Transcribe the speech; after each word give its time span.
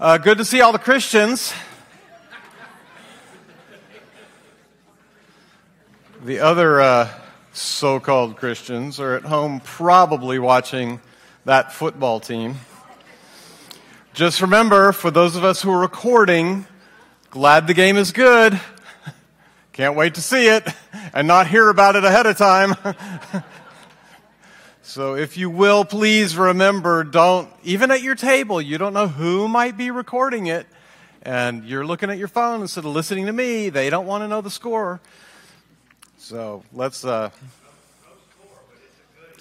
Uh, 0.00 0.16
good 0.16 0.38
to 0.38 0.44
see 0.44 0.60
all 0.60 0.70
the 0.70 0.78
Christians. 0.78 1.52
The 6.24 6.38
other 6.38 6.80
uh, 6.80 7.08
so 7.52 7.98
called 7.98 8.36
Christians 8.36 9.00
are 9.00 9.16
at 9.16 9.24
home 9.24 9.58
probably 9.58 10.38
watching 10.38 11.00
that 11.46 11.72
football 11.72 12.20
team. 12.20 12.58
Just 14.14 14.40
remember, 14.40 14.92
for 14.92 15.10
those 15.10 15.34
of 15.34 15.42
us 15.42 15.62
who 15.62 15.72
are 15.72 15.80
recording, 15.80 16.64
glad 17.30 17.66
the 17.66 17.74
game 17.74 17.96
is 17.96 18.12
good. 18.12 18.60
Can't 19.72 19.96
wait 19.96 20.14
to 20.14 20.22
see 20.22 20.46
it 20.46 20.64
and 21.12 21.26
not 21.26 21.48
hear 21.48 21.68
about 21.68 21.96
it 21.96 22.04
ahead 22.04 22.26
of 22.26 22.38
time. 22.38 22.76
So 24.88 25.16
if 25.16 25.36
you 25.36 25.50
will, 25.50 25.84
please 25.84 26.34
remember, 26.34 27.04
don't, 27.04 27.50
even 27.62 27.90
at 27.90 28.00
your 28.00 28.14
table, 28.14 28.58
you 28.58 28.78
don't 28.78 28.94
know 28.94 29.06
who 29.06 29.46
might 29.46 29.76
be 29.76 29.90
recording 29.90 30.46
it. 30.46 30.66
And 31.20 31.62
you're 31.66 31.84
looking 31.84 32.08
at 32.08 32.16
your 32.16 32.26
phone 32.26 32.62
instead 32.62 32.86
of 32.86 32.92
listening 32.92 33.26
to 33.26 33.32
me. 33.32 33.68
They 33.68 33.90
don't 33.90 34.06
want 34.06 34.24
to 34.24 34.28
know 34.28 34.40
the 34.40 34.48
score. 34.50 34.98
So 36.16 36.64
let's, 36.72 37.04
uh, 37.04 37.28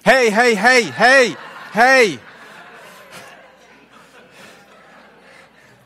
hey, 0.04 0.30
hey, 0.32 0.54
hey, 0.54 0.84
hey, 0.84 1.38
hey. 1.72 2.20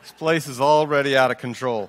This 0.02 0.12
place 0.18 0.48
is 0.48 0.60
already 0.60 1.16
out 1.16 1.30
of 1.30 1.38
control. 1.38 1.88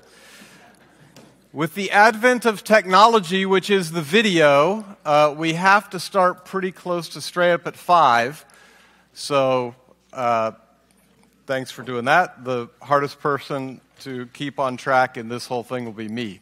With 1.54 1.76
the 1.76 1.92
advent 1.92 2.48
of 2.48 2.64
technology, 2.64 3.46
which 3.46 3.70
is 3.70 3.92
the 3.92 4.02
video, 4.02 4.84
uh, 5.06 5.36
we 5.38 5.54
have 5.54 5.88
to 5.92 6.00
start 6.00 6.46
pretty 6.46 6.72
close 6.72 7.10
to 7.10 7.22
straight 7.22 7.52
up 7.52 7.68
at 7.68 7.76
five. 7.76 8.44
So, 9.14 9.76
uh, 10.12 10.54
thanks 11.46 11.70
for 11.70 11.84
doing 11.84 12.06
that. 12.06 12.44
The 12.44 12.70
hardest 12.82 13.20
person 13.20 13.82
to 14.00 14.26
keep 14.34 14.58
on 14.58 14.78
track 14.78 15.16
in 15.16 15.30
this 15.30 15.46
whole 15.46 15.62
thing 15.62 15.86
will 15.86 15.92
be 15.92 16.08
me. 16.08 16.40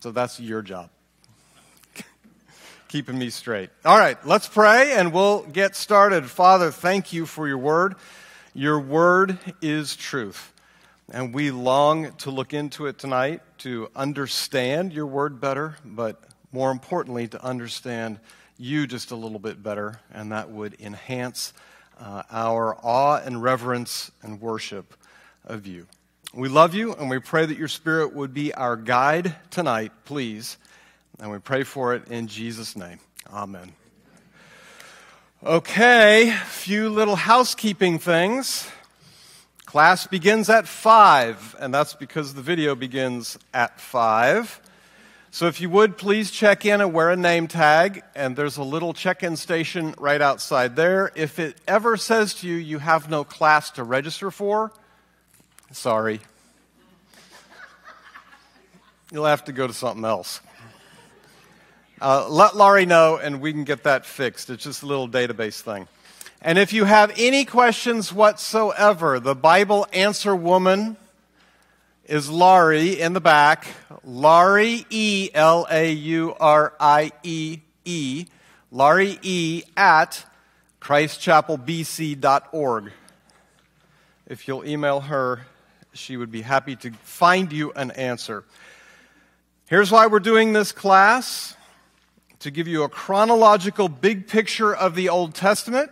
So, 0.00 0.12
that's 0.12 0.40
your 0.40 0.62
job. 0.62 0.88
Keeping 2.88 3.18
me 3.18 3.28
straight. 3.28 3.68
All 3.84 3.98
right, 3.98 4.16
let's 4.26 4.48
pray 4.48 4.94
and 4.94 5.12
we'll 5.12 5.42
get 5.42 5.76
started. 5.76 6.30
Father, 6.30 6.70
thank 6.70 7.12
you 7.12 7.26
for 7.26 7.46
your 7.46 7.58
word. 7.58 7.96
Your 8.54 8.80
word 8.80 9.38
is 9.60 9.94
truth. 9.94 10.53
And 11.10 11.34
we 11.34 11.50
long 11.50 12.12
to 12.18 12.30
look 12.30 12.54
into 12.54 12.86
it 12.86 12.98
tonight 12.98 13.42
to 13.58 13.90
understand 13.94 14.92
your 14.92 15.06
word 15.06 15.40
better, 15.40 15.76
but 15.84 16.22
more 16.50 16.70
importantly, 16.70 17.28
to 17.28 17.44
understand 17.44 18.18
you 18.56 18.86
just 18.86 19.10
a 19.10 19.16
little 19.16 19.38
bit 19.38 19.62
better, 19.62 20.00
and 20.12 20.32
that 20.32 20.50
would 20.50 20.80
enhance 20.80 21.52
uh, 22.00 22.22
our 22.30 22.76
awe 22.82 23.20
and 23.22 23.42
reverence 23.42 24.10
and 24.22 24.40
worship 24.40 24.94
of 25.44 25.66
you. 25.66 25.86
We 26.32 26.48
love 26.48 26.74
you, 26.74 26.94
and 26.94 27.10
we 27.10 27.18
pray 27.18 27.46
that 27.46 27.58
your 27.58 27.68
spirit 27.68 28.14
would 28.14 28.32
be 28.32 28.54
our 28.54 28.76
guide 28.76 29.36
tonight, 29.50 29.92
please. 30.04 30.56
And 31.20 31.30
we 31.30 31.38
pray 31.38 31.62
for 31.62 31.94
it 31.94 32.08
in 32.08 32.26
Jesus' 32.26 32.76
name. 32.76 32.98
Amen. 33.32 33.72
Okay, 35.44 36.34
few 36.46 36.88
little 36.88 37.16
housekeeping 37.16 37.98
things. 37.98 38.66
Class 39.74 40.06
begins 40.06 40.48
at 40.48 40.68
5, 40.68 41.56
and 41.58 41.74
that's 41.74 41.94
because 41.94 42.34
the 42.34 42.42
video 42.42 42.76
begins 42.76 43.36
at 43.52 43.80
5. 43.80 44.60
So 45.32 45.48
if 45.48 45.60
you 45.60 45.68
would, 45.68 45.98
please 45.98 46.30
check 46.30 46.64
in 46.64 46.80
and 46.80 46.92
wear 46.92 47.10
a 47.10 47.16
name 47.16 47.48
tag, 47.48 48.04
and 48.14 48.36
there's 48.36 48.56
a 48.56 48.62
little 48.62 48.94
check 48.94 49.24
in 49.24 49.34
station 49.36 49.92
right 49.98 50.22
outside 50.22 50.76
there. 50.76 51.10
If 51.16 51.40
it 51.40 51.56
ever 51.66 51.96
says 51.96 52.34
to 52.34 52.46
you 52.46 52.54
you 52.54 52.78
have 52.78 53.10
no 53.10 53.24
class 53.24 53.72
to 53.72 53.82
register 53.82 54.30
for, 54.30 54.70
sorry. 55.72 56.20
You'll 59.10 59.26
have 59.26 59.44
to 59.46 59.52
go 59.52 59.66
to 59.66 59.74
something 59.74 60.04
else. 60.04 60.40
Uh, 62.00 62.28
let 62.28 62.54
Laurie 62.54 62.86
know, 62.86 63.16
and 63.16 63.40
we 63.40 63.50
can 63.50 63.64
get 63.64 63.82
that 63.82 64.06
fixed. 64.06 64.50
It's 64.50 64.62
just 64.62 64.84
a 64.84 64.86
little 64.86 65.08
database 65.08 65.60
thing. 65.62 65.88
And 66.44 66.56
if 66.58 66.72
you 66.74 66.84
have 66.84 67.10
any 67.16 67.46
questions 67.46 68.12
whatsoever, 68.12 69.18
the 69.18 69.34
Bible 69.34 69.86
answer 69.94 70.36
woman 70.36 70.98
is 72.04 72.28
Laurie 72.28 73.00
in 73.00 73.14
the 73.14 73.20
back. 73.20 73.66
Laurie 74.04 74.84
E, 74.90 75.30
L 75.32 75.66
A 75.70 75.90
U 75.90 76.34
R 76.38 76.74
I 76.78 77.12
E 77.22 77.60
E. 77.86 78.26
Laurie 78.70 79.18
E 79.22 79.62
at 79.74 80.22
christchapelbc.org. 80.82 82.92
If 84.26 84.46
you'll 84.46 84.66
email 84.66 85.00
her, 85.00 85.46
she 85.94 86.18
would 86.18 86.30
be 86.30 86.42
happy 86.42 86.76
to 86.76 86.90
find 87.04 87.54
you 87.54 87.72
an 87.72 87.90
answer. 87.92 88.44
Here's 89.64 89.90
why 89.90 90.08
we're 90.08 90.20
doing 90.20 90.52
this 90.52 90.72
class 90.72 91.56
to 92.40 92.50
give 92.50 92.68
you 92.68 92.82
a 92.82 92.90
chronological 92.90 93.88
big 93.88 94.28
picture 94.28 94.76
of 94.76 94.94
the 94.94 95.08
Old 95.08 95.34
Testament 95.34 95.90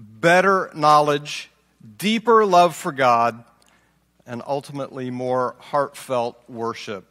better 0.00 0.70
knowledge, 0.74 1.50
deeper 1.98 2.46
love 2.46 2.74
for 2.74 2.92
God, 2.92 3.44
and 4.26 4.42
ultimately 4.46 5.10
more 5.10 5.54
heartfelt 5.58 6.42
worship. 6.48 7.06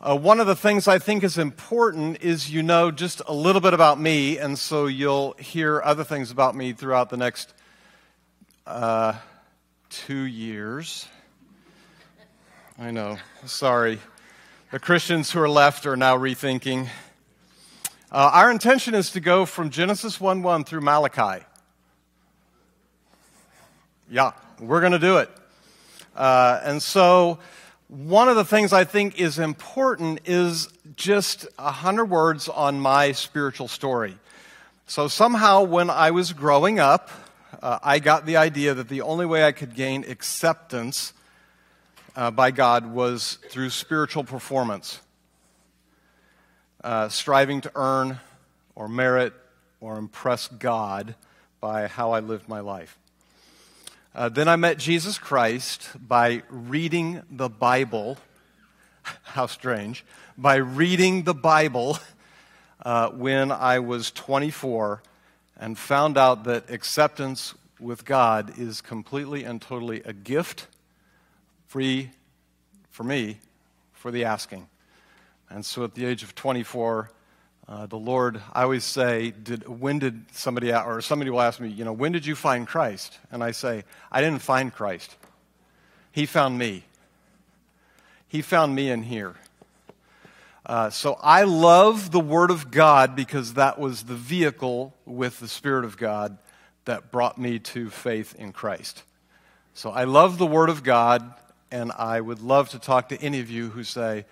Uh, 0.00 0.16
one 0.16 0.40
of 0.40 0.46
the 0.46 0.56
things 0.56 0.86
I 0.88 0.98
think 0.98 1.24
is 1.24 1.38
important 1.38 2.22
is 2.22 2.50
you 2.50 2.62
know 2.62 2.90
just 2.90 3.22
a 3.26 3.32
little 3.32 3.60
bit 3.60 3.74
about 3.74 3.98
me, 3.98 4.38
and 4.38 4.58
so 4.58 4.86
you'll 4.86 5.32
hear 5.38 5.80
other 5.82 6.04
things 6.04 6.30
about 6.30 6.54
me 6.54 6.72
throughout 6.72 7.10
the 7.10 7.16
next 7.16 7.54
uh, 8.66 9.14
two 9.90 10.22
years. 10.22 11.08
I 12.78 12.90
know, 12.90 13.18
sorry. 13.46 14.00
The 14.70 14.78
Christians 14.78 15.30
who 15.30 15.40
are 15.40 15.48
left 15.48 15.86
are 15.86 15.96
now 15.96 16.18
rethinking. 16.18 16.88
Uh, 18.12 18.30
our 18.32 18.52
intention 18.52 18.94
is 18.94 19.10
to 19.10 19.18
go 19.18 19.44
from 19.44 19.68
Genesis 19.68 20.20
1 20.20 20.40
1 20.40 20.62
through 20.62 20.80
Malachi. 20.80 21.44
Yeah, 24.08 24.30
we're 24.60 24.78
going 24.78 24.92
to 24.92 25.00
do 25.00 25.16
it. 25.16 25.28
Uh, 26.14 26.60
and 26.62 26.80
so, 26.80 27.40
one 27.88 28.28
of 28.28 28.36
the 28.36 28.44
things 28.44 28.72
I 28.72 28.84
think 28.84 29.20
is 29.20 29.40
important 29.40 30.20
is 30.24 30.68
just 30.94 31.48
a 31.58 31.72
hundred 31.72 32.04
words 32.04 32.48
on 32.48 32.78
my 32.78 33.10
spiritual 33.10 33.66
story. 33.66 34.16
So, 34.86 35.08
somehow, 35.08 35.64
when 35.64 35.90
I 35.90 36.12
was 36.12 36.32
growing 36.32 36.78
up, 36.78 37.10
uh, 37.60 37.80
I 37.82 37.98
got 37.98 38.24
the 38.24 38.36
idea 38.36 38.72
that 38.72 38.88
the 38.88 39.00
only 39.02 39.26
way 39.26 39.44
I 39.44 39.50
could 39.50 39.74
gain 39.74 40.04
acceptance 40.08 41.12
uh, 42.14 42.30
by 42.30 42.52
God 42.52 42.86
was 42.86 43.38
through 43.50 43.70
spiritual 43.70 44.22
performance 44.22 45.00
uh, 46.86 47.08
striving 47.08 47.60
to 47.60 47.72
earn 47.74 48.20
or 48.76 48.88
merit 48.88 49.32
or 49.80 49.98
impress 49.98 50.46
God 50.46 51.16
by 51.60 51.88
how 51.88 52.12
I 52.12 52.20
lived 52.20 52.48
my 52.48 52.60
life. 52.60 52.96
Uh, 54.14 54.28
then 54.28 54.46
I 54.46 54.54
met 54.54 54.78
Jesus 54.78 55.18
Christ 55.18 55.88
by 55.98 56.44
reading 56.48 57.22
the 57.28 57.48
Bible. 57.48 58.18
How 59.24 59.46
strange. 59.46 60.04
By 60.38 60.56
reading 60.56 61.24
the 61.24 61.34
Bible 61.34 61.98
uh, 62.84 63.10
when 63.10 63.50
I 63.50 63.80
was 63.80 64.12
24 64.12 65.02
and 65.58 65.76
found 65.76 66.16
out 66.16 66.44
that 66.44 66.70
acceptance 66.70 67.54
with 67.80 68.04
God 68.04 68.60
is 68.60 68.80
completely 68.80 69.42
and 69.42 69.60
totally 69.60 70.02
a 70.04 70.12
gift, 70.12 70.68
free 71.66 72.10
for 72.90 73.02
me, 73.02 73.40
for 73.92 74.12
the 74.12 74.24
asking. 74.24 74.68
And 75.50 75.64
so 75.64 75.84
at 75.84 75.94
the 75.94 76.04
age 76.04 76.22
of 76.22 76.34
24, 76.34 77.10
uh, 77.68 77.86
the 77.86 77.96
Lord, 77.96 78.40
I 78.52 78.62
always 78.62 78.84
say, 78.84 79.32
did, 79.32 79.66
when 79.66 79.98
did 79.98 80.24
somebody, 80.32 80.72
or 80.72 81.00
somebody 81.00 81.30
will 81.30 81.40
ask 81.40 81.60
me, 81.60 81.68
you 81.68 81.84
know, 81.84 81.92
when 81.92 82.12
did 82.12 82.24
you 82.24 82.36
find 82.36 82.66
Christ? 82.66 83.18
And 83.30 83.42
I 83.42 83.50
say, 83.50 83.84
I 84.10 84.20
didn't 84.20 84.42
find 84.42 84.72
Christ. 84.72 85.16
He 86.12 86.26
found 86.26 86.58
me. 86.58 86.84
He 88.28 88.42
found 88.42 88.74
me 88.74 88.90
in 88.90 89.02
here. 89.02 89.34
Uh, 90.64 90.90
so 90.90 91.18
I 91.22 91.44
love 91.44 92.10
the 92.10 92.20
Word 92.20 92.50
of 92.50 92.70
God 92.70 93.14
because 93.14 93.54
that 93.54 93.78
was 93.78 94.04
the 94.04 94.14
vehicle 94.14 94.94
with 95.04 95.38
the 95.38 95.48
Spirit 95.48 95.84
of 95.84 95.96
God 95.96 96.38
that 96.86 97.12
brought 97.12 97.38
me 97.38 97.58
to 97.58 97.90
faith 97.90 98.34
in 98.36 98.52
Christ. 98.52 99.02
So 99.74 99.90
I 99.90 100.04
love 100.04 100.38
the 100.38 100.46
Word 100.46 100.68
of 100.68 100.82
God, 100.82 101.34
and 101.70 101.92
I 101.92 102.20
would 102.20 102.40
love 102.40 102.70
to 102.70 102.78
talk 102.78 103.10
to 103.10 103.20
any 103.20 103.40
of 103.40 103.50
you 103.50 103.70
who 103.70 103.84
say, 103.84 104.24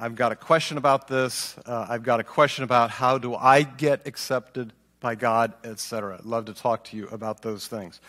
I've 0.00 0.14
got 0.14 0.30
a 0.30 0.36
question 0.36 0.78
about 0.78 1.08
this. 1.08 1.56
Uh, 1.66 1.86
I've 1.88 2.04
got 2.04 2.20
a 2.20 2.22
question 2.22 2.62
about 2.62 2.90
how 2.90 3.18
do 3.18 3.34
I 3.34 3.64
get 3.64 4.06
accepted 4.06 4.72
by 5.00 5.16
God, 5.16 5.54
etc. 5.64 6.20
Love 6.22 6.44
to 6.44 6.54
talk 6.54 6.84
to 6.84 6.96
you 6.96 7.08
about 7.08 7.42
those 7.42 7.66
things. 7.66 8.00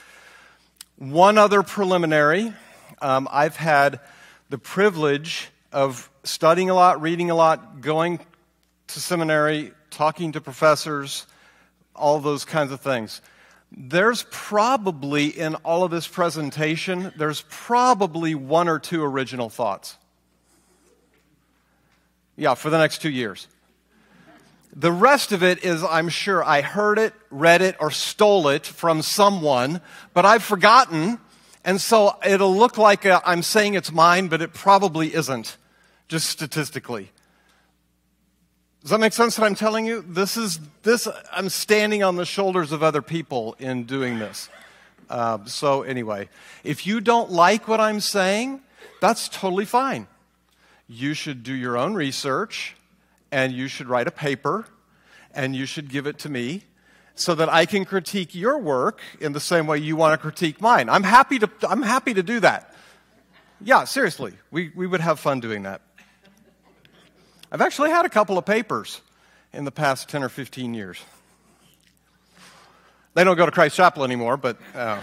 One 0.97 1.39
other 1.39 1.63
preliminary 1.63 2.53
um, 3.01 3.27
I've 3.31 3.56
had 3.56 4.01
the 4.50 4.59
privilege 4.59 5.50
of 5.71 6.12
studying 6.24 6.69
a 6.69 6.75
lot, 6.75 7.01
reading 7.01 7.31
a 7.31 7.36
lot, 7.36 7.81
going 7.81 8.19
to 8.88 9.00
seminary, 9.00 9.71
talking 9.89 10.33
to 10.33 10.42
professors, 10.42 11.25
all 11.95 12.19
those 12.19 12.45
kinds 12.45 12.71
of 12.71 12.81
things. 12.81 13.19
there's 13.71 14.25
probably 14.30 15.27
in 15.27 15.56
all 15.56 15.83
of 15.83 15.89
this 15.89 16.07
presentation, 16.07 17.12
there's 17.18 17.44
probably 17.50 18.35
one 18.35 18.68
or 18.68 18.77
two 18.77 19.03
original 19.03 19.50
thoughts. 19.50 19.97
Yeah, 22.39 22.53
for 22.53 22.69
the 22.69 22.77
next 22.77 23.01
two 23.01 23.09
years. 23.09 23.50
The 24.74 24.94
rest 24.94 25.33
of 25.33 25.44
it 25.44 25.65
is, 25.65 25.83
I'm 25.83 26.07
sure, 26.07 26.41
I 26.41 26.62
heard 26.62 26.97
it, 26.97 27.13
read 27.30 27.62
it, 27.62 27.75
or 27.81 27.91
stole 27.91 28.47
it 28.47 28.65
from 28.65 29.01
someone, 29.01 29.81
but 30.13 30.25
I've 30.25 30.41
forgotten, 30.41 31.19
and 31.65 31.81
so 31.81 32.15
it'll 32.25 32.56
look 32.56 32.77
like 32.77 33.06
uh, 33.06 33.19
I'm 33.25 33.44
saying 33.44 33.74
it's 33.74 33.91
mine, 33.91 34.30
but 34.30 34.41
it 34.41 34.53
probably 34.53 35.13
isn't, 35.13 35.57
just 36.07 36.30
statistically. 36.30 37.12
Does 38.83 38.92
that 38.92 39.01
make 39.01 39.12
sense 39.12 39.38
what 39.38 39.45
I'm 39.45 39.56
telling 39.56 39.85
you? 39.85 40.01
This 40.07 40.38
is 40.38 40.62
this 40.83 41.09
I'm 41.33 41.50
standing 41.50 42.03
on 42.03 42.15
the 42.15 42.25
shoulders 42.25 42.71
of 42.71 42.81
other 42.81 43.01
people 43.01 43.57
in 43.59 43.83
doing 43.83 44.18
this. 44.18 44.47
Uh, 45.09 45.39
so 45.44 45.81
anyway, 45.81 46.30
if 46.63 46.88
you 46.88 47.01
don't 47.01 47.30
like 47.30 47.68
what 47.68 47.81
I'm 47.81 48.00
saying, 48.00 48.62
that's 49.01 49.27
totally 49.27 49.65
fine. 49.65 50.07
You 50.91 51.13
should 51.13 51.44
do 51.44 51.53
your 51.53 51.77
own 51.77 51.94
research 51.94 52.75
and 53.31 53.53
you 53.53 53.68
should 53.68 53.88
write 53.88 54.07
a 54.07 54.12
paper 54.12 54.65
and 55.36 55.56
you 55.56 55.68
should 55.68 55.88
give 55.88 56.07
it 56.07 56.18
to 56.19 56.30
me 56.30 56.63
so 57.13 57.36
that 57.36 57.47
I 57.47 57.68
can 57.68 57.86
critique 57.86 58.33
your 58.33 58.57
work 58.57 59.00
in 59.21 59.33
the 59.33 59.39
same 59.39 59.68
way 59.68 59.77
you 59.77 59.95
want 59.95 60.13
to 60.13 60.18
critique 60.18 60.59
mine. 60.59 60.89
I'm 60.89 61.03
happy 61.03 61.38
to, 61.38 61.50
I'm 61.69 61.83
happy 61.83 62.15
to 62.15 62.24
do 62.24 62.39
that. 62.39 62.74
Yeah, 63.62 63.83
seriously, 63.83 64.33
we, 64.50 64.71
we 64.75 64.88
would 64.88 65.01
have 65.01 65.19
fun 65.19 65.41
doing 65.41 65.63
that. 65.63 65.81
I've 67.51 67.62
actually 67.62 67.92
had 67.92 68.06
a 68.06 68.09
couple 68.09 68.39
of 68.39 68.45
papers 68.45 69.01
in 69.53 69.65
the 69.65 69.71
past 69.71 70.09
10 70.09 70.24
or 70.24 70.30
15 70.30 70.74
years. 70.74 71.00
They 73.13 73.24
don't 73.24 73.38
go 73.38 73.45
to 73.45 73.51
Christ 73.51 73.75
Chapel 73.75 74.03
anymore, 74.03 74.38
but. 74.38 74.57
Uh, 74.74 75.00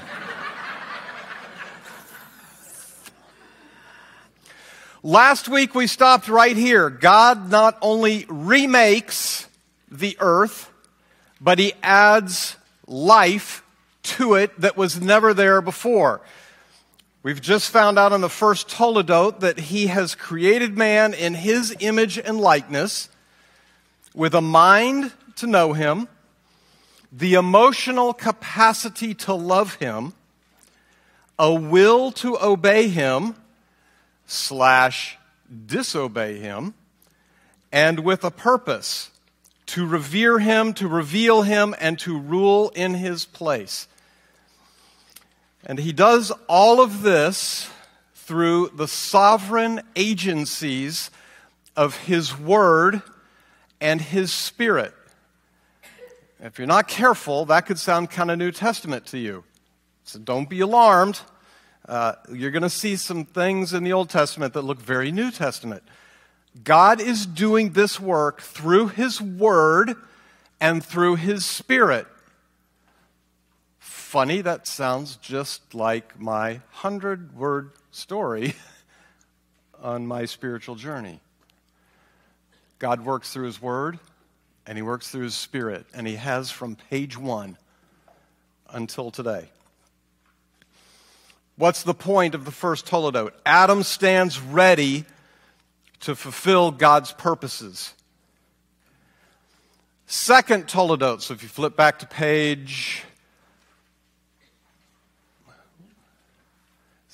Last 5.06 5.49
week 5.49 5.73
we 5.73 5.87
stopped 5.87 6.26
right 6.26 6.56
here. 6.56 6.91
God 6.91 7.49
not 7.49 7.79
only 7.81 8.26
remakes 8.29 9.47
the 9.88 10.17
earth, 10.19 10.69
but 11.41 11.61
he 11.61 11.75
adds 11.81 12.56
life 12.88 13.62
to 14.03 14.35
it 14.35 14.61
that 14.61 14.76
was 14.76 15.00
never 15.00 15.32
there 15.32 15.62
before. 15.62 16.23
We've 17.23 17.41
just 17.41 17.70
found 17.70 18.00
out 18.00 18.12
in 18.12 18.20
the 18.20 18.29
first 18.29 18.67
Toledot 18.67 19.38
that 19.38 19.61
he 19.61 19.87
has 19.87 20.17
created 20.17 20.76
man 20.76 21.14
in 21.14 21.35
his 21.35 21.73
image 21.79 22.19
and 22.19 22.41
likeness 22.41 23.08
with 24.12 24.35
a 24.35 24.41
mind 24.41 25.12
to 25.37 25.47
know 25.47 25.73
him, 25.73 26.08
the 27.12 27.35
emotional 27.35 28.12
capacity 28.12 29.14
to 29.14 29.35
love 29.35 29.76
him, 29.76 30.14
a 31.38 31.55
will 31.55 32.11
to 32.11 32.37
obey 32.43 32.88
him, 32.88 33.37
slash 34.26 35.17
disobey 35.67 36.38
him, 36.38 36.75
and 37.73 38.00
with 38.00 38.25
a 38.25 38.31
purpose 38.31 39.11
to 39.67 39.87
revere 39.87 40.38
him, 40.38 40.73
to 40.75 40.88
reveal 40.88 41.43
him, 41.43 41.75
and 41.78 41.99
to 42.00 42.19
rule 42.19 42.70
in 42.75 42.94
his 42.94 43.25
place. 43.25 43.88
And 45.64 45.78
he 45.78 45.93
does 45.93 46.31
all 46.49 46.81
of 46.81 47.02
this 47.02 47.69
through 48.14 48.70
the 48.75 48.88
sovereign 48.88 49.81
agencies 49.94 51.11
of 51.76 51.96
his 51.96 52.38
word 52.38 53.02
and 53.81 54.00
his 54.00 54.32
spirit. 54.32 54.94
If 56.40 56.58
you're 56.58 56.67
not 56.67 56.87
careful, 56.87 57.44
that 57.46 57.67
could 57.67 57.79
sound 57.79 58.11
kind 58.11 58.31
of 58.31 58.38
New 58.38 58.52
Testament 58.52 59.06
to 59.06 59.19
you. 59.19 59.44
So 60.05 60.19
don't 60.19 60.49
be 60.49 60.61
alarmed. 60.61 61.20
Uh, 61.88 62.15
you're 62.33 62.50
going 62.50 62.62
to 62.62 62.71
see 62.71 62.97
some 62.97 63.25
things 63.25 63.73
in 63.73 63.85
the 63.85 63.93
Old 63.93 64.11
Testament 64.11 64.55
that 64.55 64.62
look 64.62 64.81
very 64.81 65.12
New 65.12 65.31
Testament. 65.31 65.83
God 66.65 67.00
is 67.00 67.27
doing 67.27 67.73
this 67.73 68.00
work 68.00 68.41
through 68.41 68.88
his 68.88 69.21
word 69.21 69.94
and 70.61 70.85
through 70.85 71.17
his 71.17 71.44
spirit 71.44 72.06
funny, 74.06 74.41
that 74.41 74.67
sounds 74.67 75.17
just 75.17 75.75
like 75.75 76.19
my 76.19 76.61
hundred 76.71 77.37
word 77.37 77.71
story 77.91 78.55
on 79.82 80.06
my 80.06 80.25
spiritual 80.25 80.75
journey. 80.75 81.21
God 82.79 83.05
works 83.05 83.32
through 83.32 83.44
His 83.44 83.61
Word 83.61 83.99
and 84.67 84.79
He 84.79 84.82
works 84.82 85.11
through 85.11 85.25
His 85.25 85.35
Spirit, 85.35 85.85
and 85.93 86.06
He 86.06 86.15
has 86.15 86.50
from 86.50 86.77
page 86.77 87.19
one 87.19 87.59
until 88.71 89.11
today. 89.11 89.50
What's 91.56 91.82
the 91.82 91.94
point 91.94 92.35
of 92.35 92.44
the 92.44 92.50
first 92.50 92.87
Toledot? 92.87 93.32
Adam 93.44 93.82
stands 93.82 94.41
ready 94.41 95.05
to 96.00 96.14
fulfill 96.14 96.70
God's 96.70 97.12
purposes. 97.12 97.94
Second 100.06 100.67
Toledot, 100.67 101.23
so 101.23 101.35
if 101.35 101.43
you 101.43 101.49
flip 101.49 101.76
back 101.76 101.99
to 102.00 102.06
page 102.06 103.05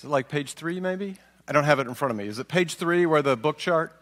Is 0.02 0.06
it 0.06 0.10
like 0.10 0.28
page 0.28 0.54
three, 0.54 0.80
maybe? 0.80 1.14
I 1.46 1.52
don't 1.52 1.62
have 1.62 1.78
it 1.78 1.86
in 1.86 1.94
front 1.94 2.10
of 2.10 2.16
me. 2.16 2.26
Is 2.26 2.40
it 2.40 2.48
page 2.48 2.74
three 2.74 3.06
where 3.06 3.22
the 3.22 3.36
book 3.36 3.56
chart? 3.56 3.92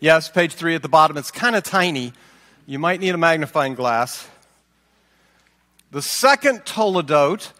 Yes, 0.00 0.30
page 0.30 0.54
three 0.54 0.74
at 0.74 0.80
the 0.80 0.88
bottom. 0.88 1.18
It's 1.18 1.30
kind 1.30 1.54
of 1.54 1.64
tiny. 1.64 2.14
You 2.64 2.78
might 2.78 2.98
need 2.98 3.10
a 3.10 3.18
magnifying 3.18 3.74
glass. 3.74 4.26
The 5.90 6.00
second 6.00 6.64
Toledot, 6.64 7.52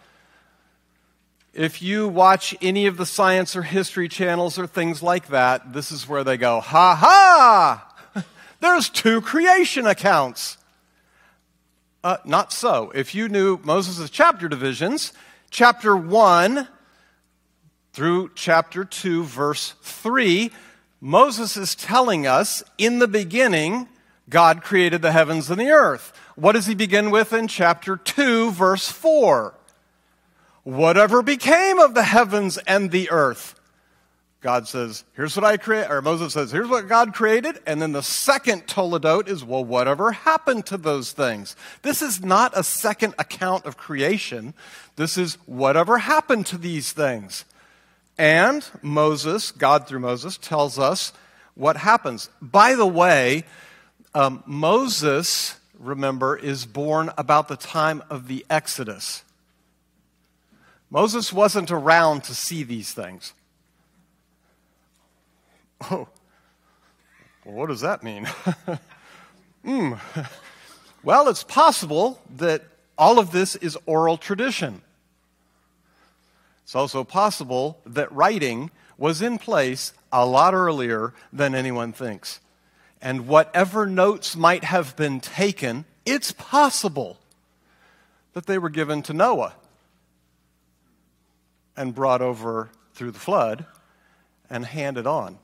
if 1.53 1.83
you 1.83 2.07
watch 2.07 2.55
any 2.61 2.87
of 2.87 2.97
the 2.97 3.05
science 3.05 3.55
or 3.55 3.61
history 3.61 4.07
channels 4.07 4.57
or 4.57 4.65
things 4.65 5.03
like 5.03 5.27
that, 5.27 5.71
this 5.71 5.91
is 5.91 6.09
where 6.09 6.23
they 6.23 6.35
go, 6.35 6.59
ha 6.59 6.95
ha! 6.95 8.23
There's 8.59 8.89
two 8.89 9.21
creation 9.21 9.85
accounts. 9.85 10.57
Uh, 12.03 12.17
not 12.25 12.51
so. 12.51 12.91
If 12.95 13.13
you 13.13 13.29
knew 13.29 13.59
Moses' 13.63 14.09
chapter 14.09 14.49
divisions, 14.49 15.13
chapter 15.51 15.95
1 15.95 16.67
through 17.93 18.31
chapter 18.33 18.83
2, 18.83 19.23
verse 19.23 19.75
3, 19.83 20.51
Moses 20.99 21.55
is 21.55 21.75
telling 21.75 22.25
us 22.25 22.63
in 22.79 22.97
the 22.97 23.07
beginning, 23.07 23.87
God 24.27 24.63
created 24.63 25.03
the 25.03 25.11
heavens 25.11 25.51
and 25.51 25.59
the 25.59 25.69
earth. 25.69 26.13
What 26.35 26.53
does 26.53 26.65
he 26.65 26.73
begin 26.73 27.11
with 27.11 27.31
in 27.31 27.47
chapter 27.47 27.95
2, 27.95 28.51
verse 28.51 28.89
4? 28.89 29.53
Whatever 30.63 31.21
became 31.21 31.79
of 31.79 31.93
the 31.93 32.03
heavens 32.03 32.57
and 32.57 32.91
the 32.91 33.09
earth? 33.11 33.59
God 34.43 34.67
says, 34.67 35.05
here's 35.15 35.37
what 35.37 35.45
I 35.45 35.55
create, 35.55 35.89
or 35.89 36.01
Moses 36.01 36.33
says, 36.33 36.51
here's 36.51 36.67
what 36.67 36.89
God 36.89 37.13
created. 37.13 37.61
And 37.65 37.81
then 37.81 37.93
the 37.93 38.03
second 38.03 38.67
Toledot 38.67 39.29
is, 39.29 39.41
well, 39.41 39.63
whatever 39.63 40.11
happened 40.11 40.65
to 40.65 40.77
those 40.77 41.13
things? 41.13 41.55
This 41.81 42.01
is 42.01 42.21
not 42.21 42.51
a 42.53 42.63
second 42.63 43.15
account 43.17 43.65
of 43.65 43.77
creation. 43.77 44.53
This 44.97 45.17
is 45.17 45.35
whatever 45.45 45.97
happened 45.97 46.45
to 46.47 46.57
these 46.57 46.91
things. 46.91 47.45
And 48.17 48.65
Moses, 48.81 49.51
God 49.51 49.87
through 49.87 50.01
Moses, 50.01 50.37
tells 50.37 50.77
us 50.77 51.13
what 51.55 51.77
happens. 51.77 52.29
By 52.41 52.75
the 52.75 52.85
way, 52.85 53.45
um, 54.13 54.43
Moses, 54.45 55.55
remember, 55.79 56.35
is 56.35 56.65
born 56.65 57.11
about 57.17 57.47
the 57.47 57.55
time 57.55 58.03
of 58.09 58.27
the 58.27 58.45
Exodus. 58.49 59.23
Moses 60.93 61.33
wasn't 61.33 61.71
around 61.71 62.23
to 62.25 62.35
see 62.35 62.61
these 62.61 62.93
things. 62.93 63.33
Oh, 65.89 66.07
well, 67.43 67.55
what 67.55 67.69
does 67.69 67.81
that 67.81 68.03
mean? 68.03 68.25
mm. 69.65 69.99
Well, 71.03 71.29
it's 71.29 71.43
possible 71.43 72.21
that 72.37 72.61
all 72.95 73.17
of 73.17 73.31
this 73.31 73.55
is 73.55 73.75
oral 73.87 74.17
tradition. 74.17 74.83
It's 76.63 76.75
also 76.75 77.03
possible 77.03 77.79
that 77.87 78.11
writing 78.11 78.69
was 78.95 79.19
in 79.19 79.39
place 79.39 79.93
a 80.11 80.27
lot 80.27 80.53
earlier 80.53 81.15
than 81.33 81.55
anyone 81.55 81.91
thinks. 81.91 82.39
And 83.01 83.27
whatever 83.27 83.87
notes 83.87 84.35
might 84.35 84.63
have 84.63 84.95
been 84.95 85.21
taken, 85.21 85.85
it's 86.05 86.31
possible 86.31 87.17
that 88.33 88.45
they 88.45 88.59
were 88.59 88.69
given 88.69 89.01
to 89.01 89.13
Noah 89.13 89.55
and 91.75 91.95
brought 91.95 92.21
over 92.21 92.69
through 92.93 93.11
the 93.11 93.19
flood 93.19 93.65
and 94.49 94.65
handed 94.65 95.07
on. 95.07 95.37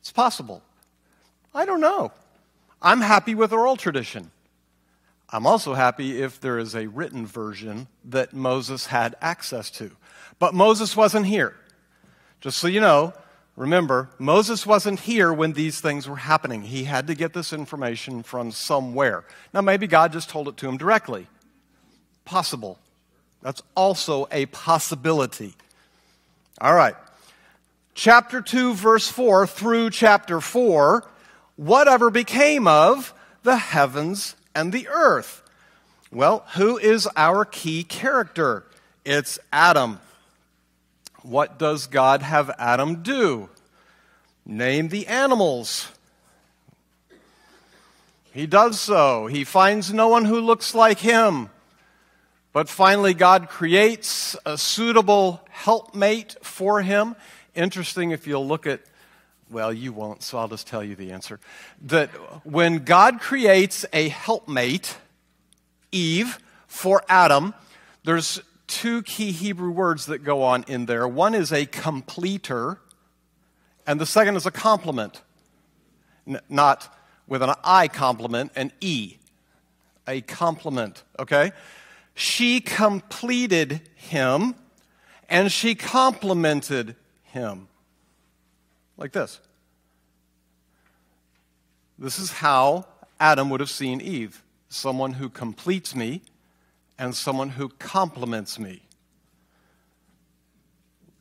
It's 0.00 0.12
possible. 0.12 0.62
I 1.54 1.64
don't 1.64 1.80
know. 1.80 2.12
I'm 2.80 3.00
happy 3.00 3.34
with 3.34 3.52
oral 3.52 3.76
tradition. 3.76 4.30
I'm 5.28 5.46
also 5.46 5.74
happy 5.74 6.20
if 6.22 6.40
there 6.40 6.58
is 6.58 6.74
a 6.74 6.86
written 6.88 7.26
version 7.26 7.88
that 8.04 8.32
Moses 8.32 8.86
had 8.86 9.16
access 9.20 9.70
to. 9.72 9.90
But 10.38 10.54
Moses 10.54 10.96
wasn't 10.96 11.26
here. 11.26 11.54
Just 12.40 12.58
so 12.58 12.66
you 12.66 12.80
know, 12.80 13.12
remember, 13.56 14.08
Moses 14.18 14.66
wasn't 14.66 15.00
here 15.00 15.32
when 15.32 15.52
these 15.52 15.80
things 15.80 16.08
were 16.08 16.16
happening. 16.16 16.62
He 16.62 16.84
had 16.84 17.06
to 17.08 17.14
get 17.14 17.32
this 17.32 17.52
information 17.52 18.22
from 18.22 18.50
somewhere. 18.50 19.24
Now, 19.52 19.60
maybe 19.60 19.86
God 19.86 20.12
just 20.12 20.30
told 20.30 20.48
it 20.48 20.56
to 20.58 20.68
him 20.68 20.78
directly. 20.78 21.26
possible. 22.24 22.78
That's 23.42 23.62
also 23.74 24.28
a 24.30 24.46
possibility. 24.46 25.54
All 26.60 26.74
right. 26.74 26.94
Chapter 27.94 28.40
2, 28.40 28.74
verse 28.74 29.08
4 29.08 29.46
through 29.46 29.90
chapter 29.90 30.40
4 30.40 31.04
whatever 31.60 32.08
became 32.08 32.66
of 32.66 33.12
the 33.42 33.56
heavens 33.56 34.34
and 34.54 34.72
the 34.72 34.88
earth? 34.88 35.42
Well, 36.10 36.44
who 36.54 36.78
is 36.78 37.06
our 37.16 37.44
key 37.44 37.84
character? 37.84 38.64
It's 39.04 39.38
Adam. 39.52 40.00
What 41.22 41.58
does 41.58 41.86
God 41.86 42.22
have 42.22 42.50
Adam 42.58 43.02
do? 43.02 43.50
Name 44.46 44.88
the 44.88 45.06
animals. 45.06 45.92
He 48.32 48.46
does 48.46 48.80
so. 48.80 49.26
He 49.26 49.44
finds 49.44 49.92
no 49.92 50.08
one 50.08 50.24
who 50.24 50.40
looks 50.40 50.74
like 50.74 51.00
him. 51.00 51.50
But 52.52 52.68
finally, 52.68 53.14
God 53.14 53.48
creates 53.48 54.36
a 54.44 54.58
suitable 54.58 55.40
helpmate 55.50 56.36
for 56.42 56.82
him. 56.82 57.14
Interesting 57.54 58.10
if 58.10 58.26
you'll 58.26 58.46
look 58.46 58.66
at, 58.66 58.80
well, 59.50 59.72
you 59.72 59.92
won't, 59.92 60.22
so 60.22 60.38
I'll 60.38 60.48
just 60.48 60.66
tell 60.66 60.82
you 60.82 60.96
the 60.96 61.12
answer. 61.12 61.38
That 61.82 62.08
when 62.44 62.78
God 62.84 63.20
creates 63.20 63.86
a 63.92 64.08
helpmate, 64.08 64.96
Eve, 65.92 66.40
for 66.66 67.02
Adam, 67.08 67.54
there's 68.04 68.40
two 68.66 69.02
key 69.02 69.30
Hebrew 69.30 69.70
words 69.70 70.06
that 70.06 70.24
go 70.24 70.42
on 70.42 70.64
in 70.66 70.86
there. 70.86 71.06
One 71.06 71.34
is 71.34 71.52
a 71.52 71.66
completer, 71.66 72.78
and 73.86 74.00
the 74.00 74.06
second 74.06 74.36
is 74.36 74.46
a 74.46 74.50
complement. 74.50 75.22
N- 76.26 76.40
not 76.48 76.96
with 77.28 77.42
an 77.42 77.54
I 77.62 77.86
complement, 77.86 78.52
an 78.56 78.72
E. 78.80 79.16
A 80.08 80.20
complement, 80.22 81.04
okay? 81.18 81.52
She 82.20 82.60
completed 82.60 83.80
him 83.94 84.54
and 85.30 85.50
she 85.50 85.74
complemented 85.74 86.94
him. 87.22 87.66
Like 88.98 89.12
this. 89.12 89.40
This 91.98 92.18
is 92.18 92.30
how 92.30 92.84
Adam 93.18 93.48
would 93.48 93.60
have 93.60 93.70
seen 93.70 94.02
Eve 94.02 94.42
someone 94.68 95.14
who 95.14 95.30
completes 95.30 95.94
me 95.94 96.20
and 96.98 97.14
someone 97.14 97.48
who 97.48 97.70
complements 97.70 98.58
me. 98.58 98.82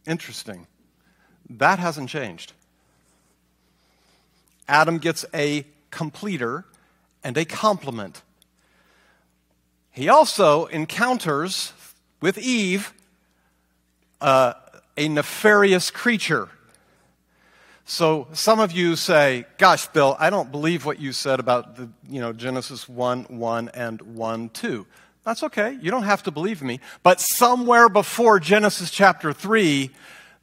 Interesting. 0.06 0.68
That 1.50 1.80
hasn't 1.80 2.10
changed. 2.10 2.52
Adam 4.68 4.98
gets 4.98 5.24
a 5.34 5.66
completer 5.92 6.66
and 7.24 7.38
a 7.38 7.46
complement. 7.46 8.22
He 9.92 10.08
also 10.10 10.66
encounters 10.68 11.74
with 12.22 12.38
Eve 12.38 12.94
uh, 14.22 14.54
a 14.98 15.08
nefarious 15.08 15.92
creature. 15.92 16.50
So 17.86 18.28
some 18.34 18.60
of 18.60 18.72
you 18.72 18.96
say, 18.96 19.46
"Gosh, 19.58 19.88
Bill, 19.88 20.16
I 20.20 20.30
don't 20.30 20.52
believe 20.52 20.86
what 20.86 21.00
you 21.00 21.12
said 21.12 21.40
about 21.40 21.76
the, 21.76 21.90
you 22.08 22.22
know, 22.22 22.34
Genesis 22.34 22.88
1, 22.88 23.26
1 23.30 23.70
and 23.74 24.02
1, 24.02 24.50
2." 24.50 24.86
That's 25.24 25.44
okay. 25.44 25.78
You 25.82 25.92
don't 25.92 26.04
have 26.04 26.24
to 26.24 26.32
believe 26.32 26.62
me. 26.62 26.80
But 27.04 27.20
somewhere 27.20 27.90
before 27.90 28.40
Genesis 28.40 28.92
chapter 28.92 29.34
3, 29.34 29.92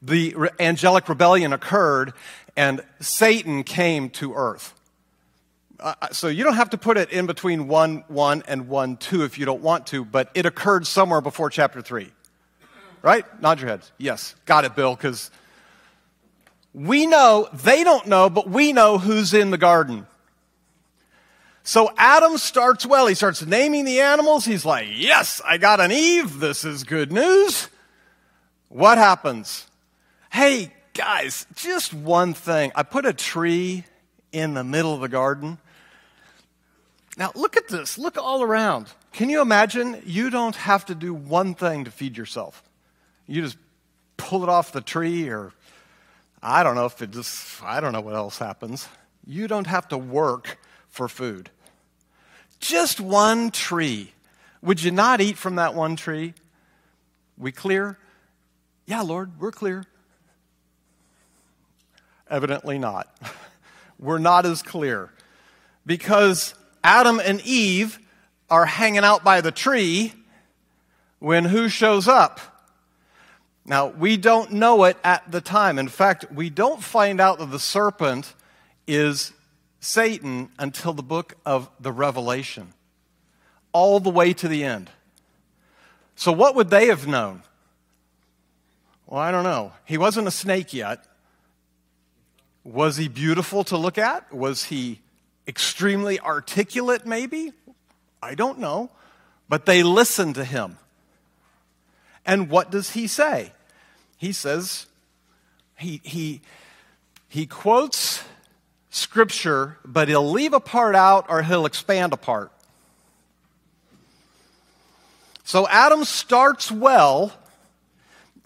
the 0.03 0.51
angelic 0.61 1.09
rebellion 1.09 1.53
occurred 1.53 2.13
and 2.57 2.83
Satan 3.01 3.65
came 3.65 4.09
to 4.11 4.35
earth. 4.35 4.75
Uh, 5.79 5.95
uh, 6.01 6.09
so 6.13 6.29
you 6.29 6.43
don't 6.45 6.55
have 6.57 6.71
to 6.71 6.79
put 6.79 6.97
it 6.97 7.11
in 7.11 7.27
between 7.27 7.69
1 7.69 8.05
1 8.09 8.43
and 8.49 8.69
1 8.69 8.97
2 8.97 9.25
if 9.25 9.39
you 9.39 9.45
don't 9.45 9.63
want 9.63 9.87
to, 9.89 10.05
but 10.05 10.31
it 10.35 10.47
occurred 10.47 10.87
somewhere 10.87 11.21
before 11.21 11.51
chapter 11.51 11.83
3. 11.83 12.11
Right? 13.03 13.25
Nod 13.43 13.61
your 13.61 13.69
heads. 13.69 13.93
Yes. 13.99 14.35
Got 14.47 14.65
it, 14.65 14.75
Bill, 14.75 14.95
because 14.95 15.31
we 16.73 17.07
know, 17.07 17.49
they 17.53 17.85
don't 17.85 18.07
know, 18.07 18.29
but 18.29 18.49
we 18.49 18.73
know 18.73 18.99
who's 18.99 19.33
in 19.33 19.51
the 19.51 19.59
garden. 19.59 20.07
So 21.63 21.93
Adam 21.97 22.39
starts 22.39 22.87
well. 22.87 23.07
He 23.07 23.15
starts 23.15 23.45
naming 23.45 23.85
the 23.85 24.01
animals. 24.01 24.45
He's 24.45 24.65
like, 24.65 24.89
Yes, 24.91 25.43
I 25.45 25.59
got 25.59 25.81
an 25.81 25.93
Eve. 25.93 26.39
This 26.39 26.65
is 26.65 26.85
good 26.85 27.13
news. 27.13 27.69
What 28.69 28.99
happens? 28.99 29.67
Hey, 30.31 30.73
guys, 30.95 31.47
just 31.55 31.93
one 31.93 32.35
thing. 32.35 32.73
I 32.75 32.83
put 32.83 33.05
a 33.05 33.13
tree 33.13 33.85
in 34.33 34.55
the 34.55 34.65
middle 34.65 34.95
of 34.95 35.01
the 35.01 35.09
garden. 35.09 35.59
Now, 37.17 37.33
look 37.35 37.57
at 37.57 37.69
this. 37.69 37.97
Look 37.97 38.19
all 38.19 38.43
around. 38.43 38.89
Can 39.13 39.31
you 39.31 39.41
imagine? 39.41 40.03
You 40.05 40.29
don't 40.29 40.57
have 40.57 40.85
to 40.87 40.95
do 40.95 41.15
one 41.15 41.55
thing 41.55 41.85
to 41.85 41.91
feed 41.91 42.17
yourself. 42.17 42.63
You 43.27 43.43
just 43.43 43.57
pull 44.19 44.43
it 44.43 44.49
off 44.49 44.73
the 44.73 44.83
tree, 44.83 45.29
or 45.29 45.53
I 46.43 46.63
don't 46.63 46.75
know 46.75 46.85
if 46.85 47.01
it 47.01 47.11
just, 47.13 47.63
I 47.63 47.81
don't 47.81 47.93
know 47.93 48.03
what 48.03 48.15
else 48.15 48.39
happens. 48.39 48.87
You 49.27 49.49
don't 49.49 49.67
have 49.67 49.89
to 49.89 49.99
work 49.99 50.59
for 50.89 51.09
food. 51.09 51.51
Just 52.61 53.01
one 53.01 53.51
tree. 53.51 54.13
Would 54.63 54.83
you 54.83 54.91
not 54.91 55.21
eat 55.21 55.39
from 55.39 55.57
that 55.57 55.75
one 55.75 55.97
tree? 55.97 56.35
We 57.39 57.53
clear? 57.53 57.99
Yeah, 58.87 59.03
Lord, 59.03 59.41
we're 59.41 59.53
clear. 59.53 59.85
Evidently 62.29 62.79
not. 62.79 63.15
We're 63.99 64.19
not 64.19 64.45
as 64.45 64.63
clear 64.63 65.11
because 65.87 66.55
Adam 66.87 67.19
and 67.19 67.41
Eve 67.41 67.99
are 68.49 68.65
hanging 68.65 69.03
out 69.03 69.25
by 69.25 69.41
the 69.41 69.51
tree 69.51 70.13
when 71.19 71.45
who 71.47 71.69
shows 71.69 72.07
up? 72.07 72.41
Now, 73.65 73.89
we 73.89 74.17
don't 74.17 74.53
know 74.53 74.85
it 74.85 74.97
at 75.03 75.29
the 75.33 75.41
time. 75.41 75.81
In 75.81 75.89
fact, 75.89 76.31
we 76.33 76.49
don't 76.49 76.81
find 76.81 77.21
out 77.21 77.41
that 77.41 77.51
the 77.51 77.59
serpent 77.59 78.35
is 78.87 79.33
Satan 79.81 80.49
until 80.61 80.93
the 80.93 81.03
book 81.03 81.35
of 81.45 81.69
the 81.81 81.91
Revelation, 81.91 82.73
all 83.73 83.99
the 83.99 84.09
way 84.09 84.33
to 84.35 84.47
the 84.47 84.63
end. 84.63 84.89
So, 86.15 86.31
what 86.31 86.55
would 86.55 86.71
they 86.71 86.87
have 86.87 87.09
known? 87.09 87.43
Well, 89.09 89.21
I 89.21 89.33
don't 89.33 89.43
know. 89.43 89.73
He 89.85 89.99
wasn't 89.99 90.29
a 90.29 90.31
snake 90.31 90.73
yet. 90.73 91.05
Was 92.63 92.97
he 92.97 93.09
beautiful 93.09 93.65
to 93.65 93.77
look 93.77 93.99
at? 93.99 94.33
Was 94.33 94.67
he 94.67 95.01
extremely 95.47 96.19
articulate, 96.21 97.07
maybe? 97.07 97.53
I 98.23 98.35
don't 98.35 98.59
know. 98.59 98.91
But 99.49 99.67
they 99.67 99.83
listen 99.83 100.33
to 100.35 100.45
him. 100.45 100.79
And 102.25 102.51
what 102.51 102.71
does 102.71 102.91
he 102.91 103.07
say? 103.07 103.53
He 104.17 104.33
says, 104.33 104.87
he, 105.79 106.01
he, 106.03 106.41
he 107.29 107.47
quotes 107.47 108.25
scripture, 108.91 109.79
but 109.85 110.09
he'll 110.09 110.31
leave 110.31 110.53
a 110.53 110.61
part 110.61 110.97
out 110.97 111.27
or 111.29 111.43
he'll 111.43 111.67
expand 111.67 112.13
a 112.13 112.17
part. 112.17 112.51
So 115.45 115.69
Adam 115.69 116.05
starts 116.05 116.73
well, 116.73 117.33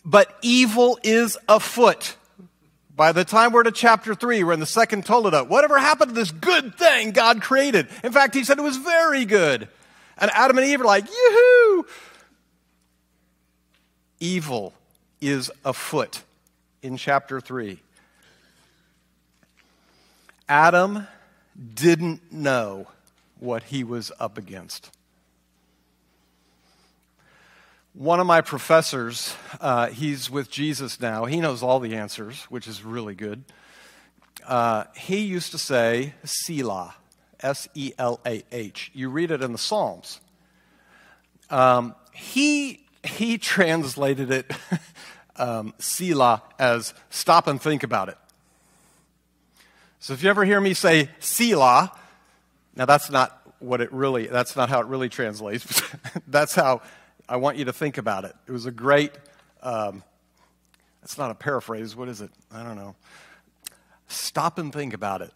but 0.04 0.36
evil 0.42 0.98
is 1.02 1.38
afoot. 1.48 2.16
By 3.00 3.12
the 3.12 3.24
time 3.24 3.52
we're 3.52 3.62
to 3.62 3.72
chapter 3.72 4.14
3, 4.14 4.44
we're 4.44 4.52
in 4.52 4.60
the 4.60 4.66
second 4.66 5.06
Toledot. 5.06 5.48
Whatever 5.48 5.78
happened 5.78 6.10
to 6.10 6.14
this 6.14 6.30
good 6.30 6.76
thing 6.76 7.12
God 7.12 7.40
created? 7.40 7.88
In 8.04 8.12
fact, 8.12 8.34
he 8.34 8.44
said 8.44 8.58
it 8.58 8.62
was 8.62 8.76
very 8.76 9.24
good. 9.24 9.68
And 10.18 10.30
Adam 10.34 10.58
and 10.58 10.66
Eve 10.66 10.82
are 10.82 10.84
like, 10.84 11.06
yoo-hoo! 11.06 11.86
Evil 14.20 14.74
is 15.18 15.50
afoot 15.64 16.20
in 16.82 16.98
chapter 16.98 17.40
3. 17.40 17.78
Adam 20.46 21.06
didn't 21.72 22.30
know 22.30 22.86
what 23.38 23.62
he 23.62 23.82
was 23.82 24.12
up 24.20 24.36
against. 24.36 24.90
One 28.00 28.18
of 28.18 28.26
my 28.26 28.40
professors, 28.40 29.36
uh, 29.60 29.88
he's 29.88 30.30
with 30.30 30.50
Jesus 30.50 31.02
now. 31.02 31.26
He 31.26 31.38
knows 31.38 31.62
all 31.62 31.80
the 31.80 31.96
answers, 31.96 32.44
which 32.44 32.66
is 32.66 32.82
really 32.82 33.14
good. 33.14 33.44
Uh, 34.46 34.84
he 34.96 35.18
used 35.18 35.50
to 35.50 35.58
say 35.58 36.14
Selah, 36.24 36.94
S 37.40 37.68
E 37.74 37.92
L 37.98 38.18
A 38.24 38.42
H. 38.52 38.90
You 38.94 39.10
read 39.10 39.30
it 39.30 39.42
in 39.42 39.52
the 39.52 39.58
Psalms. 39.58 40.18
Um, 41.50 41.94
he, 42.14 42.86
he 43.04 43.36
translated 43.52 44.30
it, 44.30 44.50
um, 45.36 45.74
Selah, 45.78 46.42
as 46.58 46.94
stop 47.10 47.48
and 47.48 47.60
think 47.60 47.82
about 47.82 48.08
it. 48.08 48.16
So 49.98 50.14
if 50.14 50.22
you 50.22 50.30
ever 50.30 50.46
hear 50.46 50.58
me 50.62 50.72
say 50.72 51.10
Selah, 51.18 51.92
now 52.74 52.86
that's 52.86 53.10
not 53.10 53.36
what 53.58 53.82
it 53.82 53.92
really, 53.92 54.26
that's 54.26 54.56
not 54.56 54.70
how 54.70 54.80
it 54.80 54.86
really 54.86 55.10
translates. 55.10 55.82
that's 56.26 56.54
how 56.54 56.80
I 57.30 57.36
want 57.36 57.58
you 57.58 57.66
to 57.66 57.72
think 57.72 57.96
about 57.96 58.24
it. 58.24 58.34
It 58.48 58.50
was 58.50 58.66
a 58.66 58.72
great, 58.72 59.12
um, 59.62 60.02
it's 61.04 61.16
not 61.16 61.30
a 61.30 61.34
paraphrase. 61.34 61.94
What 61.94 62.08
is 62.08 62.20
it? 62.20 62.30
I 62.52 62.64
don't 62.64 62.74
know. 62.74 62.96
Stop 64.08 64.58
and 64.58 64.72
think 64.72 64.92
about 64.92 65.22
it. 65.22 65.30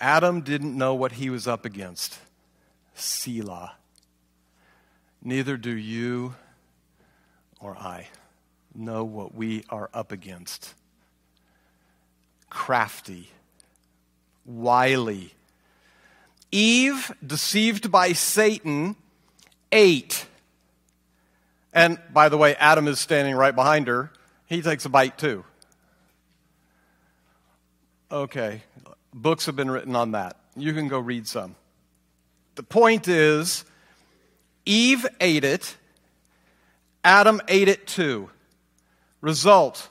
Adam 0.00 0.40
didn't 0.40 0.74
know 0.74 0.94
what 0.94 1.12
he 1.12 1.28
was 1.28 1.46
up 1.46 1.66
against. 1.66 2.18
Selah. 2.94 3.74
neither 5.22 5.58
do 5.58 5.70
you 5.70 6.34
or 7.60 7.76
I 7.76 8.08
know 8.74 9.04
what 9.04 9.34
we 9.34 9.64
are 9.68 9.90
up 9.92 10.12
against. 10.12 10.72
Crafty, 12.48 13.28
wily. 14.46 15.34
Eve, 16.50 17.12
deceived 17.24 17.90
by 17.92 18.14
Satan, 18.14 18.96
ate. 19.72 20.26
And 21.72 21.98
by 22.12 22.28
the 22.28 22.38
way, 22.38 22.54
Adam 22.56 22.88
is 22.88 22.98
standing 22.98 23.34
right 23.34 23.54
behind 23.54 23.88
her. 23.88 24.10
He 24.46 24.62
takes 24.62 24.84
a 24.84 24.88
bite 24.88 25.18
too. 25.18 25.44
Okay, 28.10 28.62
books 29.12 29.46
have 29.46 29.56
been 29.56 29.70
written 29.70 29.94
on 29.94 30.12
that. 30.12 30.36
You 30.56 30.72
can 30.72 30.88
go 30.88 30.98
read 30.98 31.26
some. 31.26 31.56
The 32.54 32.62
point 32.62 33.06
is, 33.06 33.64
Eve 34.64 35.06
ate 35.20 35.44
it, 35.44 35.76
Adam 37.04 37.40
ate 37.48 37.68
it 37.68 37.86
too. 37.86 38.30
Result 39.20 39.88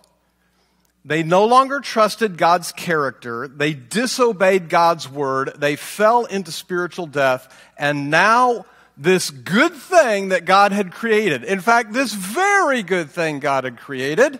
they 1.07 1.23
no 1.23 1.45
longer 1.45 1.79
trusted 1.79 2.37
God's 2.37 2.73
character. 2.73 3.47
They 3.47 3.73
disobeyed 3.73 4.67
God's 4.67 5.09
word. 5.09 5.53
They 5.57 5.77
fell 5.77 6.25
into 6.25 6.51
spiritual 6.51 7.07
death. 7.07 7.47
And 7.77 8.11
now, 8.11 8.65
this 8.97 9.29
good 9.29 9.73
thing 9.73 10.29
that 10.29 10.45
God 10.45 10.71
had 10.71 10.91
created, 10.91 11.43
in 11.43 11.59
fact, 11.59 11.93
this 11.93 12.13
very 12.13 12.81
good 12.83 13.09
thing 13.09 13.39
God 13.39 13.63
had 13.63 13.77
created, 13.77 14.39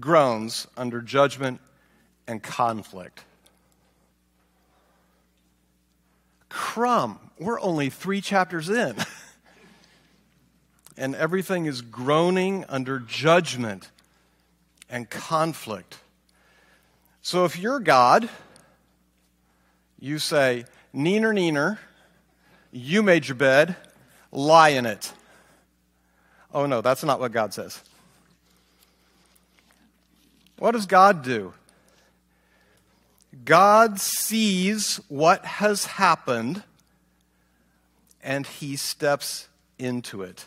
groans 0.00 0.66
under 0.76 1.00
judgment 1.00 1.60
and 2.26 2.42
conflict. 2.42 3.24
Crumb, 6.48 7.18
we're 7.38 7.60
only 7.60 7.90
three 7.90 8.20
chapters 8.20 8.68
in. 8.70 8.96
and 10.96 11.14
everything 11.14 11.66
is 11.66 11.82
groaning 11.82 12.64
under 12.68 13.00
judgment 13.00 13.90
and 14.88 15.10
conflict. 15.10 15.98
So 17.22 17.44
if 17.44 17.58
you're 17.58 17.80
God, 17.80 18.28
you 19.98 20.18
say, 20.18 20.64
Neener, 20.94 21.34
neener, 21.34 21.78
you 22.74 23.04
made 23.04 23.28
your 23.28 23.36
bed, 23.36 23.76
lie 24.32 24.70
in 24.70 24.84
it. 24.84 25.12
Oh 26.52 26.66
no, 26.66 26.80
that's 26.80 27.04
not 27.04 27.20
what 27.20 27.30
God 27.30 27.54
says. 27.54 27.80
What 30.58 30.72
does 30.72 30.86
God 30.86 31.22
do? 31.22 31.54
God 33.44 34.00
sees 34.00 35.00
what 35.08 35.44
has 35.44 35.84
happened 35.84 36.64
and 38.22 38.46
he 38.46 38.74
steps 38.76 39.48
into 39.78 40.22
it. 40.22 40.46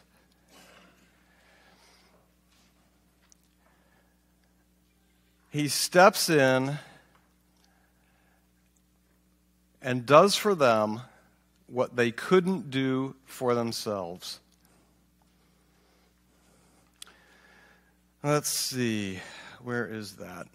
He 5.49 5.69
steps 5.69 6.29
in 6.29 6.77
and 9.81 10.05
does 10.05 10.35
for 10.35 10.55
them 10.55 11.01
what 11.67 11.95
they 11.95 12.11
couldn't 12.11 12.71
do 12.71 13.15
for 13.25 13.53
themselves. 13.53 14.39
Let's 18.23 18.49
see, 18.49 19.19
where 19.61 19.85
is 19.85 20.15
that? 20.15 20.47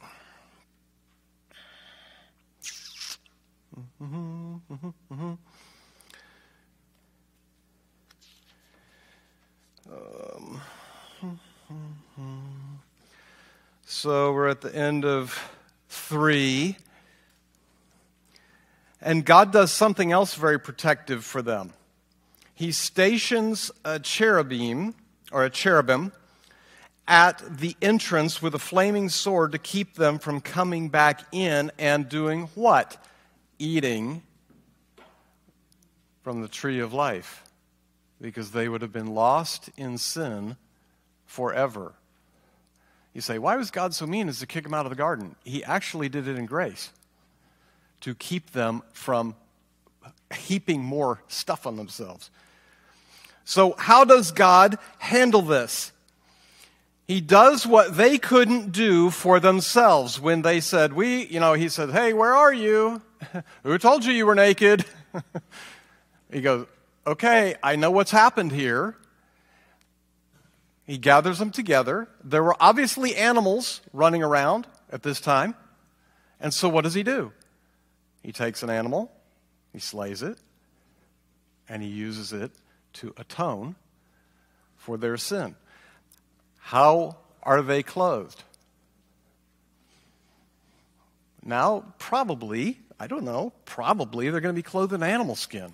Mm-hmm, 4.02 4.56
mm-hmm, 4.70 4.88
mm-hmm. 5.12 5.32
Um, 9.90 10.60
so 13.84 14.32
we're 14.32 14.48
at 14.48 14.60
the 14.60 14.74
end 14.74 15.04
of 15.04 15.38
three. 15.88 16.76
And 19.02 19.24
God 19.24 19.52
does 19.52 19.70
something 19.72 20.12
else 20.12 20.34
very 20.34 20.58
protective 20.58 21.24
for 21.24 21.42
them. 21.42 21.72
He 22.54 22.72
stations 22.72 23.70
a 23.84 23.98
cherubim, 23.98 24.94
or 25.30 25.44
a 25.44 25.50
cherubim, 25.50 26.12
at 27.08 27.58
the 27.58 27.76
entrance 27.82 28.40
with 28.40 28.54
a 28.54 28.58
flaming 28.58 29.08
sword 29.08 29.52
to 29.52 29.58
keep 29.58 29.96
them 29.96 30.18
from 30.18 30.40
coming 30.40 30.88
back 30.88 31.22
in 31.32 31.72
and 31.78 32.08
doing 32.08 32.48
what? 32.54 32.96
eating 33.62 34.22
from 36.22 36.42
the 36.42 36.48
tree 36.48 36.80
of 36.80 36.92
life 36.92 37.44
because 38.20 38.50
they 38.50 38.68
would 38.68 38.82
have 38.82 38.92
been 38.92 39.14
lost 39.14 39.70
in 39.76 39.96
sin 39.96 40.56
forever. 41.26 41.94
You 43.14 43.20
say, 43.20 43.38
why 43.38 43.56
was 43.56 43.70
God 43.70 43.94
so 43.94 44.04
mean 44.06 44.28
as 44.28 44.40
to 44.40 44.46
kick 44.46 44.64
them 44.64 44.74
out 44.74 44.84
of 44.84 44.90
the 44.90 44.96
garden? 44.96 45.36
He 45.44 45.62
actually 45.62 46.08
did 46.08 46.26
it 46.26 46.36
in 46.36 46.46
grace 46.46 46.90
to 48.02 48.14
keep 48.14 48.52
them 48.52 48.82
from 48.92 49.34
heaping 50.34 50.82
more 50.82 51.22
stuff 51.28 51.66
on 51.66 51.76
themselves. 51.76 52.30
So, 53.44 53.74
how 53.78 54.04
does 54.04 54.30
God 54.30 54.78
handle 54.98 55.42
this? 55.42 55.92
He 57.06 57.20
does 57.20 57.66
what 57.66 57.96
they 57.96 58.16
couldn't 58.16 58.72
do 58.72 59.10
for 59.10 59.40
themselves 59.40 60.20
when 60.20 60.42
they 60.42 60.60
said, 60.60 60.92
We, 60.92 61.26
you 61.26 61.40
know, 61.40 61.54
he 61.54 61.68
said, 61.68 61.90
Hey, 61.90 62.12
where 62.12 62.32
are 62.32 62.52
you? 62.52 63.02
Who 63.64 63.78
told 63.78 64.04
you 64.04 64.12
you 64.12 64.26
were 64.26 64.34
naked? 64.34 64.84
he 66.32 66.40
goes, 66.40 66.66
Okay, 67.06 67.56
I 67.62 67.76
know 67.76 67.90
what's 67.90 68.12
happened 68.12 68.52
here. 68.52 68.96
He 70.84 70.98
gathers 70.98 71.38
them 71.38 71.50
together. 71.50 72.08
There 72.22 72.42
were 72.42 72.56
obviously 72.60 73.16
animals 73.16 73.80
running 73.92 74.22
around 74.22 74.66
at 74.90 75.02
this 75.02 75.20
time. 75.20 75.54
And 76.40 76.52
so 76.52 76.68
what 76.68 76.82
does 76.82 76.94
he 76.94 77.02
do? 77.02 77.32
He 78.22 78.32
takes 78.32 78.62
an 78.62 78.70
animal, 78.70 79.10
he 79.72 79.78
slays 79.78 80.22
it, 80.22 80.38
and 81.68 81.82
he 81.82 81.88
uses 81.88 82.32
it 82.32 82.52
to 82.94 83.14
atone 83.16 83.74
for 84.76 84.96
their 84.96 85.16
sin. 85.16 85.56
How 86.58 87.16
are 87.42 87.62
they 87.62 87.82
clothed? 87.82 88.42
Now, 91.44 91.84
probably 91.98 92.78
I 93.02 93.08
don't 93.08 93.24
know, 93.24 93.52
probably 93.64 94.30
they're 94.30 94.40
going 94.40 94.54
to 94.54 94.58
be 94.58 94.62
clothed 94.62 94.92
in 94.92 95.02
animal 95.02 95.34
skin. 95.34 95.72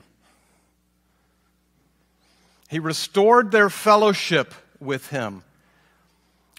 He 2.70 2.78
restored 2.78 3.50
their 3.50 3.68
fellowship 3.68 4.54
with 4.80 5.08
him. 5.08 5.42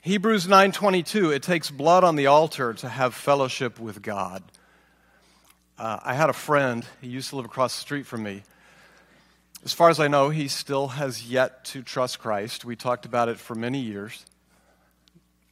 Hebrews 0.03 0.45
9:22 0.45 1.35
it 1.35 1.41
takes 1.41 1.71
blood 1.71 2.03
on 2.03 2.17
the 2.17 2.27
altar 2.27 2.75
to 2.75 2.87
have 2.87 3.15
fellowship 3.15 3.79
with 3.79 4.03
God. 4.03 4.43
Uh, 5.79 5.97
I 6.03 6.13
had 6.13 6.29
a 6.29 6.33
friend, 6.33 6.85
he 6.99 7.07
used 7.07 7.29
to 7.29 7.37
live 7.37 7.45
across 7.45 7.73
the 7.73 7.79
street 7.79 8.05
from 8.05 8.21
me. 8.21 8.43
As 9.63 9.71
far 9.71 9.89
as 9.89 9.97
I 9.97 10.09
know, 10.09 10.29
he 10.29 10.49
still 10.49 10.89
has 10.89 11.25
yet 11.25 11.63
to 11.65 11.81
trust 11.81 12.19
Christ. 12.19 12.65
We 12.65 12.75
talked 12.75 13.05
about 13.05 13.29
it 13.29 13.39
for 13.39 13.55
many 13.55 13.79
years. 13.79 14.25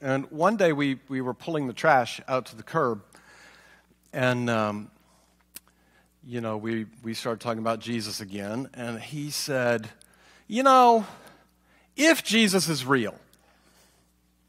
And 0.01 0.29
one 0.29 0.57
day 0.57 0.73
we, 0.73 0.99
we 1.07 1.21
were 1.21 1.33
pulling 1.33 1.67
the 1.67 1.73
trash 1.73 2.19
out 2.27 2.47
to 2.47 2.57
the 2.57 2.63
curb, 2.63 3.03
and 4.11 4.49
um, 4.49 4.91
you 6.25 6.41
know, 6.41 6.57
we, 6.57 6.87
we 7.03 7.13
started 7.13 7.39
talking 7.39 7.59
about 7.59 7.79
Jesus 7.79 8.19
again, 8.19 8.69
and 8.73 8.99
he 8.99 9.29
said, 9.29 9.87
You 10.45 10.63
know, 10.63 11.07
if 11.95 12.21
Jesus 12.21 12.67
is 12.67 12.85
real, 12.85 13.15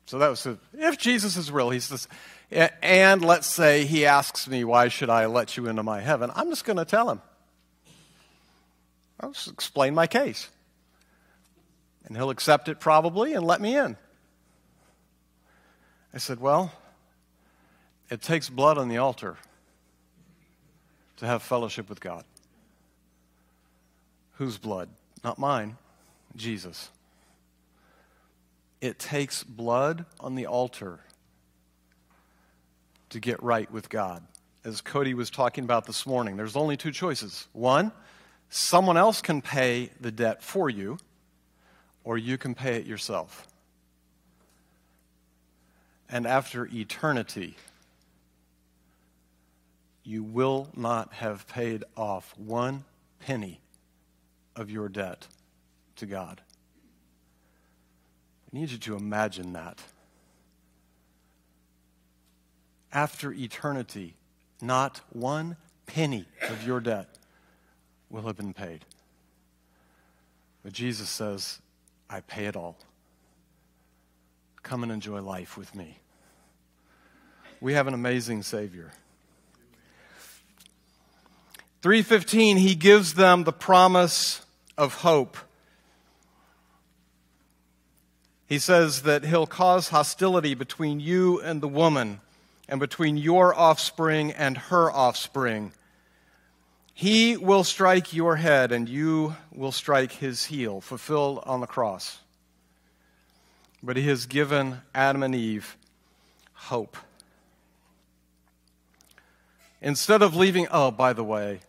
so 0.06 0.18
that 0.18 0.28
was 0.28 0.44
if 0.74 0.98
Jesus 0.98 1.36
is 1.36 1.52
real, 1.52 1.70
he 1.70 1.78
says, 1.78 2.08
and 2.50 3.22
let's 3.24 3.46
say 3.46 3.84
he 3.84 4.06
asks 4.06 4.48
me, 4.48 4.64
Why 4.64 4.88
should 4.88 5.11
I 5.11 5.26
let 5.26 5.56
you 5.56 5.66
into 5.66 5.82
my 5.82 6.00
heaven? 6.00 6.30
I'm 6.34 6.48
just 6.48 6.64
going 6.64 6.78
to 6.78 6.84
tell 6.84 7.11
him. 7.11 7.20
I'll 9.20 9.32
just 9.32 9.48
explain 9.48 9.94
my 9.94 10.06
case. 10.06 10.48
And 12.06 12.16
he'll 12.16 12.30
accept 12.30 12.68
it 12.68 12.80
probably 12.80 13.34
and 13.34 13.44
let 13.44 13.61
me 13.61 13.76
in. 13.76 13.96
I 16.14 16.18
said, 16.18 16.40
Well, 16.40 16.72
it 18.08 18.22
takes 18.22 18.48
blood 18.48 18.78
on 18.78 18.88
the 18.88 18.98
altar 18.98 19.37
to 21.18 21.26
have 21.26 21.42
fellowship 21.42 21.88
with 21.88 22.00
God. 22.00 22.24
Whose 24.34 24.56
blood? 24.56 24.88
Not 25.22 25.38
mine, 25.38 25.76
Jesus. 26.37 26.88
It 28.80 28.98
takes 28.98 29.42
blood 29.42 30.06
on 30.20 30.37
the 30.37 30.46
altar 30.46 31.00
to 33.10 33.20
get 33.20 33.42
right 33.42 33.70
with 33.70 33.88
God. 33.88 34.22
As 34.64 34.80
Cody 34.80 35.14
was 35.14 35.30
talking 35.30 35.64
about 35.64 35.86
this 35.86 36.06
morning, 36.06 36.36
there's 36.36 36.56
only 36.56 36.76
two 36.76 36.90
choices. 36.90 37.46
One, 37.52 37.92
someone 38.50 38.96
else 38.96 39.22
can 39.22 39.40
pay 39.40 39.90
the 40.00 40.10
debt 40.10 40.42
for 40.42 40.68
you, 40.68 40.98
or 42.04 42.18
you 42.18 42.38
can 42.38 42.54
pay 42.54 42.76
it 42.76 42.86
yourself. 42.86 43.46
And 46.08 46.26
after 46.26 46.66
eternity, 46.66 47.56
you 50.04 50.22
will 50.22 50.68
not 50.74 51.12
have 51.12 51.46
paid 51.46 51.84
off 51.96 52.34
one 52.38 52.84
penny 53.20 53.60
of 54.56 54.70
your 54.70 54.88
debt 54.88 55.26
to 55.96 56.06
God. 56.06 56.40
I 58.50 58.58
need 58.58 58.70
you 58.70 58.78
to 58.78 58.96
imagine 58.96 59.52
that. 59.52 59.82
After 62.92 63.33
eternity, 63.33 64.14
not 64.61 65.01
one 65.12 65.57
penny 65.87 66.27
of 66.48 66.66
your 66.66 66.81
debt 66.81 67.18
will 68.11 68.22
have 68.22 68.37
been 68.37 68.55
paid. 68.55 68.85
But 70.62 70.72
Jesus 70.72 71.09
says, 71.09 71.61
I 72.11 72.20
pay 72.20 72.46
it 72.46 72.57
all. 72.57 72.79
Come 74.62 74.83
and 74.83 74.90
enjoy 74.92 75.20
life 75.20 75.57
with 75.57 75.74
me. 75.74 75.98
We 77.61 77.74
have 77.74 77.87
an 77.87 77.94
amazing 77.94 78.42
Savior. 78.42 78.92
315, 81.83 82.57
he 82.57 82.74
gives 82.74 83.14
them 83.14 83.44
the 83.44 83.53
promise 83.53 84.44
of 84.77 84.94
hope. 84.94 85.37
He 88.46 88.59
says 88.59 89.03
that 89.03 89.24
he'll 89.24 89.46
cause 89.46 89.88
hostility 89.90 90.55
between 90.55 91.01
you 91.01 91.40
and 91.40 91.61
the 91.61 91.68
woman, 91.68 92.20
and 92.68 92.78
between 92.78 93.16
your 93.16 93.54
offspring 93.54 94.33
and 94.33 94.59
her 94.59 94.90
offspring. 94.90 95.72
He 96.92 97.37
will 97.37 97.64
strike 97.64 98.12
your 98.12 98.37
head, 98.37 98.72
and 98.72 98.88
you 98.88 99.37
will 99.54 99.72
strike 99.72 100.12
his 100.12 100.46
heel, 100.46 100.81
fulfilled 100.81 101.42
on 101.44 101.61
the 101.61 101.66
cross. 101.66 102.18
But 103.83 103.96
he 103.96 104.09
has 104.09 104.26
given 104.26 104.83
Adam 104.94 105.22
and 105.22 105.35
Eve 105.35 105.76
hope. 106.52 106.96
Instead 109.81 110.22
of 110.22 110.35
leaving, 110.35 110.66
oh, 110.72 110.90
by 110.90 111.12
the 111.12 111.22
way, 111.22 111.61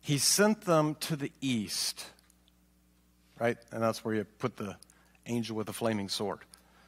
he 0.00 0.18
sent 0.18 0.62
them 0.62 0.96
to 0.96 1.14
the 1.14 1.30
east, 1.40 2.06
right? 3.38 3.56
And 3.70 3.80
that's 3.80 4.04
where 4.04 4.14
you 4.14 4.24
put 4.24 4.56
the 4.56 4.76
angel 5.26 5.56
with 5.56 5.68
the 5.68 5.72
flaming 5.72 6.08
sword. 6.08 6.40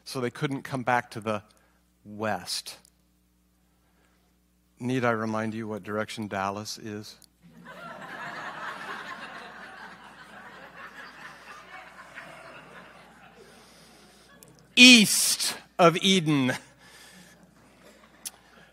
So 0.05 0.21
they 0.21 0.31
couldn't 0.31 0.63
come 0.63 0.83
back 0.83 1.13
to 1.13 1.21
the 1.21 1.45
west. 2.05 2.77
Need 4.83 5.05
I 5.05 5.13
remind 5.13 5.55
you 5.55 5.69
what 5.69 5.85
direction 5.85 6.27
Dallas 6.27 6.77
is? 6.77 7.15
East 14.75 15.57
of 15.79 15.97
Eden. 15.99 16.55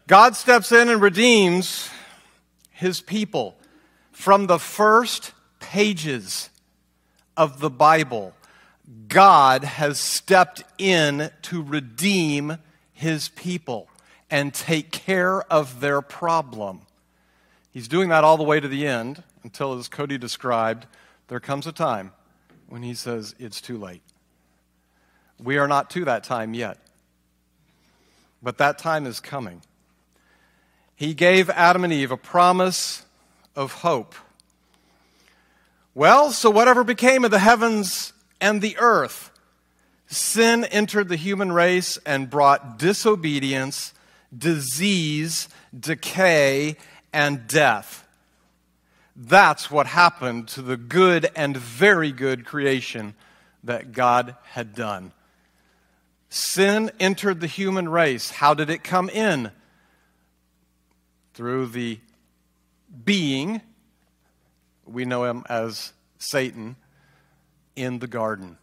God 0.07 0.35
steps 0.35 0.71
in 0.71 0.89
and 0.89 0.99
redeems 0.99 1.91
his 2.71 3.01
people 3.01 3.55
from 4.11 4.47
the 4.47 4.57
first 4.57 5.33
pages 5.59 6.49
of 7.37 7.59
the 7.59 7.69
Bible. 7.69 8.33
God 9.07 9.63
has 9.63 9.99
stepped 9.99 10.63
in 10.79 11.29
to 11.43 11.61
redeem 11.61 12.57
his 12.93 13.29
people 13.29 13.87
and 14.31 14.53
take 14.53 14.91
care 14.91 15.41
of 15.51 15.79
their 15.79 16.01
problem. 16.01 16.81
He's 17.71 17.87
doing 17.87 18.09
that 18.09 18.23
all 18.23 18.37
the 18.37 18.43
way 18.43 18.59
to 18.59 18.67
the 18.67 18.87
end 18.87 19.23
until, 19.43 19.73
as 19.77 19.87
Cody 19.87 20.17
described, 20.17 20.85
there 21.27 21.39
comes 21.39 21.67
a 21.67 21.71
time 21.71 22.11
when 22.67 22.83
he 22.83 22.93
says, 22.93 23.35
It's 23.39 23.61
too 23.61 23.77
late. 23.77 24.01
We 25.41 25.57
are 25.57 25.67
not 25.67 25.89
to 25.91 26.05
that 26.05 26.23
time 26.23 26.53
yet, 26.53 26.77
but 28.43 28.57
that 28.57 28.77
time 28.77 29.05
is 29.05 29.19
coming. 29.19 29.61
He 30.95 31.13
gave 31.13 31.49
Adam 31.49 31.83
and 31.83 31.93
Eve 31.93 32.11
a 32.11 32.17
promise 32.17 33.05
of 33.55 33.71
hope. 33.71 34.15
Well, 35.95 36.31
so 36.31 36.49
whatever 36.49 36.83
became 36.83 37.23
of 37.23 37.31
the 37.31 37.39
heavens 37.39 38.13
and 38.41 38.61
the 38.61 38.77
earth, 38.79 39.31
sin 40.07 40.65
entered 40.65 41.07
the 41.07 41.15
human 41.15 41.51
race 41.51 41.97
and 42.05 42.29
brought 42.29 42.77
disobedience 42.77 43.93
disease, 44.35 45.49
decay, 45.77 46.77
and 47.11 47.47
death. 47.47 48.07
That's 49.15 49.69
what 49.69 49.87
happened 49.87 50.47
to 50.49 50.61
the 50.61 50.77
good 50.77 51.29
and 51.35 51.57
very 51.57 52.11
good 52.11 52.45
creation 52.45 53.15
that 53.63 53.91
God 53.91 54.35
had 54.43 54.73
done. 54.73 55.11
Sin 56.29 56.91
entered 56.99 57.41
the 57.41 57.47
human 57.47 57.89
race. 57.89 58.29
How 58.31 58.53
did 58.53 58.69
it 58.69 58.83
come 58.83 59.09
in? 59.09 59.51
Through 61.33 61.67
the 61.67 61.99
being, 63.03 63.61
we 64.85 65.05
know 65.05 65.25
him 65.25 65.43
as 65.49 65.93
Satan, 66.17 66.75
in 67.75 67.99
the 67.99 68.07
garden. 68.07 68.57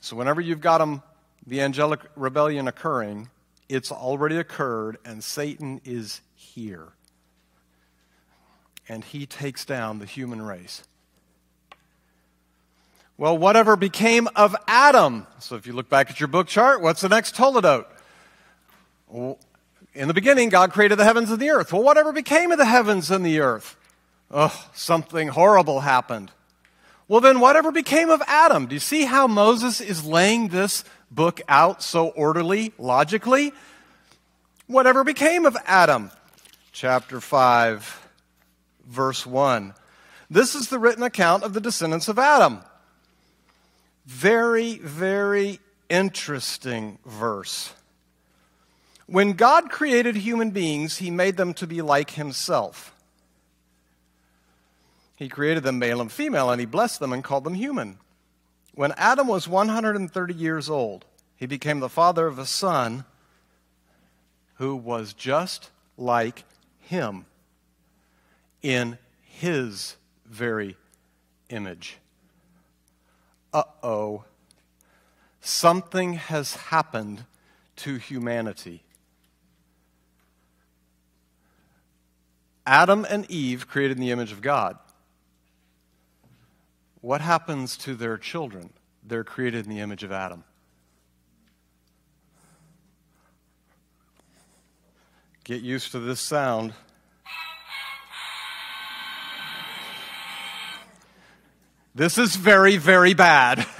So, 0.00 0.16
whenever 0.16 0.40
you've 0.40 0.60
got 0.60 0.80
him, 0.80 1.02
the 1.46 1.60
angelic 1.60 2.00
rebellion 2.16 2.66
occurring, 2.66 3.30
it's 3.68 3.90
already 3.90 4.36
occurred, 4.36 4.98
and 5.04 5.22
Satan 5.22 5.80
is 5.84 6.20
here. 6.34 6.88
And 8.88 9.04
he 9.04 9.26
takes 9.26 9.64
down 9.64 9.98
the 9.98 10.06
human 10.06 10.42
race. 10.42 10.82
Well, 13.16 13.38
whatever 13.38 13.76
became 13.76 14.28
of 14.34 14.56
Adam? 14.66 15.26
So 15.38 15.56
if 15.56 15.66
you 15.66 15.72
look 15.72 15.88
back 15.88 16.10
at 16.10 16.18
your 16.18 16.26
book 16.26 16.48
chart, 16.48 16.80
what's 16.80 17.02
the 17.02 17.08
next 17.08 17.36
Toledot? 17.36 17.86
In 19.94 20.08
the 20.08 20.14
beginning, 20.14 20.48
God 20.48 20.72
created 20.72 20.98
the 20.98 21.04
heavens 21.04 21.30
and 21.30 21.38
the 21.38 21.50
earth. 21.50 21.72
Well, 21.72 21.82
whatever 21.82 22.12
became 22.12 22.50
of 22.50 22.58
the 22.58 22.64
heavens 22.64 23.10
and 23.10 23.24
the 23.24 23.40
earth? 23.40 23.76
Oh, 24.30 24.68
something 24.72 25.28
horrible 25.28 25.80
happened. 25.80 26.32
Well, 27.06 27.20
then, 27.20 27.40
whatever 27.40 27.70
became 27.70 28.08
of 28.08 28.22
Adam? 28.26 28.66
Do 28.66 28.74
you 28.74 28.80
see 28.80 29.04
how 29.04 29.26
Moses 29.26 29.80
is 29.80 30.04
laying 30.04 30.48
this 30.48 30.82
book 31.14 31.40
out 31.48 31.82
so 31.82 32.08
orderly, 32.08 32.72
logically. 32.78 33.52
Whatever 34.66 35.04
became 35.04 35.46
of 35.46 35.56
Adam? 35.66 36.10
Chapter 36.72 37.20
5, 37.20 38.08
verse 38.86 39.26
1. 39.26 39.74
This 40.30 40.54
is 40.54 40.68
the 40.68 40.78
written 40.78 41.02
account 41.02 41.42
of 41.42 41.52
the 41.52 41.60
descendants 41.60 42.08
of 42.08 42.18
Adam. 42.18 42.60
Very, 44.06 44.78
very 44.78 45.60
interesting 45.90 46.98
verse. 47.04 47.74
When 49.06 49.34
God 49.34 49.70
created 49.70 50.16
human 50.16 50.50
beings, 50.50 50.96
he 50.96 51.10
made 51.10 51.36
them 51.36 51.52
to 51.54 51.66
be 51.66 51.82
like 51.82 52.12
himself. 52.12 52.94
He 55.16 55.28
created 55.28 55.62
them 55.62 55.78
male 55.78 56.00
and 56.00 56.10
female, 56.10 56.50
and 56.50 56.58
he 56.58 56.66
blessed 56.66 56.98
them 56.98 57.12
and 57.12 57.22
called 57.22 57.44
them 57.44 57.54
human. 57.54 57.98
When 58.74 58.92
Adam 58.92 59.28
was 59.28 59.46
130 59.46 60.34
years 60.34 60.70
old, 60.70 61.04
he 61.36 61.46
became 61.46 61.80
the 61.80 61.88
father 61.88 62.26
of 62.26 62.38
a 62.38 62.46
son 62.46 63.04
who 64.54 64.74
was 64.76 65.12
just 65.12 65.70
like 65.98 66.44
him 66.78 67.26
in 68.62 68.98
his 69.20 69.96
very 70.24 70.76
image. 71.50 71.98
Uh 73.52 73.64
oh. 73.82 74.24
Something 75.40 76.14
has 76.14 76.54
happened 76.54 77.24
to 77.76 77.96
humanity. 77.96 78.84
Adam 82.64 83.04
and 83.10 83.28
Eve 83.30 83.66
created 83.66 83.96
in 83.96 84.00
the 84.00 84.12
image 84.12 84.32
of 84.32 84.40
God 84.40 84.78
what 87.02 87.20
happens 87.20 87.76
to 87.76 87.94
their 87.94 88.16
children? 88.16 88.70
They're 89.04 89.24
created 89.24 89.66
in 89.66 89.70
the 89.70 89.80
image 89.80 90.04
of 90.04 90.12
Adam. 90.12 90.44
Get 95.44 95.60
used 95.60 95.92
to 95.92 95.98
this 95.98 96.20
sound. 96.20 96.72
This 101.94 102.16
is 102.16 102.36
very, 102.36 102.78
very 102.78 103.12
bad. 103.12 103.66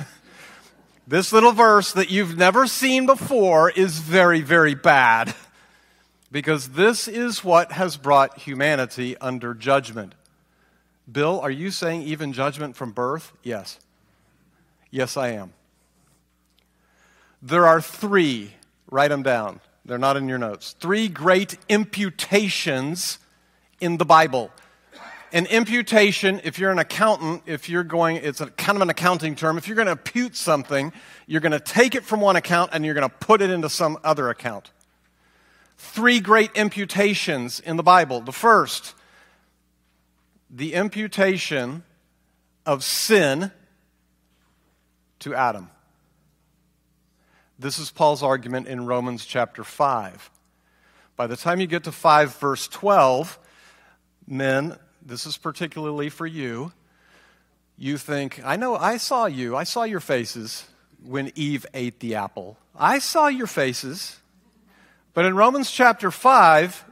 This 1.04 1.32
little 1.32 1.52
verse 1.52 1.92
that 1.92 2.10
you've 2.10 2.38
never 2.38 2.66
seen 2.66 3.06
before 3.06 3.68
is 3.68 3.98
very, 3.98 4.40
very 4.40 4.74
bad. 4.74 5.34
Because 6.30 6.70
this 6.70 7.08
is 7.08 7.44
what 7.44 7.72
has 7.72 7.96
brought 7.96 8.38
humanity 8.38 9.18
under 9.18 9.52
judgment. 9.52 10.14
Bill, 11.10 11.40
are 11.40 11.50
you 11.50 11.70
saying 11.70 12.02
even 12.02 12.32
judgment 12.32 12.76
from 12.76 12.92
birth? 12.92 13.32
Yes. 13.42 13.78
Yes, 14.90 15.16
I 15.16 15.30
am. 15.30 15.52
There 17.40 17.66
are 17.66 17.80
three, 17.80 18.54
write 18.90 19.08
them 19.08 19.22
down. 19.22 19.60
They're 19.84 19.98
not 19.98 20.16
in 20.16 20.28
your 20.28 20.38
notes. 20.38 20.76
Three 20.78 21.08
great 21.08 21.58
imputations 21.68 23.18
in 23.80 23.96
the 23.96 24.04
Bible. 24.04 24.52
An 25.32 25.46
imputation, 25.46 26.40
if 26.44 26.58
you're 26.58 26.70
an 26.70 26.78
accountant, 26.78 27.42
if 27.46 27.68
you're 27.68 27.82
going, 27.82 28.16
it's 28.16 28.40
a, 28.40 28.46
kind 28.50 28.76
of 28.76 28.82
an 28.82 28.90
accounting 28.90 29.34
term. 29.34 29.58
If 29.58 29.66
you're 29.66 29.76
going 29.76 29.86
to 29.86 29.92
impute 29.92 30.36
something, 30.36 30.92
you're 31.26 31.40
going 31.40 31.52
to 31.52 31.60
take 31.60 31.94
it 31.94 32.04
from 32.04 32.20
one 32.20 32.36
account 32.36 32.70
and 32.74 32.84
you're 32.84 32.94
going 32.94 33.08
to 33.08 33.16
put 33.16 33.42
it 33.42 33.50
into 33.50 33.68
some 33.68 33.98
other 34.04 34.28
account. 34.28 34.70
Three 35.78 36.20
great 36.20 36.50
imputations 36.54 37.58
in 37.58 37.76
the 37.76 37.82
Bible. 37.82 38.20
The 38.20 38.30
first, 38.30 38.94
the 40.52 40.74
imputation 40.74 41.82
of 42.66 42.84
sin 42.84 43.50
to 45.20 45.34
Adam. 45.34 45.70
This 47.58 47.78
is 47.78 47.90
Paul's 47.90 48.22
argument 48.22 48.68
in 48.68 48.84
Romans 48.84 49.24
chapter 49.24 49.64
5. 49.64 50.30
By 51.16 51.26
the 51.26 51.36
time 51.36 51.60
you 51.60 51.66
get 51.66 51.84
to 51.84 51.92
5, 51.92 52.36
verse 52.36 52.68
12, 52.68 53.38
men, 54.26 54.76
this 55.00 55.26
is 55.26 55.38
particularly 55.38 56.10
for 56.10 56.26
you, 56.26 56.72
you 57.78 57.96
think, 57.96 58.40
I 58.44 58.56
know, 58.56 58.76
I 58.76 58.98
saw 58.98 59.26
you, 59.26 59.56
I 59.56 59.64
saw 59.64 59.84
your 59.84 60.00
faces 60.00 60.66
when 61.02 61.32
Eve 61.34 61.64
ate 61.72 62.00
the 62.00 62.16
apple. 62.16 62.58
I 62.76 62.98
saw 62.98 63.28
your 63.28 63.46
faces. 63.46 64.20
But 65.14 65.24
in 65.24 65.34
Romans 65.34 65.70
chapter 65.70 66.10
5, 66.10 66.84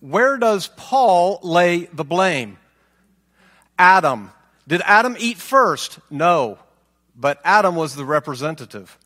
where 0.00 0.38
does 0.38 0.68
Paul 0.76 1.40
lay 1.42 1.86
the 1.86 2.04
blame? 2.04 2.58
Adam. 3.78 4.30
Did 4.66 4.82
Adam 4.84 5.16
eat 5.18 5.38
first? 5.38 5.98
No. 6.10 6.58
But 7.16 7.40
Adam 7.44 7.76
was 7.76 7.94
the 7.94 8.04
representative. 8.04 8.98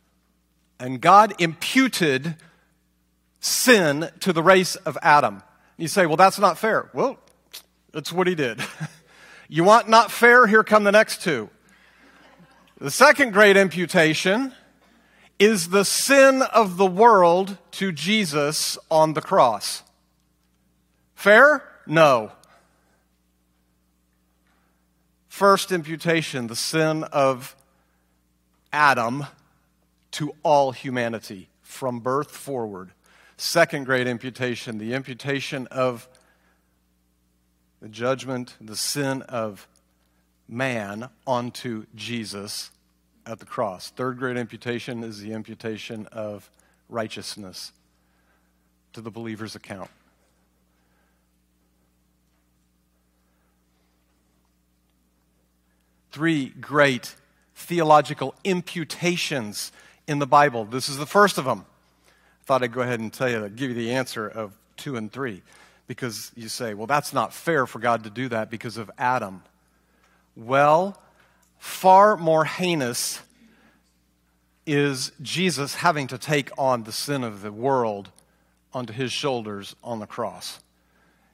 And 0.79 1.01
God 1.01 1.33
imputed 1.39 2.35
sin 3.39 4.09
to 4.19 4.33
the 4.33 4.43
race 4.43 4.75
of 4.75 4.97
Adam. 5.01 5.43
You 5.77 5.87
say, 5.87 6.05
well, 6.05 6.17
that's 6.17 6.39
not 6.39 6.57
fair. 6.57 6.89
Well, 6.93 7.17
that's 7.91 8.11
what 8.11 8.27
he 8.27 8.35
did. 8.35 8.61
you 9.47 9.63
want 9.63 9.89
not 9.89 10.11
fair? 10.11 10.47
Here 10.47 10.63
come 10.63 10.83
the 10.83 10.91
next 10.91 11.21
two. 11.21 11.49
The 12.79 12.91
second 12.91 13.33
great 13.33 13.57
imputation 13.57 14.53
is 15.39 15.69
the 15.69 15.85
sin 15.85 16.41
of 16.41 16.77
the 16.77 16.85
world 16.85 17.57
to 17.71 17.91
Jesus 17.91 18.77
on 18.89 19.13
the 19.13 19.21
cross. 19.21 19.83
Fair? 21.15 21.63
No. 21.85 22.31
First 25.37 25.71
imputation, 25.71 26.47
the 26.47 26.55
sin 26.55 27.03
of 27.03 27.55
Adam 28.73 29.27
to 30.13 30.33
all 30.41 30.71
humanity 30.71 31.47
from 31.61 31.99
birth 31.99 32.31
forward. 32.31 32.89
Second 33.37 33.83
great 33.83 34.07
imputation, 34.07 34.79
the 34.79 34.93
imputation 34.95 35.67
of 35.67 36.09
the 37.83 37.87
judgment, 37.87 38.55
the 38.59 38.75
sin 38.75 39.21
of 39.21 39.67
man 40.49 41.07
onto 41.27 41.85
Jesus 41.93 42.71
at 43.23 43.37
the 43.37 43.45
cross. 43.45 43.91
Third 43.91 44.17
great 44.17 44.37
imputation 44.37 45.03
is 45.03 45.19
the 45.19 45.33
imputation 45.33 46.07
of 46.07 46.49
righteousness 46.89 47.73
to 48.93 49.01
the 49.01 49.11
believer's 49.11 49.55
account. 49.55 49.91
Three 56.11 56.49
great 56.49 57.15
theological 57.55 58.35
imputations 58.43 59.71
in 60.07 60.19
the 60.19 60.27
Bible. 60.27 60.65
This 60.65 60.89
is 60.89 60.97
the 60.97 61.05
first 61.05 61.37
of 61.37 61.45
them. 61.45 61.65
I 62.07 62.45
thought 62.45 62.63
I'd 62.63 62.71
go 62.71 62.81
ahead 62.81 62.99
and 62.99 63.11
tell 63.11 63.29
you, 63.29 63.47
give 63.49 63.69
you 63.69 63.75
the 63.75 63.91
answer 63.91 64.27
of 64.27 64.53
two 64.77 64.95
and 64.95 65.11
three, 65.11 65.41
because 65.87 66.31
you 66.35 66.49
say, 66.49 66.73
well, 66.73 66.87
that's 66.87 67.13
not 67.13 67.33
fair 67.33 67.65
for 67.65 67.79
God 67.79 68.03
to 68.05 68.09
do 68.09 68.29
that 68.29 68.49
because 68.49 68.77
of 68.77 68.89
Adam. 68.97 69.43
Well, 70.35 71.01
far 71.57 72.15
more 72.15 72.45
heinous 72.45 73.21
is 74.65 75.11
Jesus 75.21 75.75
having 75.75 76.07
to 76.07 76.17
take 76.17 76.51
on 76.57 76.83
the 76.83 76.91
sin 76.91 77.23
of 77.23 77.41
the 77.41 77.51
world 77.51 78.09
onto 78.73 78.93
his 78.93 79.11
shoulders 79.11 79.75
on 79.83 79.99
the 79.99 80.07
cross. 80.07 80.59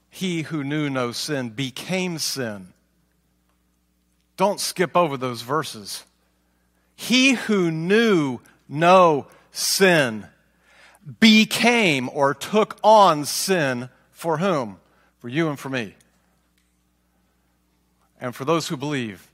He 0.09 0.43
who 0.43 0.63
knew 0.63 0.89
no 0.89 1.11
sin 1.11 1.49
became 1.49 2.17
sin. 2.19 2.72
Don't 4.35 4.59
skip 4.59 4.95
over 4.95 5.17
those 5.17 5.41
verses. 5.41 6.03
He 6.95 7.33
who 7.33 7.69
knew 7.71 8.39
no 8.67 9.27
sin 9.51 10.27
became 11.19 12.09
or 12.09 12.33
took 12.33 12.77
on 12.83 13.25
sin 13.25 13.89
for 14.11 14.37
whom? 14.37 14.79
For 15.19 15.29
you 15.29 15.49
and 15.49 15.59
for 15.59 15.69
me. 15.69 15.95
And 18.19 18.35
for 18.35 18.45
those 18.45 18.67
who 18.67 18.77
believe. 18.77 19.29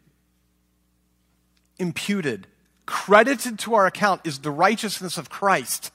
Imputed, 1.77 2.47
credited 2.85 3.59
to 3.59 3.75
our 3.75 3.85
account 3.85 4.21
is 4.23 4.39
the 4.39 4.51
righteousness 4.51 5.17
of 5.17 5.29
Christ. 5.29 5.91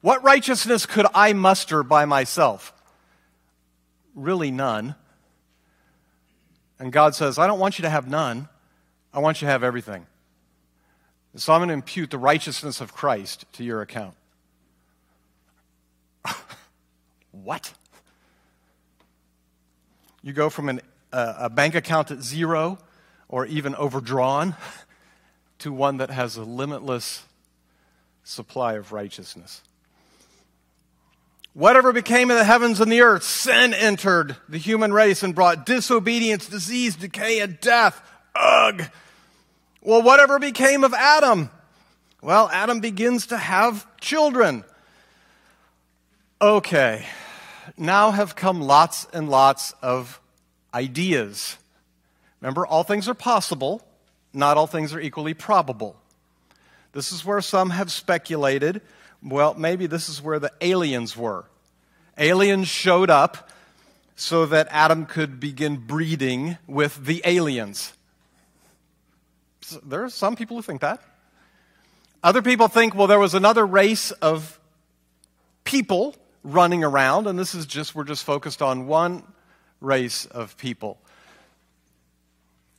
What 0.00 0.22
righteousness 0.22 0.84
could 0.86 1.06
I 1.14 1.32
muster 1.32 1.82
by 1.82 2.04
myself? 2.04 2.72
Really, 4.14 4.50
none. 4.50 4.94
And 6.82 6.90
God 6.90 7.14
says, 7.14 7.38
I 7.38 7.46
don't 7.46 7.60
want 7.60 7.78
you 7.78 7.82
to 7.82 7.88
have 7.88 8.08
none. 8.08 8.48
I 9.14 9.20
want 9.20 9.40
you 9.40 9.46
to 9.46 9.52
have 9.52 9.62
everything. 9.62 10.04
So 11.36 11.52
I'm 11.52 11.60
going 11.60 11.68
to 11.68 11.74
impute 11.74 12.10
the 12.10 12.18
righteousness 12.18 12.80
of 12.80 12.92
Christ 12.92 13.44
to 13.52 13.62
your 13.62 13.82
account. 13.82 14.16
what? 17.30 17.72
You 20.22 20.32
go 20.32 20.50
from 20.50 20.70
an, 20.70 20.80
uh, 21.12 21.34
a 21.38 21.48
bank 21.48 21.76
account 21.76 22.10
at 22.10 22.20
zero 22.20 22.78
or 23.28 23.46
even 23.46 23.76
overdrawn 23.76 24.56
to 25.60 25.72
one 25.72 25.98
that 25.98 26.10
has 26.10 26.36
a 26.36 26.42
limitless 26.42 27.22
supply 28.24 28.72
of 28.72 28.90
righteousness. 28.90 29.62
Whatever 31.54 31.92
became 31.92 32.30
of 32.30 32.38
the 32.38 32.44
heavens 32.44 32.80
and 32.80 32.90
the 32.90 33.02
earth, 33.02 33.24
sin 33.24 33.74
entered 33.74 34.36
the 34.48 34.58
human 34.58 34.92
race 34.92 35.22
and 35.22 35.34
brought 35.34 35.66
disobedience, 35.66 36.46
disease, 36.46 36.96
decay, 36.96 37.40
and 37.40 37.60
death. 37.60 38.00
Ugh! 38.34 38.84
Well, 39.82 40.02
whatever 40.02 40.38
became 40.38 40.82
of 40.82 40.94
Adam? 40.94 41.50
Well, 42.22 42.48
Adam 42.52 42.80
begins 42.80 43.26
to 43.26 43.36
have 43.36 43.86
children. 43.98 44.64
Okay, 46.40 47.04
now 47.76 48.12
have 48.12 48.34
come 48.34 48.62
lots 48.62 49.06
and 49.12 49.28
lots 49.28 49.72
of 49.82 50.20
ideas. 50.72 51.58
Remember, 52.40 52.66
all 52.66 52.82
things 52.82 53.08
are 53.08 53.14
possible, 53.14 53.82
not 54.32 54.56
all 54.56 54.66
things 54.66 54.94
are 54.94 55.00
equally 55.00 55.34
probable. 55.34 55.96
This 56.92 57.12
is 57.12 57.24
where 57.24 57.40
some 57.40 57.70
have 57.70 57.92
speculated 57.92 58.80
well, 59.22 59.54
maybe 59.54 59.86
this 59.86 60.08
is 60.08 60.20
where 60.20 60.38
the 60.38 60.52
aliens 60.60 61.16
were. 61.16 61.44
Aliens 62.18 62.68
showed 62.68 63.10
up 63.10 63.50
so 64.16 64.46
that 64.46 64.68
Adam 64.70 65.06
could 65.06 65.40
begin 65.40 65.76
breeding 65.76 66.58
with 66.66 67.04
the 67.06 67.22
aliens. 67.24 67.92
There 69.84 70.04
are 70.04 70.10
some 70.10 70.36
people 70.36 70.56
who 70.56 70.62
think 70.62 70.80
that. 70.80 71.00
Other 72.22 72.42
people 72.42 72.68
think, 72.68 72.94
well, 72.94 73.06
there 73.06 73.18
was 73.18 73.34
another 73.34 73.66
race 73.66 74.10
of 74.10 74.60
people 75.64 76.14
running 76.44 76.84
around, 76.84 77.26
and 77.26 77.38
this 77.38 77.54
is 77.54 77.66
just, 77.66 77.94
we're 77.94 78.04
just 78.04 78.24
focused 78.24 78.62
on 78.62 78.86
one 78.86 79.22
race 79.80 80.26
of 80.26 80.56
people. 80.56 80.98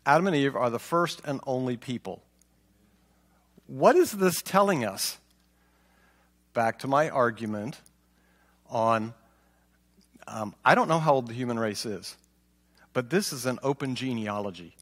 Adam 0.05 0.27
and 0.27 0.35
Eve 0.35 0.55
are 0.55 0.69
the 0.69 0.79
first 0.79 1.21
and 1.25 1.39
only 1.47 1.77
people. 1.77 2.21
What 3.67 3.95
is 3.95 4.11
this 4.11 4.41
telling 4.41 4.85
us? 4.85 5.17
Back 6.53 6.79
to 6.79 6.87
my 6.87 7.09
argument 7.09 7.79
on 8.69 9.13
um, 10.27 10.55
I 10.63 10.75
don't 10.75 10.87
know 10.87 10.99
how 10.99 11.15
old 11.15 11.27
the 11.27 11.33
human 11.33 11.59
race 11.59 11.85
is, 11.85 12.15
but 12.93 13.09
this 13.09 13.33
is 13.33 13.45
an 13.45 13.59
open 13.61 13.95
genealogy 13.95 14.75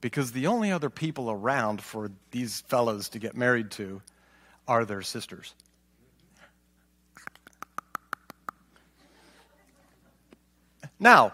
because 0.00 0.32
the 0.32 0.46
only 0.46 0.72
other 0.72 0.90
people 0.90 1.30
around 1.30 1.82
for 1.82 2.10
these 2.30 2.60
fellows 2.62 3.08
to 3.10 3.18
get 3.18 3.36
married 3.36 3.70
to 3.72 4.00
are 4.66 4.84
their 4.84 5.02
sisters. 5.02 5.54
Now, 10.98 11.32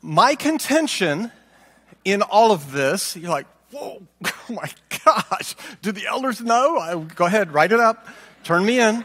my 0.00 0.34
contention 0.34 1.32
in 2.04 2.22
all 2.22 2.52
of 2.52 2.72
this, 2.72 3.16
you're 3.16 3.30
like, 3.30 3.46
whoa, 3.72 4.02
oh 4.24 4.32
my 4.50 4.70
gosh, 5.04 5.56
do 5.80 5.92
the 5.92 6.06
elders 6.06 6.40
know? 6.40 6.76
I, 6.78 6.94
go 6.96 7.26
ahead, 7.26 7.52
write 7.52 7.72
it 7.72 7.80
up, 7.80 8.06
turn 8.44 8.64
me 8.64 8.78
in. 8.78 9.04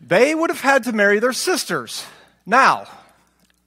They 0.00 0.34
would 0.34 0.50
have 0.50 0.60
had 0.60 0.84
to 0.84 0.92
marry 0.92 1.18
their 1.18 1.32
sisters. 1.32 2.04
Now, 2.44 2.86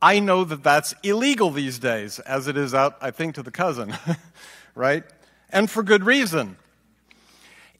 I 0.02 0.20
know 0.20 0.46
that 0.46 0.64
that's 0.64 0.94
illegal 1.04 1.52
these 1.52 1.80
days, 1.80 2.20
as 2.20 2.48
it 2.48 2.56
is 2.56 2.74
out, 2.74 2.98
I 3.02 3.12
think, 3.12 3.36
to 3.36 3.44
the 3.44 3.52
cousin, 3.52 3.94
right? 4.76 5.04
And 5.50 5.70
for 5.70 5.84
good 5.84 6.06
reason. 6.06 6.56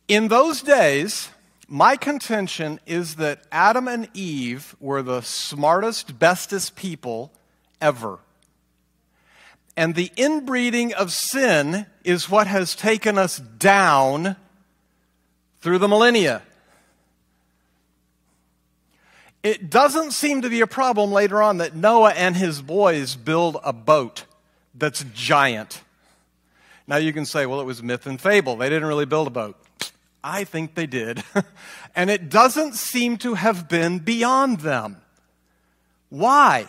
In 0.10 0.28
those 0.28 0.62
days, 0.62 1.30
my 1.68 1.96
contention 1.96 2.80
is 2.86 3.16
that 3.16 3.44
Adam 3.52 3.88
and 3.88 4.10
Eve 4.14 4.76
were 4.80 5.04
the 5.04 5.22
smartest, 5.22 6.20
bestest 6.20 6.76
people 6.76 7.32
ever. 7.80 8.20
And 9.80 9.96
the 9.96 10.12
inbreeding 10.18 10.94
of 10.94 11.14
sin 11.14 11.86
is 12.04 12.30
what 12.30 12.48
has 12.48 12.76
taken 12.76 13.18
us 13.18 13.38
down 13.38 14.36
through 15.62 15.78
the 15.78 15.88
millennia. 15.88 16.42
It 19.42 19.70
doesn't 19.70 20.12
seem 20.12 20.42
to 20.42 20.50
be 20.50 20.60
a 20.60 20.68
problem 20.68 21.14
later 21.14 21.42
on 21.42 21.60
that 21.60 21.78
Noah 21.78 22.12
and 22.12 22.36
his 22.36 22.62
boys 22.62 23.16
build 23.16 23.56
a 23.64 23.72
boat 23.72 24.26
that's 24.76 25.06
giant. 25.14 25.82
Now 26.86 26.98
you 26.98 27.14
can 27.14 27.26
say, 27.26 27.46
well, 27.46 27.62
it 27.62 27.66
was 27.66 27.82
myth 27.82 28.06
and 28.06 28.20
fable. 28.20 28.58
They 28.58 28.68
didn't 28.68 28.90
really 28.90 29.06
build 29.06 29.28
a 29.28 29.32
boat. 29.32 29.56
I 30.22 30.44
think 30.44 30.76
they 30.76 30.88
did. 30.88 31.24
and 31.96 32.10
it 32.10 32.30
doesn't 32.30 32.76
seem 32.76 33.16
to 33.20 33.36
have 33.36 33.70
been 33.70 34.00
beyond 34.00 34.60
them. 34.60 34.98
Why? 36.10 36.68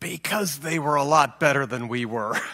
Because 0.00 0.58
they 0.58 0.78
were 0.78 0.96
a 0.96 1.04
lot 1.04 1.40
better 1.40 1.66
than 1.66 1.88
we 1.88 2.04
were. 2.04 2.38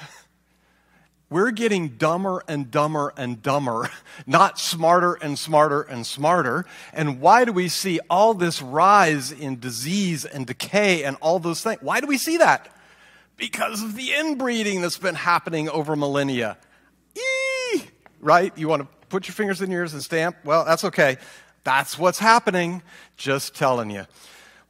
We're 1.30 1.50
getting 1.50 1.96
dumber 1.96 2.44
and 2.46 2.70
dumber 2.70 3.12
and 3.16 3.42
dumber, 3.42 3.90
not 4.26 4.60
smarter 4.60 5.14
and 5.14 5.38
smarter 5.38 5.82
and 5.82 6.06
smarter. 6.06 6.64
And 6.92 7.20
why 7.20 7.44
do 7.44 7.52
we 7.52 7.68
see 7.68 7.98
all 8.08 8.34
this 8.34 8.62
rise 8.62 9.32
in 9.32 9.58
disease 9.58 10.24
and 10.24 10.46
decay 10.46 11.02
and 11.02 11.16
all 11.20 11.38
those 11.38 11.62
things? 11.62 11.82
Why 11.82 12.00
do 12.00 12.06
we 12.06 12.18
see 12.18 12.36
that? 12.36 12.68
Because 13.36 13.82
of 13.82 13.96
the 13.96 14.12
inbreeding 14.12 14.80
that's 14.80 14.98
been 14.98 15.16
happening 15.16 15.68
over 15.68 15.96
millennia. 15.96 16.56
Eee! 17.16 17.82
Right? 18.20 18.56
You 18.56 18.68
want 18.68 18.82
to 18.82 18.88
put 19.08 19.26
your 19.26 19.34
fingers 19.34 19.60
in 19.60 19.70
your 19.72 19.80
ears 19.80 19.92
and 19.92 20.02
stamp? 20.02 20.36
Well, 20.44 20.64
that's 20.64 20.84
okay. 20.84 21.16
That's 21.64 21.98
what's 21.98 22.18
happening. 22.18 22.82
Just 23.16 23.56
telling 23.56 23.90
you. 23.90 24.06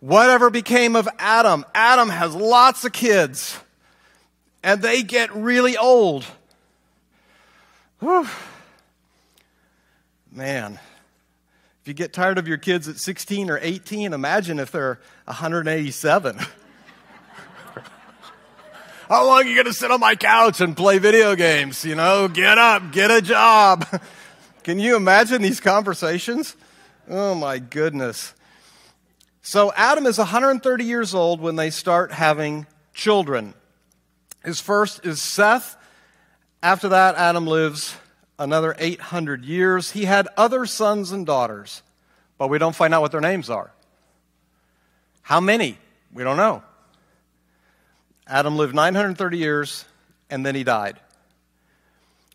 Whatever 0.05 0.51
became 0.51 0.97
of 0.97 1.09
Adam, 1.19 1.65
Adam 1.75 2.11
has 2.11 2.35
lots 2.35 2.85
of 2.85 2.93
kids, 2.93 3.59
and 4.63 4.83
they 4.83 5.03
get 5.03 5.35
really 5.35 5.79
old. 5.79 6.27
Whew. 8.01 8.29
Man, 10.31 10.79
if 11.81 11.89
you 11.89 11.95
get 11.95 12.13
tired 12.13 12.37
of 12.37 12.47
your 12.47 12.59
kids 12.59 12.87
at 12.87 12.99
16 12.99 13.49
or 13.49 13.59
18, 13.63 14.13
imagine 14.13 14.59
if 14.59 14.71
they're 14.71 15.01
187. 15.25 16.37
How 19.09 19.25
long 19.25 19.39
are 19.39 19.47
you 19.47 19.55
going 19.55 19.65
to 19.65 19.73
sit 19.73 19.91
on 19.91 20.01
my 20.01 20.17
couch 20.17 20.61
and 20.61 20.77
play 20.77 20.99
video 20.99 21.35
games? 21.35 21.83
You 21.83 21.95
know, 21.95 22.29
get 22.29 22.59
up, 22.59 22.93
get 22.93 23.11
a 23.11 23.23
job. 23.23 23.87
Can 24.65 24.79
you 24.79 24.97
imagine 24.97 25.41
these 25.41 25.61
conversations? 25.61 26.57
Oh 27.09 27.35
my 27.35 27.59
goodness. 27.59 28.35
So 29.47 29.75
Adam 29.77 30.07
is 30.07 30.17
130 30.17 30.85
years 30.85 31.15
old 31.15 31.39
when 31.39 31.55
they 31.55 31.69
start 31.69 32.11
having 32.13 32.67
children. 32.95 33.53
His 34.43 34.59
first 34.59 35.05
is 35.05 35.21
Seth. 35.21 35.77
After 36.63 36.89
that, 36.89 37.17
Adam 37.17 37.47
lives 37.47 37.95
another 38.39 38.75
800 38.79 39.45
years. 39.45 39.91
He 39.91 40.07
had 40.07 40.29
other 40.39 40.65
sons 40.65 41.13
and 41.13 41.27
daughters, 41.27 41.83
but 42.39 42.49
we 42.49 42.57
don't 42.57 42.75
find 42.75 42.95
out 42.95 43.03
what 43.03 43.13
their 43.13 43.21
names 43.21 43.51
are. 43.51 43.71
How 45.21 45.41
many? 45.41 45.77
We 46.11 46.25
don't 46.25 46.39
know. 46.39 46.63
Adam 48.27 48.57
lived 48.57 48.75
930 48.75 49.37
years 49.37 49.85
and 50.31 50.45
then 50.45 50.55
he 50.55 50.65
died. 50.65 50.99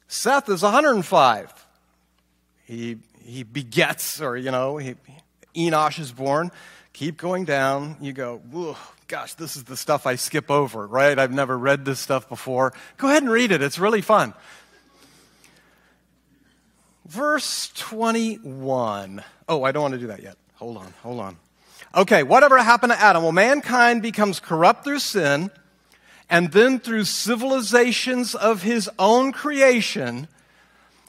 Seth 0.08 0.48
is 0.48 0.62
105. 0.62 1.68
He, 2.66 2.98
he 3.26 3.42
begets, 3.42 4.22
or, 4.22 4.38
you 4.38 4.52
know, 4.52 4.78
he, 4.78 4.94
Enosh 5.56 5.98
is 5.98 6.12
born. 6.12 6.52
Keep 7.00 7.16
going 7.16 7.46
down. 7.46 7.96
You 8.02 8.12
go, 8.12 8.42
gosh, 9.08 9.34
this 9.36 9.56
is 9.56 9.64
the 9.64 9.78
stuff 9.78 10.06
I 10.06 10.16
skip 10.16 10.52
over, 10.52 10.86
right? 10.86 11.18
I've 11.18 11.32
never 11.32 11.58
read 11.58 11.86
this 11.86 11.98
stuff 11.98 12.28
before. 12.28 12.74
Go 12.98 13.08
ahead 13.08 13.24
and 13.24 13.32
read 13.32 13.54
it, 13.54 13.62
it's 13.62 13.80
really 13.80 14.02
fun. 14.02 14.34
Verse 17.06 17.72
21. 17.78 19.24
Oh, 19.48 19.64
I 19.64 19.72
don't 19.72 19.82
want 19.82 19.94
to 19.94 19.98
do 19.98 20.08
that 20.08 20.22
yet. 20.22 20.36
Hold 20.56 20.76
on, 20.76 20.94
hold 21.02 21.22
on. 21.22 21.38
Okay, 21.96 22.24
whatever 22.24 22.58
happened 22.58 22.92
to 22.92 23.00
Adam? 23.00 23.24
Well, 23.24 23.32
mankind 23.32 24.02
becomes 24.02 24.42
corrupt 24.42 24.84
through 24.84 25.00
sin, 25.00 25.52
and 26.30 26.52
then 26.52 26.82
through 26.82 27.06
civilizations 27.06 28.36
of 28.36 28.64
his 28.64 28.90
own 29.00 29.32
creation, 29.32 30.28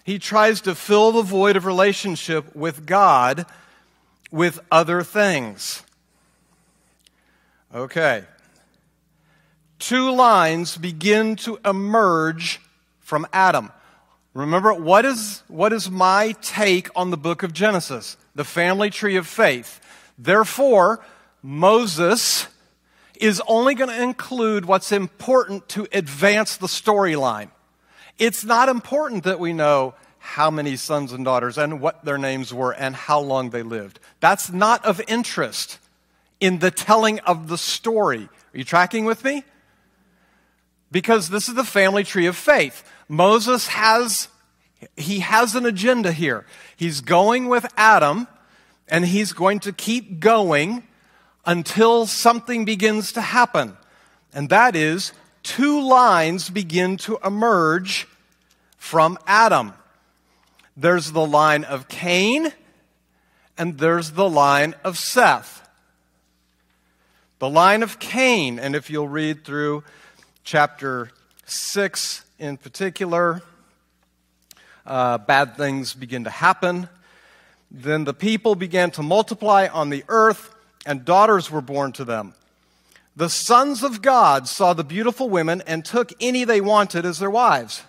he 0.04 0.20
tries 0.20 0.60
to 0.60 0.76
fill 0.76 1.10
the 1.10 1.22
void 1.22 1.56
of 1.56 1.66
relationship 1.66 2.54
with 2.54 2.86
God 2.86 3.44
with 4.30 4.60
other 4.70 5.02
things. 5.02 5.82
Okay. 7.74 8.24
Two 9.78 10.10
lines 10.10 10.76
begin 10.76 11.36
to 11.36 11.58
emerge 11.64 12.60
from 13.00 13.26
Adam. 13.32 13.70
Remember, 14.34 14.72
what 14.72 15.04
is, 15.04 15.42
what 15.48 15.72
is 15.72 15.90
my 15.90 16.34
take 16.42 16.88
on 16.94 17.10
the 17.10 17.16
book 17.16 17.42
of 17.42 17.52
Genesis? 17.52 18.16
The 18.34 18.44
family 18.44 18.90
tree 18.90 19.16
of 19.16 19.26
faith. 19.26 19.80
Therefore, 20.18 21.04
Moses 21.42 22.46
is 23.16 23.42
only 23.46 23.74
going 23.74 23.90
to 23.90 24.02
include 24.02 24.64
what's 24.64 24.92
important 24.92 25.68
to 25.70 25.86
advance 25.92 26.56
the 26.56 26.66
storyline. 26.66 27.50
It's 28.18 28.44
not 28.44 28.68
important 28.68 29.24
that 29.24 29.40
we 29.40 29.52
know 29.52 29.94
how 30.30 30.48
many 30.48 30.76
sons 30.76 31.12
and 31.12 31.24
daughters 31.24 31.58
and 31.58 31.80
what 31.80 32.04
their 32.04 32.16
names 32.16 32.54
were 32.54 32.70
and 32.72 32.94
how 32.94 33.18
long 33.18 33.50
they 33.50 33.64
lived. 33.64 33.98
That's 34.20 34.50
not 34.52 34.84
of 34.84 35.00
interest 35.08 35.78
in 36.38 36.60
the 36.60 36.70
telling 36.70 37.18
of 37.20 37.48
the 37.48 37.58
story. 37.58 38.28
Are 38.54 38.58
you 38.58 38.62
tracking 38.62 39.04
with 39.04 39.24
me? 39.24 39.42
Because 40.92 41.30
this 41.30 41.48
is 41.48 41.56
the 41.56 41.64
family 41.64 42.04
tree 42.04 42.26
of 42.26 42.36
faith. 42.36 42.88
Moses 43.08 43.66
has 43.68 44.28
he 44.96 45.18
has 45.18 45.56
an 45.56 45.66
agenda 45.66 46.12
here. 46.12 46.46
He's 46.76 47.00
going 47.00 47.48
with 47.48 47.66
Adam 47.76 48.28
and 48.88 49.04
he's 49.04 49.32
going 49.32 49.58
to 49.60 49.72
keep 49.72 50.20
going 50.20 50.84
until 51.44 52.06
something 52.06 52.64
begins 52.64 53.12
to 53.12 53.20
happen. 53.20 53.76
And 54.32 54.48
that 54.48 54.76
is 54.76 55.12
two 55.42 55.82
lines 55.82 56.50
begin 56.50 56.96
to 56.98 57.18
emerge 57.24 58.06
from 58.78 59.18
Adam. 59.26 59.74
There's 60.80 61.12
the 61.12 61.26
line 61.26 61.64
of 61.64 61.88
Cain 61.88 62.54
and 63.58 63.76
there's 63.76 64.12
the 64.12 64.26
line 64.26 64.74
of 64.82 64.96
Seth. 64.96 65.68
The 67.38 67.50
line 67.50 67.82
of 67.82 67.98
Cain, 67.98 68.58
and 68.58 68.74
if 68.74 68.88
you'll 68.88 69.06
read 69.06 69.44
through 69.44 69.84
chapter 70.42 71.10
6 71.44 72.24
in 72.38 72.56
particular, 72.56 73.42
uh, 74.86 75.18
bad 75.18 75.58
things 75.58 75.92
begin 75.92 76.24
to 76.24 76.30
happen. 76.30 76.88
Then 77.70 78.04
the 78.04 78.14
people 78.14 78.54
began 78.54 78.90
to 78.92 79.02
multiply 79.02 79.66
on 79.70 79.90
the 79.90 80.02
earth, 80.08 80.54
and 80.86 81.04
daughters 81.04 81.50
were 81.50 81.60
born 81.60 81.92
to 81.92 82.06
them. 82.06 82.32
The 83.14 83.28
sons 83.28 83.82
of 83.82 84.00
God 84.00 84.48
saw 84.48 84.72
the 84.72 84.84
beautiful 84.84 85.28
women 85.28 85.62
and 85.66 85.84
took 85.84 86.10
any 86.22 86.44
they 86.44 86.62
wanted 86.62 87.04
as 87.04 87.18
their 87.18 87.28
wives. 87.28 87.82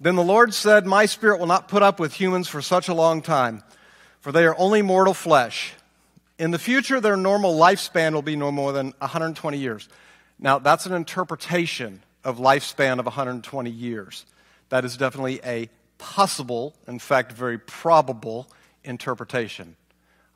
Then 0.00 0.16
the 0.16 0.24
Lord 0.24 0.52
said, 0.52 0.86
My 0.86 1.06
spirit 1.06 1.38
will 1.38 1.46
not 1.46 1.68
put 1.68 1.82
up 1.82 1.98
with 1.98 2.14
humans 2.14 2.48
for 2.48 2.60
such 2.60 2.88
a 2.88 2.94
long 2.94 3.22
time, 3.22 3.62
for 4.20 4.30
they 4.32 4.44
are 4.44 4.54
only 4.58 4.82
mortal 4.82 5.14
flesh. 5.14 5.72
In 6.38 6.50
the 6.50 6.58
future, 6.58 7.00
their 7.00 7.16
normal 7.16 7.54
lifespan 7.54 8.12
will 8.12 8.22
be 8.22 8.36
no 8.36 8.52
more 8.52 8.72
than 8.72 8.92
120 8.98 9.56
years. 9.56 9.88
Now, 10.38 10.58
that's 10.58 10.84
an 10.84 10.92
interpretation 10.92 12.02
of 12.24 12.38
lifespan 12.38 12.98
of 12.98 13.06
120 13.06 13.70
years. 13.70 14.26
That 14.68 14.84
is 14.84 14.96
definitely 14.98 15.40
a 15.44 15.70
possible, 15.96 16.74
in 16.86 16.98
fact, 16.98 17.32
very 17.32 17.58
probable 17.58 18.48
interpretation. 18.84 19.76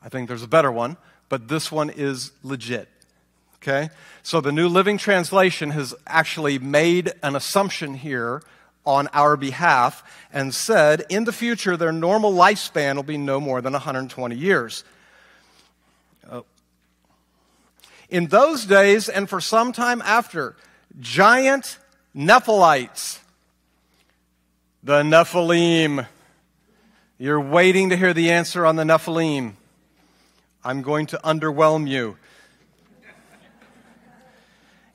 I 0.01 0.09
think 0.09 0.27
there's 0.27 0.41
a 0.41 0.47
better 0.47 0.71
one, 0.71 0.97
but 1.29 1.47
this 1.47 1.71
one 1.71 1.91
is 1.91 2.31
legit. 2.41 2.89
Okay? 3.57 3.89
So 4.23 4.41
the 4.41 4.51
New 4.51 4.67
Living 4.67 4.97
Translation 4.97 5.69
has 5.71 5.93
actually 6.07 6.57
made 6.57 7.11
an 7.21 7.35
assumption 7.35 7.93
here 7.93 8.41
on 8.85 9.07
our 9.13 9.37
behalf 9.37 10.03
and 10.33 10.53
said 10.53 11.03
in 11.09 11.23
the 11.25 11.31
future 11.31 11.77
their 11.77 11.91
normal 11.91 12.33
lifespan 12.33 12.95
will 12.95 13.03
be 13.03 13.17
no 13.17 13.39
more 13.39 13.61
than 13.61 13.73
120 13.73 14.35
years. 14.35 14.83
Oh. 16.31 16.45
In 18.09 18.27
those 18.27 18.65
days, 18.65 19.07
and 19.09 19.29
for 19.29 19.39
some 19.39 19.71
time 19.71 20.01
after, 20.03 20.55
giant 20.99 21.77
Nephilites, 22.15 23.19
the 24.83 25.03
Nephilim. 25.03 26.07
You're 27.17 27.39
waiting 27.39 27.91
to 27.91 27.97
hear 27.97 28.13
the 28.13 28.31
answer 28.31 28.65
on 28.65 28.75
the 28.75 28.83
Nephilim. 28.83 29.53
I'm 30.63 30.81
going 30.81 31.05
to 31.07 31.19
underwhelm 31.23 31.87
you. 31.87 32.17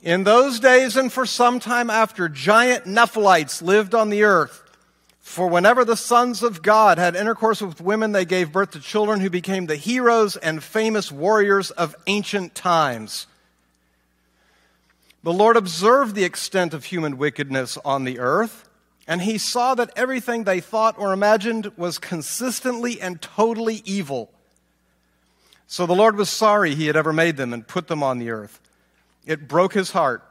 In 0.07 0.23
those 0.23 0.61
days 0.61 0.97
and 0.97 1.13
for 1.13 1.27
some 1.27 1.59
time 1.59 1.91
after, 1.91 2.29
giant 2.29 2.85
Nephilites 2.85 3.61
lived 3.61 3.93
on 3.93 4.09
the 4.09 4.23
earth. 4.23 4.63
For 5.19 5.49
whenever 5.49 5.85
the 5.85 5.97
sons 5.97 6.45
of 6.45 6.63
God 6.63 6.97
had 6.97 7.17
intercourse 7.17 7.61
with 7.61 7.81
women, 7.81 8.13
they 8.13 8.25
gave 8.25 8.53
birth 8.53 8.71
to 8.71 8.81
children 8.81 9.19
who 9.19 9.31
became 9.31 9.67
the 9.67 9.75
heroes 9.75 10.37
and 10.37 10.63
famous 10.63 11.11
warriors 11.11 11.73
of 11.73 11.97
ancient 12.07 12.55
times. 12.55 13.27
The 15.25 15.33
Lord 15.33 15.57
observed 15.57 16.15
the 16.15 16.23
extent 16.23 16.73
of 16.73 16.85
human 16.85 17.19
wickedness 17.19 17.77
on 17.85 18.05
the 18.05 18.21
earth, 18.21 18.69
and 19.09 19.23
he 19.23 19.39
saw 19.39 19.75
that 19.75 19.91
everything 19.97 20.45
they 20.45 20.61
thought 20.61 20.95
or 21.01 21.13
imagined 21.13 21.73
was 21.77 21.99
consistently 21.99 23.01
and 23.01 23.21
totally 23.21 23.83
evil. 23.85 24.31
So 25.67 25.85
the 25.85 25.97
Lord 25.97 26.15
was 26.15 26.31
sorry 26.31 26.77
he 26.77 26.87
had 26.87 26.95
ever 26.95 27.13
made 27.13 27.37
them 27.37 27.53
and 27.53 27.67
put 27.67 27.89
them 27.89 28.05
on 28.05 28.21
the 28.21 28.31
earth. 28.31 28.61
It 29.27 29.49
broke 29.49 29.75
his 29.75 29.91
heart. 29.91 30.23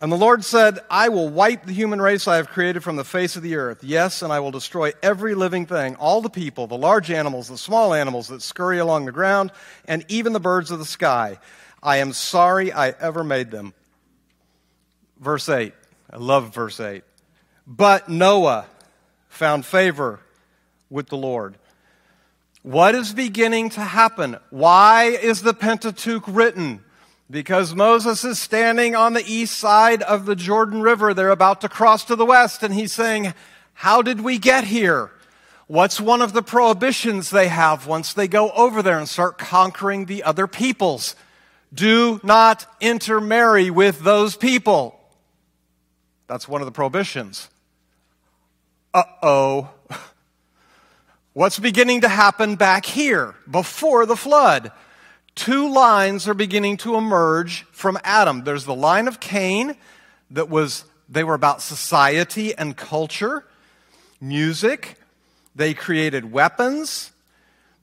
And 0.00 0.12
the 0.12 0.16
Lord 0.16 0.44
said, 0.44 0.80
I 0.90 1.08
will 1.08 1.28
wipe 1.30 1.64
the 1.64 1.72
human 1.72 2.00
race 2.00 2.28
I 2.28 2.36
have 2.36 2.48
created 2.48 2.84
from 2.84 2.96
the 2.96 3.04
face 3.04 3.36
of 3.36 3.42
the 3.42 3.56
earth. 3.56 3.82
Yes, 3.82 4.20
and 4.20 4.32
I 4.32 4.40
will 4.40 4.50
destroy 4.50 4.92
every 5.02 5.34
living 5.34 5.64
thing, 5.64 5.96
all 5.96 6.20
the 6.20 6.28
people, 6.28 6.66
the 6.66 6.76
large 6.76 7.10
animals, 7.10 7.48
the 7.48 7.56
small 7.56 7.94
animals 7.94 8.28
that 8.28 8.42
scurry 8.42 8.78
along 8.78 9.06
the 9.06 9.12
ground, 9.12 9.50
and 9.86 10.04
even 10.08 10.34
the 10.34 10.40
birds 10.40 10.70
of 10.70 10.78
the 10.78 10.84
sky. 10.84 11.38
I 11.82 11.98
am 11.98 12.12
sorry 12.12 12.72
I 12.72 12.90
ever 12.90 13.24
made 13.24 13.50
them. 13.50 13.72
Verse 15.18 15.48
8. 15.48 15.72
I 16.10 16.16
love 16.18 16.54
verse 16.54 16.80
8. 16.80 17.02
But 17.66 18.08
Noah 18.08 18.66
found 19.28 19.64
favor 19.64 20.20
with 20.90 21.08
the 21.08 21.16
Lord. 21.16 21.56
What 22.62 22.94
is 22.94 23.12
beginning 23.12 23.70
to 23.70 23.80
happen? 23.80 24.36
Why 24.50 25.04
is 25.04 25.42
the 25.42 25.54
Pentateuch 25.54 26.24
written? 26.26 26.84
Because 27.30 27.74
Moses 27.74 28.22
is 28.22 28.38
standing 28.38 28.94
on 28.94 29.14
the 29.14 29.24
east 29.26 29.56
side 29.56 30.02
of 30.02 30.26
the 30.26 30.36
Jordan 30.36 30.82
River. 30.82 31.14
They're 31.14 31.30
about 31.30 31.62
to 31.62 31.68
cross 31.68 32.04
to 32.04 32.16
the 32.16 32.26
west, 32.26 32.62
and 32.62 32.74
he's 32.74 32.92
saying, 32.92 33.32
How 33.72 34.02
did 34.02 34.20
we 34.20 34.38
get 34.38 34.64
here? 34.64 35.10
What's 35.66 35.98
one 35.98 36.20
of 36.20 36.34
the 36.34 36.42
prohibitions 36.42 37.30
they 37.30 37.48
have 37.48 37.86
once 37.86 38.12
they 38.12 38.28
go 38.28 38.50
over 38.50 38.82
there 38.82 38.98
and 38.98 39.08
start 39.08 39.38
conquering 39.38 40.04
the 40.04 40.22
other 40.22 40.46
peoples? 40.46 41.16
Do 41.72 42.20
not 42.22 42.66
intermarry 42.80 43.70
with 43.70 44.00
those 44.00 44.36
people. 44.36 45.00
That's 46.26 46.46
one 46.46 46.60
of 46.60 46.66
the 46.66 46.72
prohibitions. 46.72 47.48
Uh 48.92 49.02
oh. 49.22 49.70
What's 51.32 51.58
beginning 51.58 52.02
to 52.02 52.08
happen 52.08 52.56
back 52.56 52.84
here 52.84 53.34
before 53.50 54.06
the 54.06 54.16
flood? 54.16 54.70
Two 55.34 55.72
lines 55.72 56.28
are 56.28 56.34
beginning 56.34 56.76
to 56.78 56.94
emerge 56.94 57.64
from 57.72 57.98
Adam. 58.04 58.44
There's 58.44 58.64
the 58.64 58.74
line 58.74 59.08
of 59.08 59.18
Cain 59.18 59.74
that 60.30 60.48
was, 60.48 60.84
they 61.08 61.24
were 61.24 61.34
about 61.34 61.60
society 61.60 62.54
and 62.54 62.76
culture, 62.76 63.44
music. 64.20 64.96
They 65.56 65.74
created 65.74 66.30
weapons. 66.30 67.10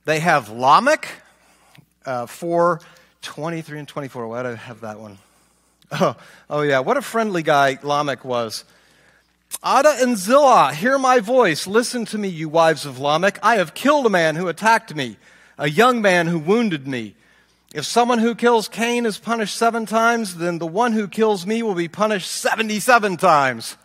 They 0.06 0.20
have 0.20 0.50
Lamech, 0.50 1.08
uh, 2.06 2.26
4, 2.26 2.80
23 3.22 3.80
and 3.80 3.88
24. 3.88 4.28
Why 4.28 4.44
did 4.44 4.54
I 4.54 4.56
have 4.56 4.82
that 4.82 5.00
one? 5.00 5.18
Oh, 5.94 6.16
oh 6.50 6.62
yeah, 6.62 6.80
what 6.80 6.96
a 6.96 7.02
friendly 7.02 7.44
guy 7.44 7.78
Lamech 7.84 8.24
was. 8.24 8.64
Adah 9.62 9.98
and 10.00 10.18
Zillah, 10.18 10.74
hear 10.74 10.98
my 10.98 11.20
voice. 11.20 11.68
Listen 11.68 12.06
to 12.06 12.18
me, 12.18 12.30
you 12.30 12.48
wives 12.48 12.86
of 12.86 12.98
Lamech. 12.98 13.38
I 13.44 13.58
have 13.58 13.74
killed 13.74 14.06
a 14.06 14.10
man 14.10 14.38
who 14.38 14.48
attacked 14.48 14.96
me, 14.96 15.18
a 15.58 15.70
young 15.70 16.02
man 16.02 16.28
who 16.28 16.40
wounded 16.40 16.88
me. 16.88 17.14
If 17.74 17.86
someone 17.86 18.20
who 18.20 18.36
kills 18.36 18.68
Cain 18.68 19.06
is 19.06 19.18
punished 19.18 19.56
seven 19.56 19.86
times, 19.86 20.36
then 20.36 20.60
the 20.60 20.68
one 20.68 20.92
who 20.92 21.08
kills 21.08 21.46
me 21.48 21.64
will 21.64 21.76
be 21.76 21.88
punished 21.88 22.30
77 22.30 23.16
times. 23.16 23.78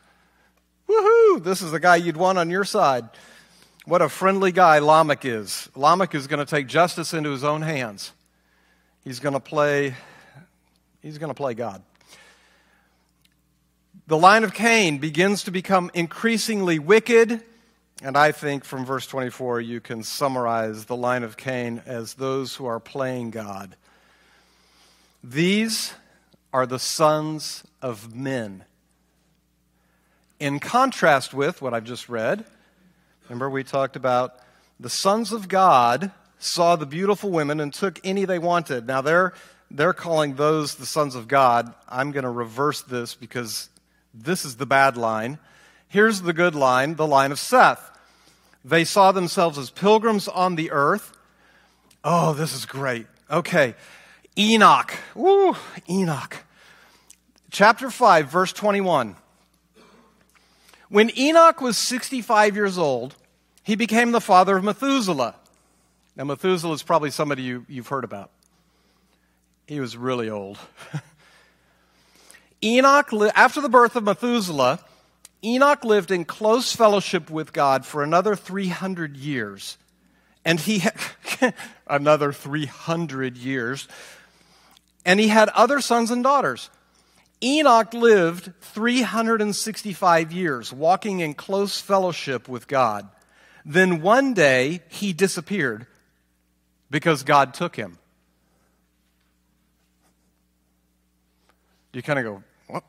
Woohoo! 0.89 1.45
This 1.45 1.62
is 1.62 1.70
the 1.70 1.78
guy 1.78 1.97
you'd 1.97 2.16
want 2.16 2.39
on 2.39 2.51
your 2.51 2.64
side. 2.64 3.09
What 3.84 4.03
a 4.03 4.09
friendly 4.09 4.51
guy 4.51 4.80
Lamech 4.80 5.24
is. 5.24 5.68
Lamech 5.76 6.16
is 6.16 6.26
going 6.26 6.45
to 6.45 6.51
take 6.51 6.66
justice 6.66 7.14
into 7.14 7.30
his 7.30 7.45
own 7.45 7.62
hands. 7.62 8.11
He's 9.05 9.20
going 9.20 9.34
to 9.34 9.41
play 9.41 9.95
he's 11.01 11.18
going 11.18 11.30
to 11.30 11.34
play 11.34 11.55
God. 11.55 11.80
The 14.09 14.16
line 14.16 14.43
of 14.43 14.53
Cain 14.53 14.99
begins 14.99 15.45
to 15.45 15.53
become 15.53 15.93
increasingly 15.95 16.80
wicked 16.80 17.43
and 18.03 18.16
I 18.16 18.32
think 18.32 18.64
from 18.64 18.84
verse 18.84 19.07
24, 19.07 19.62
you 19.62 19.80
can 19.80 20.03
summarize 20.03 20.84
the 20.84 20.97
line 20.97 21.22
of 21.22 21.36
Cain 21.36 21.82
as 21.86 22.14
those 22.14 22.55
who 22.55 22.66
are 22.66 22.80
playing 22.80 23.30
God. 23.30 23.74
These 25.24 25.94
are 26.53 26.66
the 26.66 26.78
sons 26.78 27.64
of 27.80 28.14
men. 28.14 28.64
In 30.38 30.61
contrast 30.61 31.32
with 31.32 31.62
what 31.62 31.72
I've 31.72 31.84
just 31.84 32.11
read, 32.11 32.44
remember 33.24 33.49
we 33.49 33.64
talked 33.64 33.97
about 33.97 34.40
the 34.78 34.90
sons 34.90 35.32
of 35.32 35.49
God 35.49 36.12
saw 36.38 36.76
the 36.76 36.84
beautiful 36.84 37.30
women 37.30 37.61
and 37.61 37.72
took 37.72 37.99
any 38.05 38.26
they 38.26 38.38
wanted. 38.38 38.86
Now 38.86 39.01
they're, 39.01 39.32
they're 39.70 39.94
calling 39.94 40.34
those 40.34 40.74
the 40.74 40.84
sons 40.84 41.14
of 41.14 41.28
God. 41.28 41.72
I'm 41.88 42.12
going 42.12 42.24
to 42.24 42.30
reverse 42.30 42.82
this 42.82 43.14
because 43.14 43.70
this 44.12 44.44
is 44.44 44.57
the 44.57 44.66
bad 44.66 44.99
line. 44.99 45.38
Here's 45.89 46.22
the 46.22 46.32
good 46.32 46.55
line, 46.55 46.97
the 46.97 47.07
line 47.07 47.32
of 47.32 47.39
Seth. 47.39 47.91
They 48.64 48.84
saw 48.84 49.12
themselves 49.12 49.59
as 49.59 49.70
pilgrims 49.70 50.26
on 50.28 50.57
the 50.57 50.70
earth. 50.72 51.16
Oh, 52.03 52.34
this 52.34 52.55
is 52.55 52.66
great. 52.66 53.07
Okay. 53.30 53.74
Enoch. 54.37 54.95
Woo, 55.14 55.57
Enoch. 55.89 56.37
Chapter 57.51 57.91
5, 57.91 58.28
verse 58.28 58.53
21. 58.53 59.16
When 60.89 61.16
Enoch 61.18 61.61
was 61.61 61.78
65 61.78 62.55
years 62.55 62.78
old, 62.78 63.14
he 63.62 63.76
became 63.76 64.12
the 64.12 64.20
father 64.20 64.57
of 64.57 64.64
Methuselah. 64.64 65.34
Now, 66.16 66.24
Methuselah 66.24 66.74
is 66.74 66.82
probably 66.82 67.11
somebody 67.11 67.43
you, 67.43 67.66
you've 67.68 67.89
heard 67.89 68.05
about. 68.05 68.30
He 69.66 69.80
was 69.80 69.97
really 69.97 70.30
old. 70.30 70.59
Enoch, 72.62 73.12
after 73.34 73.61
the 73.61 73.68
birth 73.68 73.97
of 73.97 74.05
Methuselah, 74.05 74.80
Enoch 75.47 75.84
lived 75.84 76.11
in 76.11 76.24
close 76.24 76.74
fellowship 76.74 77.30
with 77.30 77.53
God 77.53 77.86
for 77.86 78.03
another 78.03 78.34
300 78.34 79.16
years. 79.16 79.78
And 80.44 80.59
he 80.59 80.80
had 80.80 80.94
another 81.86 82.32
300 82.32 83.36
years. 83.36 83.86
And 85.05 85.20
he 85.20 85.28
had 85.28 85.49
other 85.51 85.80
sons 85.80 86.11
and 86.11 86.24
daughters. 86.24 86.68
Enoch 87.40 87.94
lived 87.94 88.51
365 88.61 90.32
years, 90.32 90.72
walking 90.72 91.20
in 91.20 91.34
close 91.34 91.80
fellowship 91.80 92.49
with 92.49 92.66
God. 92.66 93.09
Then 93.64 94.03
one 94.03 94.34
day 94.34 94.80
he 94.88 95.12
disappeared 95.12 95.86
because 96.90 97.22
God 97.22 97.55
took 97.55 97.76
him. 97.76 97.99
You 101.92 102.03
kind 102.03 102.18
of 102.18 102.24
go, 102.24 102.42
what? 102.66 102.84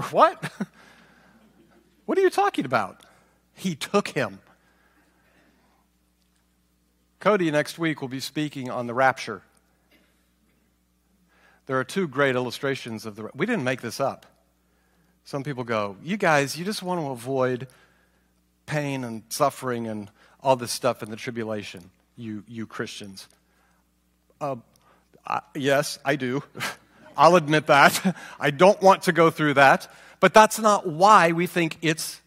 What? 0.00 0.52
What 2.06 2.16
are 2.18 2.22
you 2.22 2.30
talking 2.30 2.64
about? 2.64 3.02
He 3.54 3.74
took 3.74 4.08
him. 4.08 4.38
Cody 7.20 7.50
next 7.50 7.78
week 7.78 8.00
will 8.00 8.08
be 8.08 8.20
speaking 8.20 8.70
on 8.70 8.86
the 8.86 8.94
rapture. 8.94 9.42
There 11.66 11.78
are 11.78 11.84
two 11.84 12.06
great 12.06 12.36
illustrations 12.36 13.04
of 13.06 13.16
the. 13.16 13.30
We 13.34 13.44
didn't 13.44 13.64
make 13.64 13.80
this 13.80 13.98
up. 13.98 14.26
Some 15.24 15.42
people 15.42 15.64
go, 15.64 15.96
You 16.02 16.16
guys, 16.16 16.56
you 16.56 16.64
just 16.64 16.82
want 16.82 17.00
to 17.00 17.08
avoid 17.08 17.66
pain 18.66 19.02
and 19.02 19.22
suffering 19.28 19.88
and 19.88 20.08
all 20.40 20.54
this 20.54 20.70
stuff 20.70 21.02
in 21.02 21.10
the 21.10 21.16
tribulation, 21.16 21.90
you, 22.16 22.44
you 22.46 22.66
Christians. 22.66 23.26
Uh, 24.40 24.56
I, 25.26 25.40
yes, 25.56 25.98
I 26.04 26.14
do. 26.14 26.44
I'll 27.16 27.34
admit 27.34 27.66
that. 27.66 28.16
I 28.40 28.50
don't 28.50 28.80
want 28.80 29.02
to 29.04 29.12
go 29.12 29.30
through 29.30 29.54
that. 29.54 29.92
But 30.20 30.34
that's 30.34 30.58
not 30.58 30.86
why 30.86 31.32
we 31.32 31.46
think 31.46 31.78
it's 31.82 32.20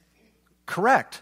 correct. 0.65 1.21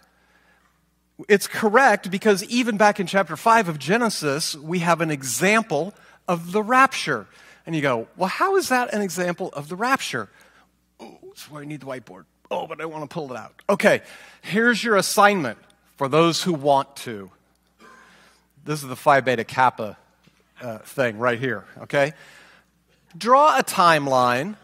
It's 1.28 1.48
correct 1.48 2.12
because 2.12 2.44
even 2.46 2.78
back 2.78 3.00
in 3.00 3.08
chapter 3.08 3.36
5 3.36 3.70
of 3.70 3.80
Genesis, 3.80 4.56
we 4.56 4.80
have 4.80 5.02
an 5.02 5.10
example 5.10 5.94
of 6.28 6.52
the 6.52 6.62
rapture. 6.62 7.26
And 7.66 7.76
you 7.76 7.82
go, 7.82 8.08
well, 8.16 8.30
how 8.30 8.56
is 8.56 8.70
that 8.70 8.94
an 8.94 9.02
example 9.02 9.50
of 9.54 9.70
the 9.70 9.76
rapture? 9.76 10.30
Oh, 11.00 11.18
why 11.50 11.62
I 11.62 11.66
need 11.66 11.82
the 11.82 11.86
whiteboard. 11.86 12.26
Oh, 12.50 12.68
but 12.68 12.80
I 12.80 12.86
want 12.86 13.10
to 13.10 13.14
pull 13.14 13.32
it 13.32 13.38
out. 13.38 13.54
Okay, 13.70 14.02
here's 14.42 14.84
your 14.84 14.96
assignment 14.96 15.58
for 15.98 16.08
those 16.08 16.44
who 16.44 16.54
want 16.54 16.96
to. 16.98 17.32
This 18.64 18.84
is 18.84 18.90
the 18.90 18.96
Phi 18.96 19.22
Beta 19.22 19.44
Kappa 19.44 19.98
uh, 20.62 20.78
thing 20.80 21.18
right 21.18 21.40
here, 21.40 21.66
okay? 21.84 22.14
Draw 23.18 23.58
a 23.58 23.64
timeline 23.64 24.56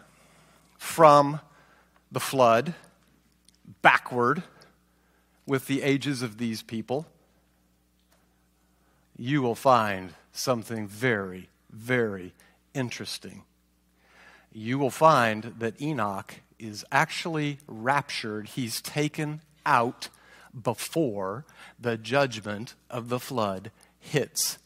from 0.77 1.39
the 2.13 2.19
flood 2.19 2.75
backward 3.81 4.43
with 5.47 5.65
the 5.67 5.81
ages 5.81 6.21
of 6.21 6.37
these 6.37 6.61
people, 6.61 7.07
you 9.17 9.41
will 9.41 9.55
find 9.55 10.13
something 10.31 10.87
very, 10.87 11.49
very 11.71 12.33
interesting. 12.73 13.43
You 14.53 14.77
will 14.77 14.91
find 14.91 15.55
that 15.57 15.81
Enoch 15.81 16.35
is 16.59 16.85
actually 16.91 17.57
raptured, 17.67 18.49
he's 18.49 18.79
taken 18.79 19.41
out 19.65 20.09
before 20.61 21.45
the 21.79 21.97
judgment 21.97 22.75
of 22.91 23.09
the 23.09 23.19
flood 23.19 23.71
hits. 23.99 24.59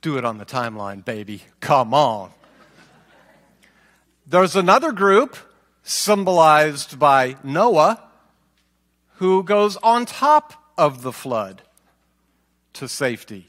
Do 0.00 0.16
it 0.16 0.24
on 0.24 0.38
the 0.38 0.46
timeline, 0.46 1.04
baby. 1.04 1.42
Come 1.60 1.92
on. 1.92 2.30
There's 4.26 4.56
another 4.56 4.90
group, 4.90 5.36
symbolized 5.82 6.98
by 6.98 7.36
Noah, 7.44 8.02
who 9.14 9.44
goes 9.44 9.76
on 9.78 10.04
top 10.04 10.72
of 10.76 11.02
the 11.02 11.12
flood 11.12 11.62
to 12.74 12.88
safety. 12.88 13.48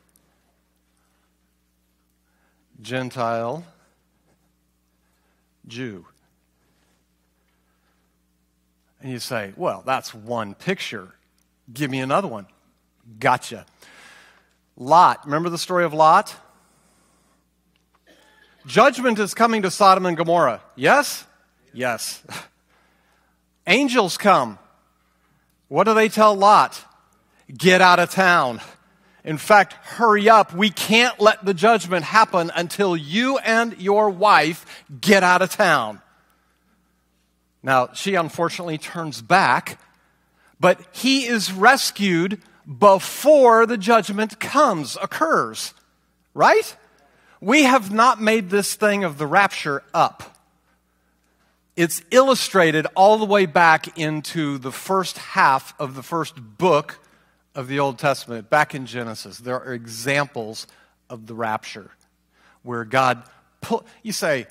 Gentile 2.79 3.65
Jew. 5.67 6.05
And 9.01 9.11
you 9.11 9.19
say, 9.19 9.53
well, 9.57 9.83
that's 9.85 10.13
one 10.13 10.53
picture. 10.55 11.09
Give 11.71 11.91
me 11.91 11.99
another 11.99 12.27
one. 12.27 12.47
Gotcha. 13.19 13.65
Lot. 14.77 15.25
Remember 15.25 15.49
the 15.49 15.57
story 15.57 15.85
of 15.85 15.93
Lot? 15.93 16.35
Judgment 18.67 19.17
is 19.17 19.33
coming 19.33 19.61
to 19.61 19.71
Sodom 19.71 20.05
and 20.05 20.17
Gomorrah. 20.17 20.61
Yes? 20.75 21.25
Yes. 21.73 22.21
Angels 23.67 24.17
come. 24.17 24.59
What 25.69 25.85
do 25.85 25.93
they 25.93 26.09
tell 26.09 26.35
Lot? 26.35 26.83
Get 27.51 27.81
out 27.81 27.99
of 27.99 28.11
town. 28.11 28.59
In 29.23 29.37
fact, 29.37 29.73
hurry 29.73 30.29
up. 30.29 30.53
We 30.53 30.69
can't 30.69 31.17
let 31.19 31.45
the 31.45 31.53
judgment 31.53 32.03
happen 32.03 32.51
until 32.55 32.95
you 32.95 33.37
and 33.37 33.77
your 33.79 34.09
wife 34.09 34.65
get 34.99 35.23
out 35.23 35.41
of 35.41 35.49
town. 35.49 36.01
Now, 37.63 37.89
she 37.93 38.15
unfortunately 38.15 38.77
turns 38.77 39.21
back, 39.21 39.79
but 40.59 40.81
he 40.91 41.25
is 41.25 41.53
rescued 41.53 42.41
before 42.79 43.65
the 43.65 43.77
judgment 43.77 44.41
comes, 44.41 44.97
occurs. 45.01 45.73
Right? 46.33 46.75
We 47.39 47.63
have 47.63 47.91
not 47.91 48.21
made 48.21 48.49
this 48.49 48.75
thing 48.75 49.03
of 49.03 49.17
the 49.17 49.27
rapture 49.27 49.83
up. 49.93 50.35
It's 51.75 52.01
illustrated 52.09 52.87
all 52.95 53.19
the 53.19 53.25
way 53.25 53.45
back 53.45 53.99
into 53.99 54.57
the 54.57 54.71
first 54.71 55.19
half 55.19 55.79
of 55.79 55.93
the 55.93 56.01
first 56.01 56.35
book 56.57 56.99
of 57.53 57.67
the 57.67 57.79
Old 57.79 57.99
Testament, 57.99 58.49
back 58.49 58.73
in 58.73 58.87
Genesis. 58.87 59.37
There 59.37 59.59
are 59.59 59.73
examples 59.73 60.65
of 61.09 61.27
the 61.27 61.35
rapture 61.35 61.91
where 62.63 62.83
God 62.83 63.23
pull, 63.61 63.85
you 64.01 64.11
say, 64.11 64.47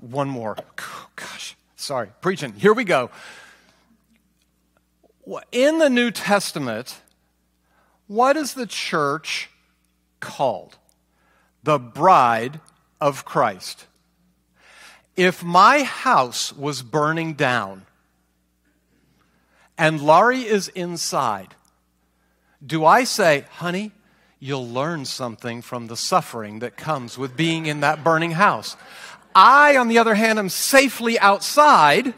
one 0.00 0.28
more. 0.28 0.56
Gosh, 1.14 1.56
sorry, 1.76 2.08
preaching. 2.20 2.52
Here 2.52 2.72
we 2.72 2.84
go. 2.84 3.10
In 5.52 5.78
the 5.78 5.90
New 5.90 6.10
Testament, 6.10 7.00
what 8.06 8.36
is 8.36 8.54
the 8.54 8.66
church 8.66 9.50
called? 10.20 10.76
The 11.66 11.80
bride 11.80 12.60
of 13.00 13.24
Christ. 13.24 13.86
If 15.16 15.42
my 15.42 15.82
house 15.82 16.52
was 16.52 16.80
burning 16.82 17.34
down 17.34 17.86
and 19.76 20.00
Laurie 20.00 20.46
is 20.46 20.68
inside, 20.68 21.56
do 22.64 22.84
I 22.84 23.02
say, 23.02 23.46
honey, 23.50 23.90
you'll 24.38 24.68
learn 24.68 25.06
something 25.06 25.60
from 25.60 25.88
the 25.88 25.96
suffering 25.96 26.60
that 26.60 26.76
comes 26.76 27.18
with 27.18 27.36
being 27.36 27.66
in 27.66 27.80
that 27.80 28.04
burning 28.04 28.30
house? 28.30 28.76
I, 29.34 29.76
on 29.76 29.88
the 29.88 29.98
other 29.98 30.14
hand, 30.14 30.38
am 30.38 30.50
safely 30.50 31.18
outside 31.18 32.14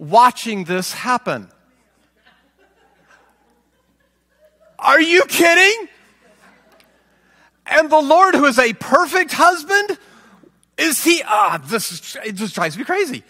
watching 0.00 0.64
this 0.64 0.92
happen. 0.92 1.46
Are 4.76 5.00
you 5.00 5.22
kidding? 5.26 5.88
And 7.66 7.90
the 7.90 8.00
Lord, 8.00 8.34
who 8.34 8.44
is 8.46 8.58
a 8.58 8.72
perfect 8.74 9.32
husband, 9.32 9.98
is 10.76 11.04
he, 11.04 11.22
ah, 11.24 11.62
this, 11.64 11.92
is, 11.92 12.16
it 12.24 12.32
just 12.32 12.54
drives 12.54 12.76
me 12.76 12.84
crazy. 12.84 13.22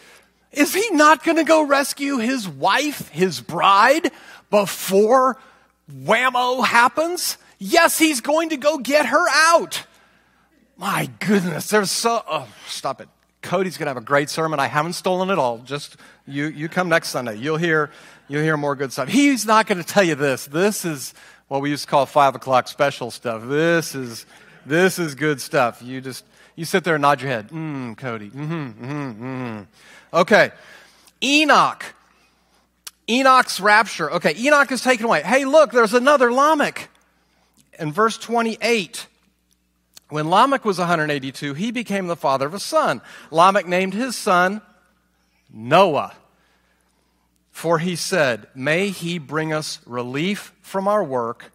Is 0.52 0.74
he 0.74 0.90
not 0.90 1.24
going 1.24 1.38
to 1.38 1.44
go 1.44 1.62
rescue 1.62 2.18
his 2.18 2.48
wife, 2.48 3.08
his 3.08 3.40
bride, 3.40 4.10
before 4.50 5.38
whammo 5.90 6.64
happens? 6.64 7.38
Yes, 7.58 7.98
he's 7.98 8.20
going 8.20 8.50
to 8.50 8.56
go 8.56 8.78
get 8.78 9.06
her 9.06 9.26
out. 9.30 9.84
My 10.76 11.08
goodness, 11.20 11.68
there's 11.68 11.90
so, 11.90 12.22
oh, 12.28 12.48
stop 12.66 13.00
it. 13.00 13.08
Cody's 13.40 13.76
going 13.76 13.86
to 13.86 13.90
have 13.90 13.96
a 13.96 14.04
great 14.04 14.30
sermon. 14.30 14.60
I 14.60 14.66
haven't 14.66 14.92
stolen 14.94 15.30
it 15.30 15.38
all. 15.38 15.58
Just 15.58 15.96
you, 16.26 16.46
you 16.46 16.68
come 16.68 16.88
next 16.88 17.08
Sunday. 17.08 17.36
You'll 17.36 17.56
hear, 17.56 17.90
you'll 18.28 18.42
hear 18.42 18.56
more 18.56 18.76
good 18.76 18.92
stuff. 18.92 19.08
He's 19.08 19.44
not 19.46 19.66
going 19.66 19.78
to 19.78 19.84
tell 19.84 20.04
you 20.04 20.14
this. 20.14 20.46
This 20.46 20.84
is 20.84 21.14
what 21.48 21.60
we 21.60 21.70
used 21.70 21.84
to 21.84 21.90
call 21.90 22.06
five 22.06 22.34
o'clock 22.34 22.68
special 22.68 23.10
stuff. 23.10 23.42
This 23.46 23.94
is, 23.94 24.26
this 24.66 24.98
is 24.98 25.14
good 25.14 25.40
stuff. 25.40 25.82
You 25.82 26.00
just, 26.00 26.24
you 26.56 26.64
sit 26.64 26.84
there 26.84 26.94
and 26.94 27.02
nod 27.02 27.20
your 27.20 27.30
head. 27.30 27.48
Mmm, 27.48 27.96
Cody. 27.96 28.30
Mm-hmm, 28.30 28.84
mm-hmm, 28.84 29.24
mm-hmm. 29.24 29.62
Okay. 30.16 30.50
Enoch. 31.22 31.84
Enoch's 33.08 33.60
rapture. 33.60 34.10
Okay, 34.12 34.34
Enoch 34.38 34.70
is 34.72 34.82
taken 34.82 35.06
away. 35.06 35.22
Hey, 35.22 35.44
look, 35.44 35.72
there's 35.72 35.94
another 35.94 36.32
Lamech. 36.32 36.88
In 37.78 37.92
verse 37.92 38.18
28, 38.18 39.06
when 40.08 40.28
Lamech 40.28 40.64
was 40.64 40.78
182, 40.78 41.54
he 41.54 41.70
became 41.70 42.06
the 42.06 42.16
father 42.16 42.46
of 42.46 42.54
a 42.54 42.60
son. 42.60 43.00
Lamech 43.30 43.66
named 43.66 43.94
his 43.94 44.16
son 44.16 44.60
Noah. 45.52 46.14
For 47.52 47.78
he 47.78 47.94
said, 47.94 48.48
May 48.54 48.88
he 48.88 49.18
bring 49.18 49.52
us 49.52 49.78
relief 49.86 50.52
from 50.62 50.88
our 50.88 51.04
work 51.04 51.52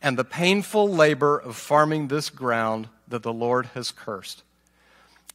and 0.00 0.16
the 0.16 0.24
painful 0.24 0.88
labor 0.88 1.36
of 1.36 1.56
farming 1.56 2.08
this 2.08 2.30
ground 2.30 2.88
that 3.08 3.22
the 3.22 3.32
Lord 3.32 3.66
has 3.74 3.90
cursed. 3.90 4.42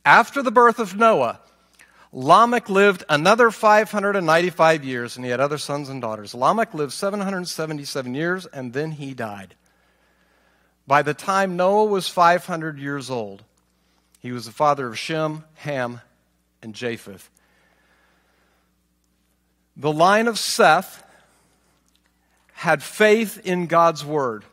After 0.05 0.41
the 0.41 0.51
birth 0.51 0.79
of 0.79 0.95
Noah, 0.95 1.39
Lamech 2.13 2.69
lived 2.69 3.03
another 3.09 3.51
595 3.51 4.85
years, 4.85 5.17
and 5.17 5.25
he 5.25 5.31
had 5.31 5.41
other 5.41 5.57
sons 5.57 5.89
and 5.89 6.01
daughters. 6.01 6.33
Lamech 6.33 6.73
lived 6.73 6.93
777 6.93 8.15
years, 8.15 8.45
and 8.45 8.71
then 8.71 8.91
he 8.91 9.13
died. 9.13 9.55
By 10.87 11.01
the 11.01 11.13
time 11.13 11.57
Noah 11.57 11.85
was 11.85 12.07
500 12.07 12.77
years 12.77 13.09
old, 13.09 13.43
he 14.21 14.31
was 14.31 14.45
the 14.45 14.51
father 14.51 14.87
of 14.87 14.97
Shem, 14.97 15.43
Ham, 15.55 15.99
and 16.61 16.73
Japheth. 16.73 17.29
The 19.77 19.91
line 19.91 20.27
of 20.27 20.39
Seth 20.39 21.03
had 22.53 22.81
faith 22.81 23.39
in 23.43 23.67
God's 23.67 24.05
word 24.05 24.45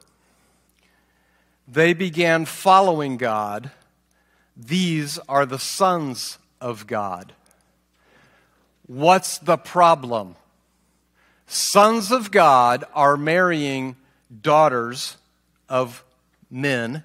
they 1.73 1.95
began 1.95 2.45
following 2.45 3.17
God. 3.17 3.71
These 4.57 5.19
are 5.29 5.47
the 5.47 5.59
sons 5.59 6.39
of 6.61 6.87
God. 6.87 7.33
What's 8.87 9.39
the 9.39 9.57
problem? 9.57 10.37
Sons 11.47 12.13
of 12.13 12.31
God 12.31 12.85
are 12.95 13.17
marrying 13.17 13.97
daughters 14.43 15.17
of 15.69 16.05
men, 16.51 17.05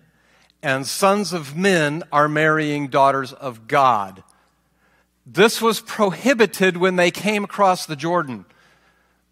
and 0.61 0.86
sons 0.86 1.32
of 1.32 1.55
men 1.55 2.03
are 2.11 2.28
marrying 2.28 2.88
daughters 2.88 3.32
of 3.32 3.68
God. 3.68 4.24
This 5.30 5.61
was 5.61 5.82
prohibited 5.82 6.78
when 6.78 6.95
they 6.95 7.11
came 7.11 7.43
across 7.43 7.86
the 7.86 7.97
Jordan. 7.97 8.45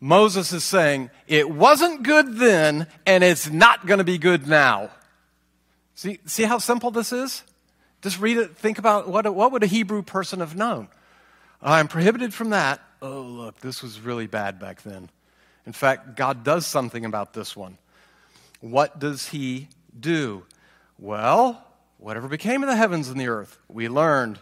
Moses 0.01 0.51
is 0.51 0.65
saying, 0.65 1.09
it 1.25 1.49
wasn't 1.49 2.03
good 2.03 2.35
then, 2.35 2.87
and 3.05 3.23
it's 3.23 3.49
not 3.49 3.87
going 3.87 3.99
to 3.99 4.03
be 4.03 4.17
good 4.17 4.45
now. 4.45 4.89
See, 5.95 6.19
see 6.25 6.43
how 6.43 6.57
simple 6.57 6.91
this 6.91 7.13
is? 7.13 7.43
Just 8.01 8.19
read 8.19 8.35
it, 8.37 8.57
think 8.57 8.77
about 8.77 9.07
what, 9.07 9.33
what 9.33 9.53
would 9.53 9.63
a 9.63 9.67
Hebrew 9.67 10.03
person 10.03 10.41
have 10.41 10.53
known? 10.53 10.89
I'm 11.61 11.87
prohibited 11.87 12.33
from 12.33 12.49
that. 12.49 12.81
Oh, 13.01 13.21
look, 13.21 13.61
this 13.61 13.81
was 13.81 14.01
really 14.01 14.27
bad 14.27 14.59
back 14.59 14.81
then. 14.81 15.09
In 15.65 15.71
fact, 15.71 16.17
God 16.17 16.43
does 16.43 16.67
something 16.67 17.05
about 17.05 17.31
this 17.31 17.55
one. 17.55 17.77
What 18.59 18.99
does 18.99 19.29
He 19.29 19.69
do? 19.97 20.43
Well, 20.99 21.65
whatever 21.99 22.27
became 22.27 22.63
of 22.63 22.69
the 22.69 22.75
heavens 22.75 23.07
and 23.07 23.19
the 23.19 23.29
earth, 23.29 23.57
we 23.69 23.87
learned 23.87 24.39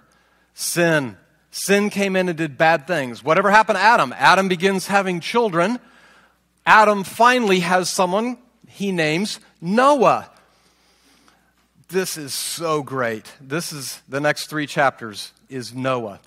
sin. 0.56 1.18
Sin 1.56 1.90
came 1.90 2.18
in 2.18 2.28
and 2.28 2.38
did 2.38 2.58
bad 2.58 2.88
things. 2.88 3.24
Whatever 3.24 3.50
happened 3.50 3.78
to 3.78 3.82
Adam? 3.82 4.14
Adam 4.18 4.50
begins 4.50 4.88
having 4.88 5.22
children. 5.22 5.80
Adam 6.66 7.06
finally 7.06 7.62
has 7.62 7.90
someone 7.90 8.38
he 8.68 8.92
names 8.92 9.40
Noah 9.62 10.30
this 11.94 12.18
is 12.18 12.34
so 12.34 12.82
great. 12.84 13.32
This 13.40 13.72
is 13.72 14.02
the 14.10 14.20
next 14.20 14.48
three 14.48 14.68
chapters 14.68 15.32
is 15.48 15.74
Noah. 15.74 16.20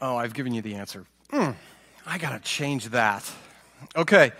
Oh, 0.00 0.16
I've 0.16 0.34
given 0.34 0.54
you 0.54 0.62
the 0.62 0.76
answer. 0.76 1.04
Mm, 1.32 1.56
I 2.06 2.18
got 2.18 2.30
to 2.32 2.38
change 2.40 2.90
that. 2.90 3.30
Okay. 3.96 4.32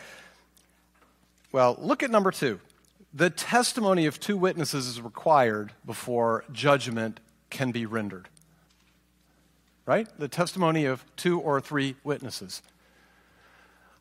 Well, 1.50 1.76
look 1.80 2.02
at 2.02 2.10
number 2.10 2.30
two. 2.30 2.60
The 3.12 3.30
testimony 3.30 4.06
of 4.06 4.20
two 4.20 4.36
witnesses 4.36 4.86
is 4.86 5.00
required 5.00 5.72
before 5.84 6.44
judgment 6.52 7.18
can 7.48 7.72
be 7.72 7.86
rendered. 7.86 8.28
Right? 9.86 10.08
The 10.18 10.28
testimony 10.28 10.84
of 10.84 11.04
two 11.16 11.40
or 11.40 11.60
three 11.60 11.96
witnesses. 12.04 12.62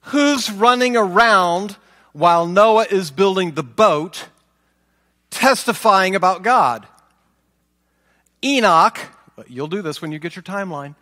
Who's 0.02 0.52
running 0.52 0.96
around 0.96 1.78
while 2.14 2.46
Noah 2.46 2.86
is 2.90 3.12
building 3.12 3.52
the 3.52 3.64
boat 3.64 4.28
testifying 5.30 6.16
about 6.16 6.44
God. 6.44 6.88
Enoch, 8.44 9.00
you'll 9.48 9.68
do 9.68 9.82
this 9.82 10.02
when 10.02 10.12
you 10.12 10.20
get 10.20 10.36
your 10.36 10.44
timeline. 10.44 10.96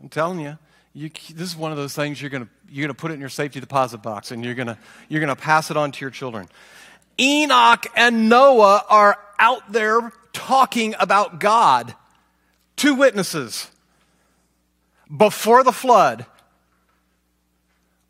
I'm 0.00 0.08
telling 0.08 0.40
you, 0.40 0.58
you 0.94 1.10
this 1.34 1.48
is 1.48 1.56
one 1.56 1.70
of 1.70 1.76
those 1.76 1.94
things 1.94 2.20
you're 2.20 2.30
going 2.30 2.48
you're 2.70 2.86
gonna 2.86 2.94
put 2.94 3.10
it 3.10 3.14
in 3.14 3.20
your 3.20 3.28
safety 3.28 3.60
deposit 3.60 3.98
box 3.98 4.30
and 4.30 4.44
you're 4.44 4.54
going 4.54 4.76
you're 5.08 5.20
gonna 5.20 5.36
pass 5.36 5.70
it 5.70 5.76
on 5.76 5.92
to 5.92 6.00
your 6.00 6.10
children. 6.10 6.48
Enoch 7.20 7.86
and 7.96 8.28
Noah 8.28 8.84
are 8.88 9.18
out 9.38 9.72
there 9.72 10.12
talking 10.32 10.94
about 10.98 11.40
God. 11.40 11.94
two 12.76 12.94
witnesses 12.94 13.70
before 15.14 15.62
the 15.64 15.72
flood. 15.72 16.26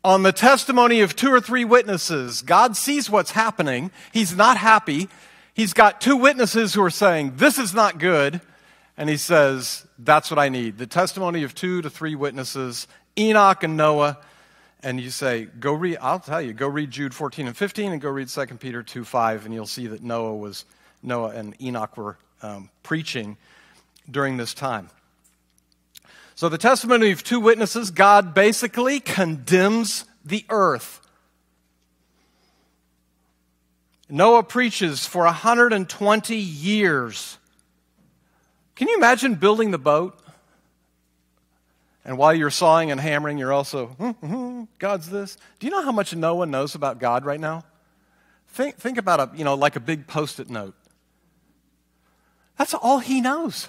On 0.03 0.23
the 0.23 0.31
testimony 0.31 1.01
of 1.01 1.15
two 1.15 1.31
or 1.31 1.41
three 1.41 1.65
witnesses, 1.65 2.41
God 2.41 2.77
sees 2.77 3.09
what's 3.09 3.31
happening. 3.31 3.91
He's 4.13 4.35
not 4.35 4.57
happy. 4.57 5.09
He's 5.53 5.73
got 5.73 5.99
two 5.99 6.15
witnesses 6.15 6.73
who 6.73 6.81
are 6.81 6.89
saying, 6.89 7.33
This 7.35 7.57
is 7.57 7.73
not 7.73 7.99
good. 7.99 8.39
And 8.95 9.09
he 9.09 9.17
says, 9.17 9.85
That's 9.97 10.31
what 10.31 10.39
I 10.39 10.47
need. 10.47 10.77
The 10.77 10.87
testimony 10.87 11.43
of 11.43 11.53
two 11.53 11.81
to 11.81 11.89
three 11.89 12.15
witnesses, 12.15 12.87
Enoch 13.17 13.63
and 13.63 13.75
Noah. 13.75 14.17
And 14.81 15.01
you 15.01 15.09
say, 15.09 15.45
Go 15.59 15.73
read, 15.73 15.97
I'll 16.01 16.21
tell 16.21 16.41
you, 16.41 16.53
go 16.53 16.67
read 16.67 16.91
Jude 16.91 17.13
14 17.13 17.47
and 17.47 17.57
15 17.57 17.91
and 17.91 18.01
go 18.01 18.09
read 18.09 18.29
2 18.29 18.45
Peter 18.55 18.81
2 18.81 19.03
5, 19.03 19.45
and 19.45 19.53
you'll 19.53 19.65
see 19.65 19.87
that 19.87 20.01
Noah 20.01 20.37
was, 20.37 20.63
Noah 21.03 21.31
and 21.31 21.61
Enoch 21.61 21.97
were 21.97 22.17
um, 22.41 22.69
preaching 22.83 23.35
during 24.09 24.37
this 24.37 24.53
time. 24.53 24.89
So, 26.39 26.47
the 26.47 26.57
testimony 26.57 27.11
of 27.11 27.21
two 27.21 27.41
witnesses, 27.41 27.91
God 27.91 28.33
basically 28.33 29.01
condemns 29.01 30.05
the 30.23 30.45
earth. 30.49 31.01
Noah 34.07 34.43
preaches 34.43 35.05
for 35.05 35.25
120 35.25 36.35
years. 36.37 37.37
Can 38.75 38.87
you 38.87 38.95
imagine 38.95 39.35
building 39.35 39.71
the 39.71 39.77
boat? 39.77 40.17
And 42.05 42.17
while 42.17 42.33
you're 42.33 42.51
sawing 42.51 42.89
and 42.89 43.01
hammering, 43.01 43.37
you're 43.37 43.51
also, 43.51 43.87
hmm, 43.87 44.11
hmm, 44.11 44.27
hmm, 44.27 44.63
God's 44.77 45.09
this. 45.09 45.35
Do 45.59 45.67
you 45.67 45.71
know 45.71 45.83
how 45.83 45.91
much 45.91 46.15
Noah 46.15 46.45
knows 46.45 46.73
about 46.73 46.99
God 46.99 47.25
right 47.25 47.41
now? 47.41 47.65
Think, 48.47 48.77
think 48.77 48.97
about 48.97 49.19
a, 49.19 49.37
you 49.37 49.43
know, 49.43 49.55
like 49.55 49.75
a 49.75 49.81
big 49.81 50.07
post 50.07 50.39
it 50.39 50.49
note. 50.49 50.75
That's 52.57 52.73
all 52.73 52.99
he 52.99 53.19
knows. 53.19 53.67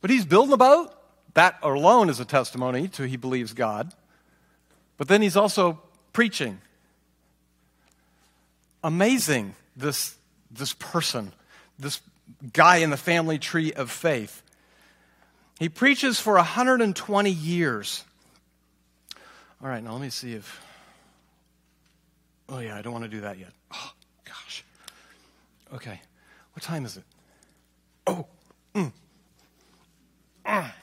But 0.00 0.10
he's 0.10 0.24
building 0.24 0.50
the 0.50 0.56
boat. 0.56 0.98
That 1.34 1.58
alone 1.62 2.08
is 2.08 2.20
a 2.20 2.24
testimony 2.24 2.88
to 2.88 3.04
he 3.04 3.16
believes 3.16 3.52
God. 3.52 3.92
But 4.96 5.08
then 5.08 5.22
he's 5.22 5.36
also 5.36 5.80
preaching. 6.12 6.60
Amazing, 8.82 9.54
this, 9.76 10.16
this 10.50 10.72
person, 10.74 11.32
this 11.78 12.00
guy 12.52 12.78
in 12.78 12.90
the 12.90 12.96
family 12.96 13.38
tree 13.38 13.72
of 13.72 13.90
faith. 13.90 14.42
He 15.58 15.68
preaches 15.68 16.18
for 16.18 16.34
120 16.34 17.30
years. 17.30 18.04
All 19.62 19.68
right, 19.68 19.82
now 19.82 19.92
let 19.92 20.00
me 20.00 20.10
see 20.10 20.32
if. 20.32 20.60
Oh, 22.48 22.58
yeah, 22.58 22.76
I 22.76 22.82
don't 22.82 22.92
want 22.92 23.04
to 23.04 23.10
do 23.10 23.20
that 23.20 23.38
yet. 23.38 23.52
Oh, 23.72 23.92
gosh. 24.24 24.64
Okay, 25.74 26.00
what 26.54 26.62
time 26.62 26.84
is 26.84 26.96
it? 26.96 27.04
Oh, 28.06 28.26
mm. 28.74 28.90
Ah. 30.44 30.74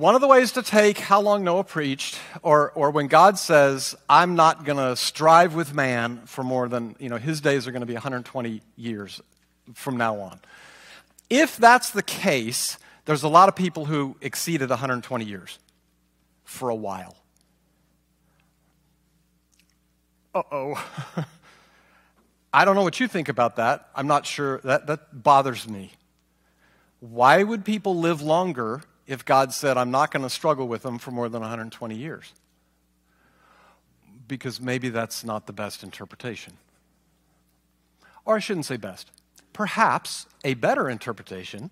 One 0.00 0.14
of 0.14 0.22
the 0.22 0.28
ways 0.28 0.52
to 0.52 0.62
take 0.62 0.96
how 0.96 1.20
long 1.20 1.44
Noah 1.44 1.62
preached, 1.62 2.18
or, 2.42 2.70
or 2.70 2.90
when 2.90 3.06
God 3.06 3.38
says, 3.38 3.94
I'm 4.08 4.34
not 4.34 4.64
going 4.64 4.78
to 4.78 4.96
strive 4.96 5.54
with 5.54 5.74
man 5.74 6.22
for 6.24 6.42
more 6.42 6.70
than, 6.70 6.96
you 6.98 7.10
know, 7.10 7.18
his 7.18 7.42
days 7.42 7.66
are 7.66 7.70
going 7.70 7.82
to 7.82 7.86
be 7.86 7.92
120 7.92 8.62
years 8.76 9.20
from 9.74 9.98
now 9.98 10.18
on. 10.20 10.40
If 11.28 11.58
that's 11.58 11.90
the 11.90 12.02
case, 12.02 12.78
there's 13.04 13.24
a 13.24 13.28
lot 13.28 13.50
of 13.50 13.56
people 13.56 13.84
who 13.84 14.16
exceeded 14.22 14.70
120 14.70 15.22
years 15.26 15.58
for 16.44 16.70
a 16.70 16.74
while. 16.74 17.14
Uh 20.34 20.42
oh. 20.50 20.88
I 22.54 22.64
don't 22.64 22.74
know 22.74 22.84
what 22.84 23.00
you 23.00 23.06
think 23.06 23.28
about 23.28 23.56
that. 23.56 23.90
I'm 23.94 24.06
not 24.06 24.24
sure. 24.24 24.62
That, 24.64 24.86
that 24.86 25.22
bothers 25.22 25.68
me. 25.68 25.92
Why 27.00 27.42
would 27.42 27.66
people 27.66 27.96
live 27.96 28.22
longer 28.22 28.80
if 29.10 29.24
God 29.24 29.52
said, 29.52 29.76
I'm 29.76 29.90
not 29.90 30.12
going 30.12 30.22
to 30.22 30.30
struggle 30.30 30.68
with 30.68 30.82
them 30.82 31.00
for 31.00 31.10
more 31.10 31.28
than 31.28 31.40
120 31.40 31.96
years? 31.96 32.32
Because 34.28 34.60
maybe 34.60 34.88
that's 34.88 35.24
not 35.24 35.48
the 35.48 35.52
best 35.52 35.82
interpretation. 35.82 36.52
Or 38.24 38.36
I 38.36 38.38
shouldn't 38.38 38.66
say 38.66 38.76
best. 38.76 39.10
Perhaps 39.52 40.26
a 40.44 40.54
better 40.54 40.88
interpretation 40.88 41.70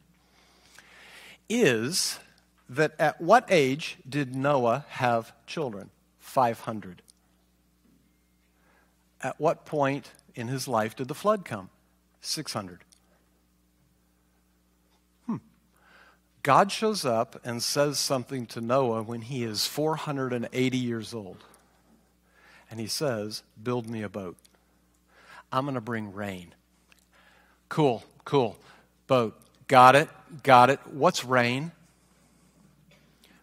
is 1.49 2.18
that 2.68 2.93
at 2.99 3.20
what 3.20 3.47
age 3.51 3.99
did 4.07 4.34
Noah 4.34 4.84
have 4.89 5.32
children? 5.47 5.91
500. 6.18 7.03
At 9.22 9.39
what 9.39 9.64
point 9.64 10.11
in 10.34 10.49
his 10.49 10.66
life 10.66 10.97
did 10.97 11.07
the 11.07 11.14
flood 11.14 11.45
come? 11.45 11.70
600. 12.20 12.80
God 16.43 16.70
shows 16.70 17.05
up 17.05 17.41
and 17.45 17.62
says 17.62 17.99
something 17.99 18.47
to 18.47 18.61
Noah 18.61 19.03
when 19.03 19.22
he 19.22 19.43
is 19.45 19.66
480 19.66 20.78
years 20.78 21.12
old. 21.12 21.45
And 22.70 22.78
he 22.78 22.86
says, 22.86 23.43
Build 23.62 23.89
me 23.89 24.03
a 24.03 24.09
boat. 24.09 24.36
I'm 25.51 25.64
going 25.64 25.74
to 25.74 25.80
bring 25.80 26.12
rain. 26.12 26.55
Cool, 27.68 28.05
cool. 28.24 28.57
Boat. 29.07 29.41
Got 29.66 29.97
it, 29.97 30.09
got 30.43 30.70
it. 30.70 30.80
What's 30.86 31.24
rain? 31.24 31.72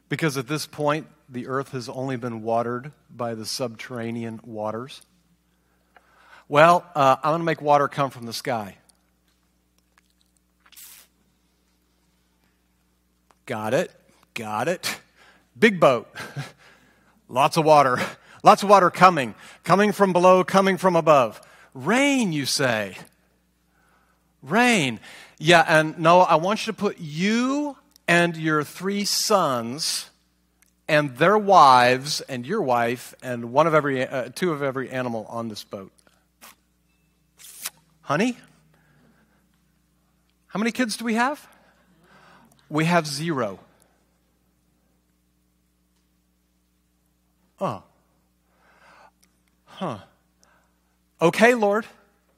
Because 0.10 0.38
at 0.38 0.48
this 0.48 0.66
point, 0.66 1.08
the 1.30 1.48
earth 1.48 1.72
has 1.72 1.90
only 1.90 2.18
been 2.18 2.44
watered 2.44 2.92
by 3.10 3.36
the 3.36 3.46
subterranean 3.46 4.40
waters. 4.44 5.02
Well, 6.48 6.86
uh, 6.96 7.18
I'm 7.24 7.32
going 7.32 7.42
to 7.42 7.46
make 7.46 7.62
water 7.62 7.88
come 7.88 8.12
from 8.12 8.26
the 8.26 8.34
sky. 8.34 8.78
Got 13.46 13.74
it. 13.74 13.92
Got 14.34 14.68
it. 14.68 15.00
Big 15.58 15.80
boat. 15.80 16.08
Lots 17.30 17.58
of 17.58 17.66
water. 17.66 18.00
Lots 18.44 18.64
of 18.64 18.70
water 18.70 18.90
coming. 18.90 19.36
Coming 19.64 19.92
from 19.92 20.14
below, 20.14 20.44
coming 20.44 20.78
from 20.78 20.96
above. 20.96 21.42
Rain, 21.74 22.32
you 22.32 22.46
say. 22.46 22.98
Rain. 24.42 25.00
Yeah, 25.38 25.66
and 25.68 25.98
Noah, 26.00 26.24
I 26.24 26.36
want 26.36 26.66
you 26.66 26.74
to 26.74 26.78
put 26.78 27.00
you 27.00 27.78
and 28.08 28.38
your 28.38 28.64
three 28.64 29.04
sons 29.04 30.10
and 30.88 31.18
their 31.18 31.38
wives 31.38 32.22
and 32.22 32.46
your 32.46 32.62
wife 32.62 33.16
and 33.22 33.52
one 33.52 33.68
of 33.68 33.74
every 33.74 34.08
uh, 34.08 34.30
two 34.34 34.52
of 34.52 34.62
every 34.62 34.90
animal 34.90 35.26
on 35.30 35.50
this 35.50 35.64
boat. 35.64 35.92
Honey, 38.02 38.38
how 40.48 40.60
many 40.60 40.72
kids 40.72 40.96
do 40.96 41.06
we 41.06 41.16
have? 41.16 41.48
We 42.70 42.86
have 42.86 43.08
zero. 43.08 43.60
Oh. 47.60 47.84
Huh. 49.66 50.00
Okay, 51.22 51.54
Lord, 51.54 51.86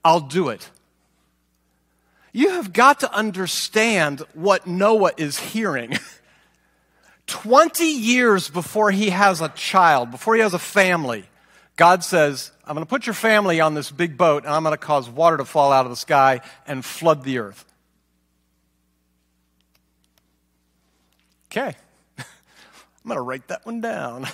I'll 0.04 0.20
do 0.20 0.50
it. 0.50 0.70
You 2.32 2.50
have 2.50 2.72
got 2.72 3.00
to 3.00 3.14
understand 3.14 4.22
what 4.34 4.68
Noah 4.68 5.12
is 5.18 5.40
hearing. 5.40 5.98
20 7.28 7.84
years 7.84 8.50
before 8.50 8.92
he 8.92 9.10
has 9.10 9.42
a 9.42 9.50
child, 9.50 10.12
before 10.12 10.36
he 10.36 10.42
has 10.42 10.54
a 10.54 10.60
family, 10.60 11.26
God 11.76 12.04
says, 12.04 12.52
I'm 12.66 12.74
going 12.74 12.86
to 12.86 12.90
put 12.90 13.06
your 13.06 13.14
family 13.14 13.60
on 13.60 13.74
this 13.74 13.92
big 13.92 14.18
boat 14.18 14.46
and 14.46 14.54
I'm 14.54 14.64
going 14.64 14.74
to 14.74 14.78
cause 14.78 15.10
water 15.10 15.38
to 15.38 15.46
fall 15.46 15.72
out 15.72 15.86
of 15.86 15.92
the 15.92 15.98
sky 15.98 16.42
and 16.66 16.84
flood 16.84 17.24
the 17.24 17.40
earth. 17.40 17.66
Okay. 21.52 21.76
I'm 22.18 22.26
going 23.06 23.16
to 23.18 23.22
write 23.22 23.48
that 23.48 23.66
one 23.66 23.82
down. 23.82 24.28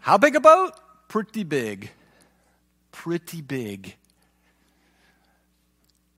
How 0.00 0.18
big 0.18 0.34
a 0.34 0.40
boat? 0.40 0.72
Pretty 1.08 1.44
big. 1.44 1.90
Pretty 2.90 3.40
big. 3.40 3.94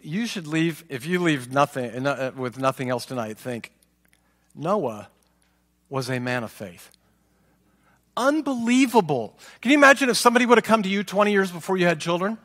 You 0.00 0.26
should 0.26 0.46
leave, 0.46 0.84
if 0.88 1.06
you 1.06 1.20
leave 1.20 1.52
nothing, 1.52 2.06
uh, 2.06 2.32
with 2.36 2.58
nothing 2.58 2.90
else 2.90 3.04
tonight, 3.06 3.38
think 3.38 3.72
Noah 4.54 5.08
was 5.88 6.10
a 6.10 6.18
man 6.18 6.42
of 6.42 6.50
faith. 6.50 6.90
Unbelievable. 8.16 9.38
Can 9.60 9.70
you 9.70 9.78
imagine 9.78 10.08
if 10.08 10.16
somebody 10.16 10.44
would 10.44 10.58
have 10.58 10.64
come 10.64 10.82
to 10.82 10.88
you 10.88 11.02
20 11.04 11.32
years 11.32 11.50
before 11.50 11.76
you 11.76 11.86
had 11.86 12.00
children 12.00 12.38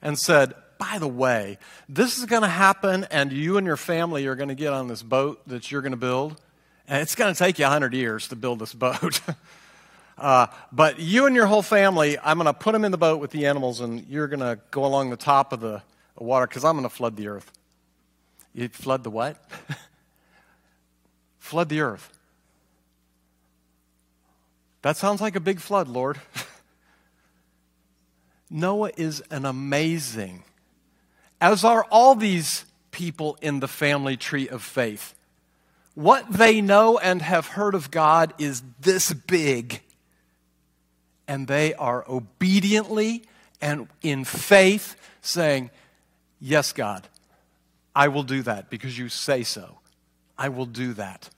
and 0.00 0.18
said, 0.18 0.54
by 0.82 0.98
the 0.98 1.06
way, 1.06 1.58
this 1.88 2.18
is 2.18 2.24
going 2.24 2.42
to 2.42 2.48
happen, 2.48 3.06
and 3.12 3.32
you 3.32 3.56
and 3.56 3.64
your 3.64 3.76
family 3.76 4.26
are 4.26 4.34
going 4.34 4.48
to 4.48 4.54
get 4.56 4.72
on 4.72 4.88
this 4.88 5.00
boat 5.00 5.40
that 5.46 5.70
you're 5.70 5.80
going 5.80 5.92
to 5.92 5.96
build. 5.96 6.40
And 6.88 7.00
it's 7.00 7.14
going 7.14 7.32
to 7.32 7.38
take 7.38 7.60
you 7.60 7.64
100 7.64 7.94
years 7.94 8.26
to 8.28 8.36
build 8.36 8.58
this 8.58 8.74
boat. 8.74 9.20
uh, 10.18 10.48
but 10.72 10.98
you 10.98 11.26
and 11.26 11.36
your 11.36 11.46
whole 11.46 11.62
family, 11.62 12.18
I'm 12.18 12.36
going 12.36 12.46
to 12.46 12.52
put 12.52 12.72
them 12.72 12.84
in 12.84 12.90
the 12.90 12.98
boat 12.98 13.20
with 13.20 13.30
the 13.30 13.46
animals, 13.46 13.80
and 13.80 14.04
you're 14.08 14.26
going 14.26 14.40
to 14.40 14.58
go 14.72 14.84
along 14.84 15.10
the 15.10 15.16
top 15.16 15.52
of 15.52 15.60
the 15.60 15.82
water 16.18 16.48
because 16.48 16.64
I'm 16.64 16.74
going 16.74 16.82
to 16.82 16.94
flood 16.94 17.14
the 17.14 17.28
earth. 17.28 17.52
You 18.52 18.68
flood 18.68 19.04
the 19.04 19.10
what? 19.10 19.36
flood 21.38 21.68
the 21.68 21.80
earth. 21.80 22.10
That 24.82 24.96
sounds 24.96 25.20
like 25.20 25.36
a 25.36 25.40
big 25.40 25.60
flood, 25.60 25.86
Lord. 25.86 26.20
Noah 28.50 28.90
is 28.96 29.20
an 29.30 29.44
amazing 29.44 30.42
as 31.42 31.64
are 31.64 31.84
all 31.90 32.14
these 32.14 32.64
people 32.92 33.36
in 33.42 33.58
the 33.58 33.66
family 33.66 34.16
tree 34.16 34.48
of 34.48 34.62
faith. 34.62 35.12
What 35.94 36.32
they 36.32 36.60
know 36.60 36.98
and 36.98 37.20
have 37.20 37.48
heard 37.48 37.74
of 37.74 37.90
God 37.90 38.32
is 38.38 38.62
this 38.80 39.12
big, 39.12 39.82
and 41.26 41.48
they 41.48 41.74
are 41.74 42.04
obediently 42.08 43.24
and 43.60 43.88
in 44.02 44.24
faith 44.24 44.94
saying, 45.20 45.70
Yes, 46.40 46.72
God, 46.72 47.08
I 47.94 48.08
will 48.08 48.22
do 48.22 48.42
that 48.42 48.70
because 48.70 48.96
you 48.96 49.08
say 49.08 49.42
so. 49.42 49.78
I 50.38 50.48
will 50.48 50.66
do 50.66 50.92
that. 50.94 51.28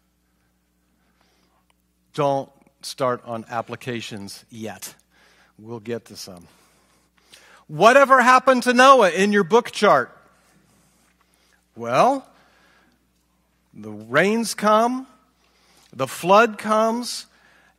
Don't 2.12 2.50
start 2.82 3.22
on 3.24 3.46
applications 3.48 4.44
yet. 4.50 4.94
We'll 5.58 5.80
get 5.80 6.06
to 6.06 6.16
some. 6.16 6.46
Whatever 7.66 8.20
happened 8.20 8.64
to 8.64 8.74
Noah 8.74 9.10
in 9.10 9.32
your 9.32 9.44
book 9.44 9.70
chart? 9.70 10.14
Well, 11.74 12.26
the 13.72 13.90
rains 13.90 14.54
come, 14.54 15.06
the 15.92 16.06
flood 16.06 16.58
comes, 16.58 17.26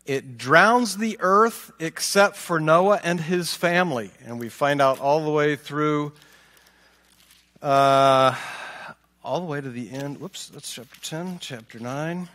it 0.06 0.38
drowns 0.38 0.98
the 0.98 1.18
earth 1.20 1.72
except 1.80 2.36
for 2.36 2.60
Noah 2.60 3.00
and 3.04 3.20
his 3.20 3.54
family. 3.54 4.12
And 4.26 4.40
we 4.40 4.50
find 4.50 4.82
out 4.82 5.00
all 5.00 5.24
the 5.24 5.32
way 5.32 5.56
through, 5.56 6.14
uh, 7.62 8.36
all 9.24 9.40
the 9.40 9.46
way 9.46 9.62
to 9.62 9.70
the 9.70 9.92
end. 9.92 10.20
Whoops, 10.20 10.50
that's 10.50 10.74
chapter 10.74 11.00
10, 11.02 11.40
chapter 11.40 11.80
9. 11.80 12.28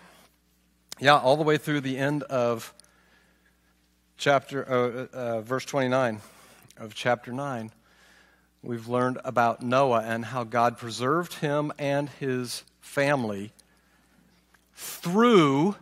Yeah, 1.01 1.19
all 1.19 1.37
the 1.37 1.43
way 1.43 1.59
through 1.59 1.81
the 1.81 1.99
end 1.99 2.23
of 2.25 2.73
chapter, 4.17 4.65
uh, 4.69 5.17
uh, 5.17 5.41
verse 5.41 5.65
29 5.65 6.21
of 6.81 6.95
chapter 6.95 7.31
9. 7.31 7.71
We've 8.63 8.89
learned 8.89 9.19
about 9.23 9.61
Noah 9.63 10.01
and 10.01 10.25
how 10.25 10.45
God 10.45 10.79
preserved 10.79 11.35
him 11.35 11.73
and 11.79 12.09
his 12.09 12.65
family 12.81 13.53
through 14.75 15.77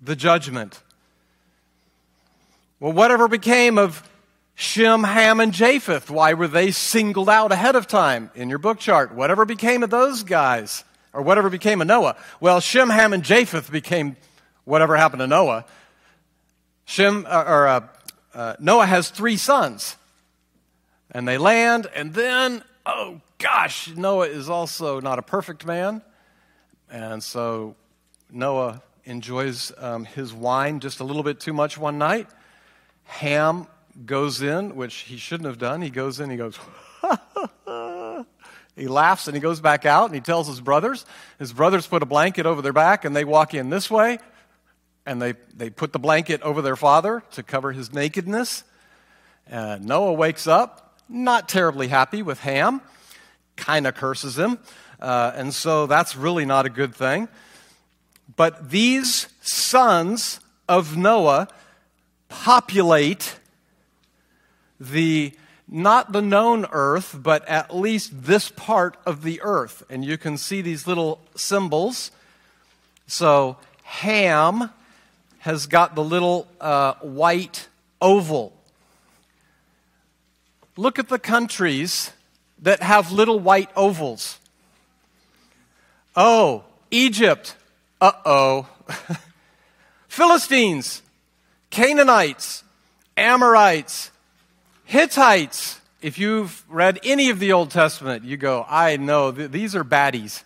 the 0.00 0.16
judgment. 0.16 0.80
Well, 2.80 2.92
whatever 2.92 3.28
became 3.28 3.76
of 3.76 4.02
Shem, 4.54 5.04
Ham, 5.04 5.40
and 5.40 5.52
Japheth? 5.52 6.10
Why 6.10 6.32
were 6.32 6.48
they 6.48 6.70
singled 6.70 7.28
out 7.28 7.52
ahead 7.52 7.76
of 7.76 7.86
time 7.86 8.30
in 8.34 8.48
your 8.48 8.58
book 8.58 8.78
chart? 8.78 9.14
Whatever 9.14 9.44
became 9.44 9.82
of 9.82 9.90
those 9.90 10.22
guys, 10.22 10.84
or 11.12 11.22
whatever 11.22 11.50
became 11.50 11.82
of 11.82 11.86
Noah? 11.86 12.16
Well, 12.40 12.60
Shem, 12.60 12.88
Ham, 12.88 13.12
and 13.12 13.22
Japheth 13.22 13.70
became 13.70 14.16
whatever 14.64 14.96
happened 14.96 15.20
to 15.20 15.26
Noah. 15.26 15.66
Shem, 16.86 17.26
uh, 17.28 17.44
or 17.46 17.68
uh, 17.68 17.86
uh, 18.34 18.56
Noah 18.58 18.86
has 18.86 19.10
three 19.10 19.36
sons, 19.36 19.96
and 21.10 21.26
they 21.26 21.38
land, 21.38 21.86
and 21.94 22.14
then, 22.14 22.62
oh 22.86 23.20
gosh, 23.38 23.88
Noah 23.94 24.28
is 24.28 24.48
also 24.48 25.00
not 25.00 25.18
a 25.18 25.22
perfect 25.22 25.66
man, 25.66 26.02
and 26.90 27.22
so 27.22 27.74
Noah 28.30 28.82
enjoys 29.04 29.72
um, 29.78 30.04
his 30.04 30.32
wine 30.32 30.80
just 30.80 31.00
a 31.00 31.04
little 31.04 31.22
bit 31.22 31.40
too 31.40 31.52
much 31.52 31.76
one 31.76 31.98
night. 31.98 32.28
Ham 33.04 33.66
goes 34.06 34.40
in, 34.40 34.76
which 34.76 34.94
he 34.94 35.16
shouldn't 35.16 35.46
have 35.46 35.58
done. 35.58 35.82
He 35.82 35.90
goes 35.90 36.20
in, 36.20 36.30
he 36.30 36.36
goes, 36.36 36.58
he 38.76 38.86
laughs, 38.86 39.26
and 39.26 39.34
he 39.34 39.40
goes 39.40 39.60
back 39.60 39.84
out, 39.84 40.06
and 40.06 40.14
he 40.14 40.20
tells 40.20 40.46
his 40.46 40.60
brothers. 40.60 41.04
His 41.38 41.52
brothers 41.52 41.86
put 41.86 42.02
a 42.02 42.06
blanket 42.06 42.46
over 42.46 42.62
their 42.62 42.72
back, 42.72 43.04
and 43.04 43.14
they 43.14 43.24
walk 43.24 43.52
in 43.52 43.68
this 43.68 43.90
way, 43.90 44.18
and 45.04 45.20
they, 45.20 45.34
they 45.54 45.70
put 45.70 45.92
the 45.92 45.98
blanket 45.98 46.40
over 46.42 46.62
their 46.62 46.76
father 46.76 47.22
to 47.32 47.42
cover 47.42 47.72
his 47.72 47.92
nakedness. 47.92 48.64
Uh, 49.50 49.78
Noah 49.80 50.12
wakes 50.12 50.46
up, 50.46 50.89
not 51.10 51.48
terribly 51.48 51.88
happy 51.88 52.22
with 52.22 52.40
Ham, 52.40 52.80
kind 53.56 53.86
of 53.86 53.94
curses 53.94 54.38
him. 54.38 54.58
Uh, 55.00 55.32
and 55.34 55.52
so 55.52 55.86
that's 55.86 56.16
really 56.16 56.44
not 56.44 56.66
a 56.66 56.70
good 56.70 56.94
thing. 56.94 57.28
But 58.36 58.70
these 58.70 59.28
sons 59.40 60.40
of 60.68 60.96
Noah 60.96 61.48
populate 62.28 63.36
the 64.78 65.32
not 65.72 66.10
the 66.10 66.22
known 66.22 66.66
earth, 66.72 67.16
but 67.22 67.46
at 67.48 67.74
least 67.74 68.24
this 68.24 68.50
part 68.50 68.96
of 69.06 69.22
the 69.22 69.40
earth. 69.42 69.84
And 69.88 70.04
you 70.04 70.18
can 70.18 70.36
see 70.36 70.62
these 70.62 70.86
little 70.86 71.20
symbols. 71.36 72.10
So 73.06 73.56
Ham 73.84 74.70
has 75.40 75.66
got 75.66 75.94
the 75.94 76.02
little 76.02 76.48
uh, 76.60 76.94
white 76.94 77.68
oval. 78.02 78.52
Look 80.76 80.98
at 80.98 81.08
the 81.08 81.18
countries 81.18 82.12
that 82.60 82.82
have 82.82 83.12
little 83.12 83.38
white 83.38 83.70
ovals. 83.76 84.38
Oh, 86.16 86.64
Egypt. 86.90 87.56
Uh 88.00 88.12
oh. 88.24 88.68
Philistines, 90.08 91.02
Canaanites, 91.70 92.64
Amorites, 93.16 94.10
Hittites. 94.84 95.80
If 96.02 96.18
you've 96.18 96.64
read 96.68 96.98
any 97.04 97.30
of 97.30 97.38
the 97.38 97.52
Old 97.52 97.70
Testament, 97.70 98.24
you 98.24 98.36
go, 98.36 98.64
I 98.68 98.96
know, 98.96 99.30
th- 99.32 99.50
these 99.50 99.76
are 99.76 99.84
baddies. 99.84 100.42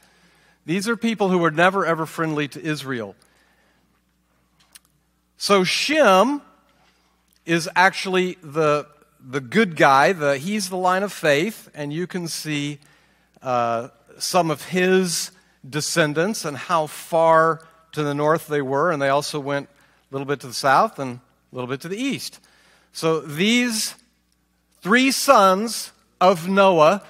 These 0.66 0.88
are 0.88 0.96
people 0.96 1.28
who 1.28 1.38
were 1.38 1.50
never 1.50 1.86
ever 1.86 2.06
friendly 2.06 2.48
to 2.48 2.62
Israel. 2.62 3.14
So 5.36 5.64
Shem 5.64 6.42
is 7.46 7.68
actually 7.76 8.38
the, 8.42 8.86
the 9.26 9.40
good 9.40 9.76
guy. 9.76 10.12
The, 10.12 10.38
he's 10.38 10.68
the 10.68 10.76
line 10.76 11.02
of 11.02 11.12
faith, 11.12 11.70
and 11.74 11.92
you 11.92 12.06
can 12.06 12.28
see 12.28 12.78
uh, 13.42 13.88
some 14.18 14.50
of 14.50 14.66
his 14.66 15.30
descendants 15.68 16.44
and 16.44 16.56
how 16.56 16.86
far 16.86 17.66
to 17.92 18.02
the 18.02 18.14
north 18.14 18.46
they 18.48 18.62
were, 18.62 18.90
and 18.90 19.00
they 19.00 19.08
also 19.08 19.40
went 19.40 19.68
a 19.68 20.14
little 20.14 20.26
bit 20.26 20.40
to 20.40 20.46
the 20.46 20.54
south 20.54 20.98
and 20.98 21.20
a 21.52 21.54
little 21.54 21.68
bit 21.68 21.80
to 21.80 21.88
the 21.88 21.96
east. 21.96 22.40
So 22.92 23.20
these 23.20 23.94
three 24.82 25.10
sons 25.10 25.92
of 26.20 26.48
Noah 26.48 27.02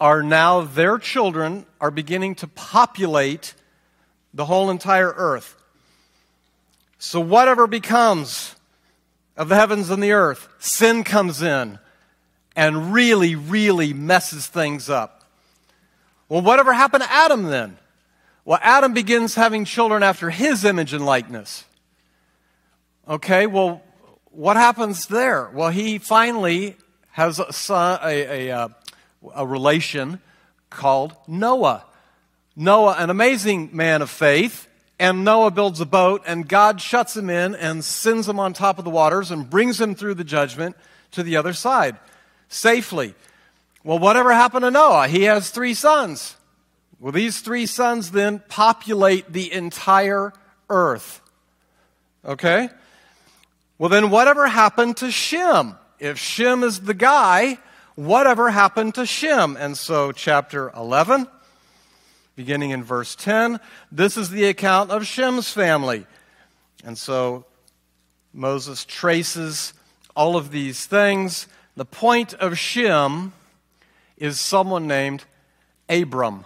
are 0.00 0.22
now, 0.22 0.62
their 0.62 0.98
children 0.98 1.64
are 1.80 1.90
beginning 1.90 2.34
to 2.36 2.48
populate 2.48 3.54
the 4.34 4.44
whole 4.46 4.70
entire 4.70 5.12
earth. 5.16 5.56
So, 6.98 7.20
whatever 7.20 7.66
becomes 7.66 8.54
of 9.42 9.48
the 9.48 9.56
heavens 9.56 9.90
and 9.90 10.00
the 10.00 10.12
earth, 10.12 10.48
sin 10.60 11.02
comes 11.02 11.42
in 11.42 11.80
and 12.54 12.94
really, 12.94 13.34
really 13.34 13.92
messes 13.92 14.46
things 14.46 14.88
up. 14.88 15.24
Well, 16.28 16.42
whatever 16.42 16.72
happened 16.72 17.02
to 17.02 17.12
Adam 17.12 17.42
then? 17.44 17.76
Well, 18.44 18.60
Adam 18.62 18.94
begins 18.94 19.34
having 19.34 19.64
children 19.64 20.04
after 20.04 20.30
his 20.30 20.64
image 20.64 20.92
and 20.92 21.04
likeness. 21.04 21.64
Okay, 23.08 23.48
well, 23.48 23.82
what 24.30 24.56
happens 24.56 25.06
there? 25.06 25.50
Well, 25.52 25.70
he 25.70 25.98
finally 25.98 26.76
has 27.10 27.40
a, 27.40 27.52
son, 27.52 27.98
a, 28.04 28.48
a, 28.48 28.70
a 29.34 29.44
relation 29.44 30.20
called 30.70 31.16
Noah. 31.26 31.84
Noah, 32.54 32.94
an 32.96 33.10
amazing 33.10 33.70
man 33.72 34.02
of 34.02 34.08
faith, 34.10 34.68
and 35.02 35.24
Noah 35.24 35.50
builds 35.50 35.80
a 35.80 35.84
boat, 35.84 36.22
and 36.28 36.48
God 36.48 36.80
shuts 36.80 37.16
him 37.16 37.28
in 37.28 37.56
and 37.56 37.84
sends 37.84 38.28
him 38.28 38.38
on 38.38 38.52
top 38.52 38.78
of 38.78 38.84
the 38.84 38.90
waters 38.90 39.32
and 39.32 39.50
brings 39.50 39.80
him 39.80 39.96
through 39.96 40.14
the 40.14 40.22
judgment 40.22 40.76
to 41.10 41.24
the 41.24 41.36
other 41.36 41.52
side 41.52 41.96
safely. 42.46 43.16
Well, 43.82 43.98
whatever 43.98 44.32
happened 44.32 44.62
to 44.62 44.70
Noah? 44.70 45.08
He 45.08 45.24
has 45.24 45.50
three 45.50 45.74
sons. 45.74 46.36
Well, 47.00 47.10
these 47.10 47.40
three 47.40 47.66
sons 47.66 48.12
then 48.12 48.44
populate 48.48 49.32
the 49.32 49.52
entire 49.52 50.32
earth. 50.70 51.20
Okay? 52.24 52.68
Well, 53.78 53.88
then 53.88 54.08
whatever 54.10 54.46
happened 54.46 54.98
to 54.98 55.10
Shem? 55.10 55.74
If 55.98 56.16
Shem 56.16 56.62
is 56.62 56.78
the 56.78 56.94
guy, 56.94 57.58
whatever 57.96 58.50
happened 58.50 58.94
to 58.94 59.04
Shem? 59.04 59.56
And 59.56 59.76
so, 59.76 60.12
chapter 60.12 60.70
11, 60.76 61.26
beginning 62.34 62.70
in 62.70 62.82
verse 62.82 63.14
10, 63.14 63.60
this 63.90 64.16
is 64.16 64.30
the 64.30 64.44
account 64.44 64.90
of 64.90 65.06
Shem's 65.06 65.50
family. 65.50 66.06
And 66.84 66.96
so, 66.96 67.44
Moses 68.32 68.84
traces 68.84 69.74
all 70.16 70.36
of 70.36 70.50
these 70.50 70.86
things. 70.86 71.46
The 71.76 71.84
point 71.84 72.34
of 72.34 72.58
Shem 72.58 73.32
is 74.16 74.40
someone 74.40 74.86
named 74.86 75.24
Abram. 75.88 76.44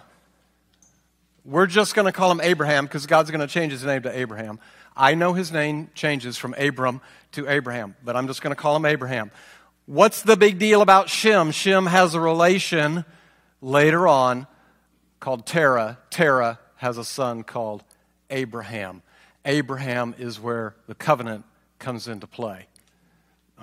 We're 1.45 1.67
just 1.67 1.95
going 1.95 2.05
to 2.05 2.11
call 2.11 2.31
him 2.31 2.41
Abraham 2.41 2.85
because 2.85 3.05
God's 3.05 3.31
going 3.31 3.41
to 3.41 3.47
change 3.47 3.71
his 3.71 3.85
name 3.85 4.01
to 4.03 4.17
Abraham. 4.17 4.59
I 4.95 5.13
know 5.13 5.33
his 5.33 5.51
name 5.51 5.89
changes 5.95 6.37
from 6.37 6.53
Abram 6.57 7.01
to 7.33 7.47
Abraham, 7.47 7.95
but 8.03 8.15
I'm 8.15 8.27
just 8.27 8.41
going 8.41 8.51
to 8.51 8.61
call 8.61 8.75
him 8.75 8.85
Abraham. 8.85 9.31
What's 9.85 10.23
the 10.23 10.35
big 10.35 10.59
deal 10.59 10.81
about 10.81 11.09
Shem? 11.09 11.51
Shem 11.51 11.85
has 11.85 12.13
a 12.13 12.19
relation 12.19 13.05
later 13.61 14.07
on 14.07 14.47
called 15.19 15.45
Terah. 15.45 15.97
Terah 16.09 16.59
has 16.77 16.97
a 16.97 17.03
son 17.03 17.43
called 17.43 17.83
Abraham. 18.29 19.01
Abraham 19.45 20.13
is 20.17 20.39
where 20.39 20.75
the 20.87 20.95
covenant 20.95 21.45
comes 21.79 22.07
into 22.07 22.27
play. 22.27 22.67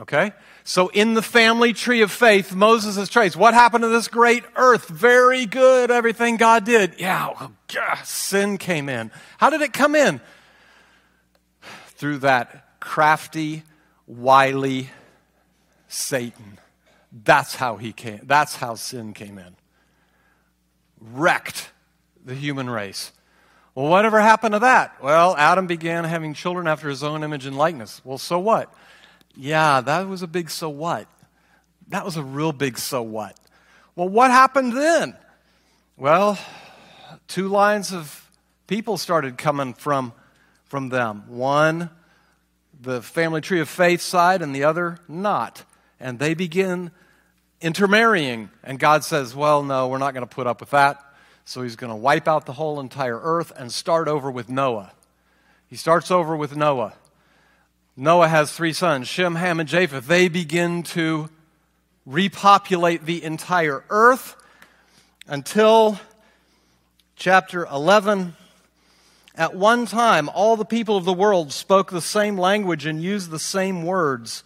Okay? 0.01 0.33
So 0.65 0.89
in 0.89 1.15
the 1.15 1.23
family 1.23 1.73
tree 1.73 2.01
of 2.03 2.11
faith, 2.11 2.55
Moses 2.55 2.97
is 2.97 3.09
traced. 3.09 3.37
What 3.37 3.55
happened 3.55 3.83
to 3.83 3.89
this 3.89 4.09
great 4.09 4.43
earth? 4.57 4.89
Very 4.89 5.47
good, 5.47 5.91
everything 5.91 6.37
God 6.37 6.65
did. 6.65 6.95
Yeah, 6.99 7.29
oh, 7.29 7.53
well, 7.73 7.97
sin 8.05 8.59
came 8.59 8.89
in. 8.89 9.11
How 9.39 9.51
did 9.51 9.61
it 9.61 9.73
come 9.73 9.95
in? 9.95 10.21
Through 11.97 12.19
that 12.19 12.81
crafty, 12.81 13.63
wily 14.07 14.91
Satan. 15.87 16.59
That's 17.13 17.55
how 17.55 17.77
he 17.77 17.93
came. 17.93 18.21
That's 18.25 18.57
how 18.57 18.75
sin 18.75 19.13
came 19.13 19.39
in. 19.39 19.55
Wrecked 21.13 21.71
the 22.25 22.35
human 22.35 22.71
race. 22.71 23.13
Well, 23.75 23.89
whatever 23.89 24.21
happened 24.21 24.55
to 24.55 24.61
that? 24.61 25.03
Well, 25.03 25.37
Adam 25.37 25.67
began 25.67 26.05
having 26.05 26.33
children 26.33 26.67
after 26.67 26.89
his 26.89 27.03
own 27.03 27.25
image 27.25 27.45
and 27.45 27.59
likeness. 27.59 28.01
Well, 28.05 28.19
so 28.19 28.39
what? 28.39 28.73
Yeah, 29.37 29.81
that 29.81 30.09
was 30.09 30.23
a 30.23 30.29
big 30.29 30.49
so 30.49 30.69
what. 30.69 31.09
That 31.89 32.05
was 32.05 32.17
a 32.17 32.23
real 32.23 32.53
big 32.53 32.79
so 32.79 33.03
what. 33.03 33.37
Well, 33.97 34.09
what 34.09 34.31
happened 34.31 34.77
then? 34.77 35.17
Well, 35.97 36.39
two 37.29 37.49
lines 37.49 37.93
of 37.93 38.31
people 38.67 38.97
started 38.97 39.37
coming 39.37 39.75
from, 39.75 40.13
from 40.65 40.89
them. 40.89 41.25
One, 41.29 41.91
the 42.81 43.03
family 43.03 43.41
tree 43.41 43.61
of 43.61 43.69
faith 43.69 44.01
side, 44.01 44.41
and 44.41 44.55
the 44.55 44.65
other, 44.65 44.99
not. 45.09 45.65
And 46.01 46.19
they 46.19 46.35
begin 46.35 46.91
intermarrying. 47.65 48.51
And 48.63 48.79
God 48.79 49.03
says, 49.03 49.35
Well, 49.35 49.65
no, 49.65 49.89
we're 49.89 49.99
not 49.99 50.15
going 50.15 50.27
to 50.27 50.33
put 50.33 50.47
up 50.47 50.61
with 50.61 50.71
that. 50.71 51.03
So 51.47 51.63
he's 51.63 51.77
going 51.77 51.91
to 51.91 51.97
wipe 51.97 52.29
out 52.29 52.47
the 52.47 52.53
whole 52.53 52.79
entire 52.79 53.19
earth 53.19 53.53
and 53.57 53.73
start 53.73 54.07
over 54.07 54.31
with 54.31 54.49
Noah. 54.49 54.93
He 55.67 55.77
starts 55.77 56.11
over 56.11 56.37
with 56.37 56.55
Noah. 56.55 56.95
Noah 57.97 58.29
has 58.29 58.53
three 58.53 58.73
sons, 58.73 59.09
Shem, 59.09 59.35
Ham, 59.35 59.61
and 59.61 59.69
Japheth. 59.69 60.07
They 60.07 60.29
begin 60.29 60.83
to 60.85 61.31
repopulate 62.07 63.07
the 63.07 63.23
entire 63.23 63.85
earth 63.89 64.37
until 65.27 65.99
chapter 67.17 67.67
11. 67.67 68.37
At 69.37 69.55
one 69.55 69.87
time, 69.87 70.29
all 70.29 70.57
the 70.57 70.65
people 70.65 70.97
of 70.97 71.05
the 71.05 71.13
world 71.13 71.53
spoke 71.53 71.91
the 71.91 72.01
same 72.01 72.39
language 72.39 72.85
and 72.87 73.03
used 73.03 73.31
the 73.31 73.39
same 73.39 73.85
words. 73.85 74.45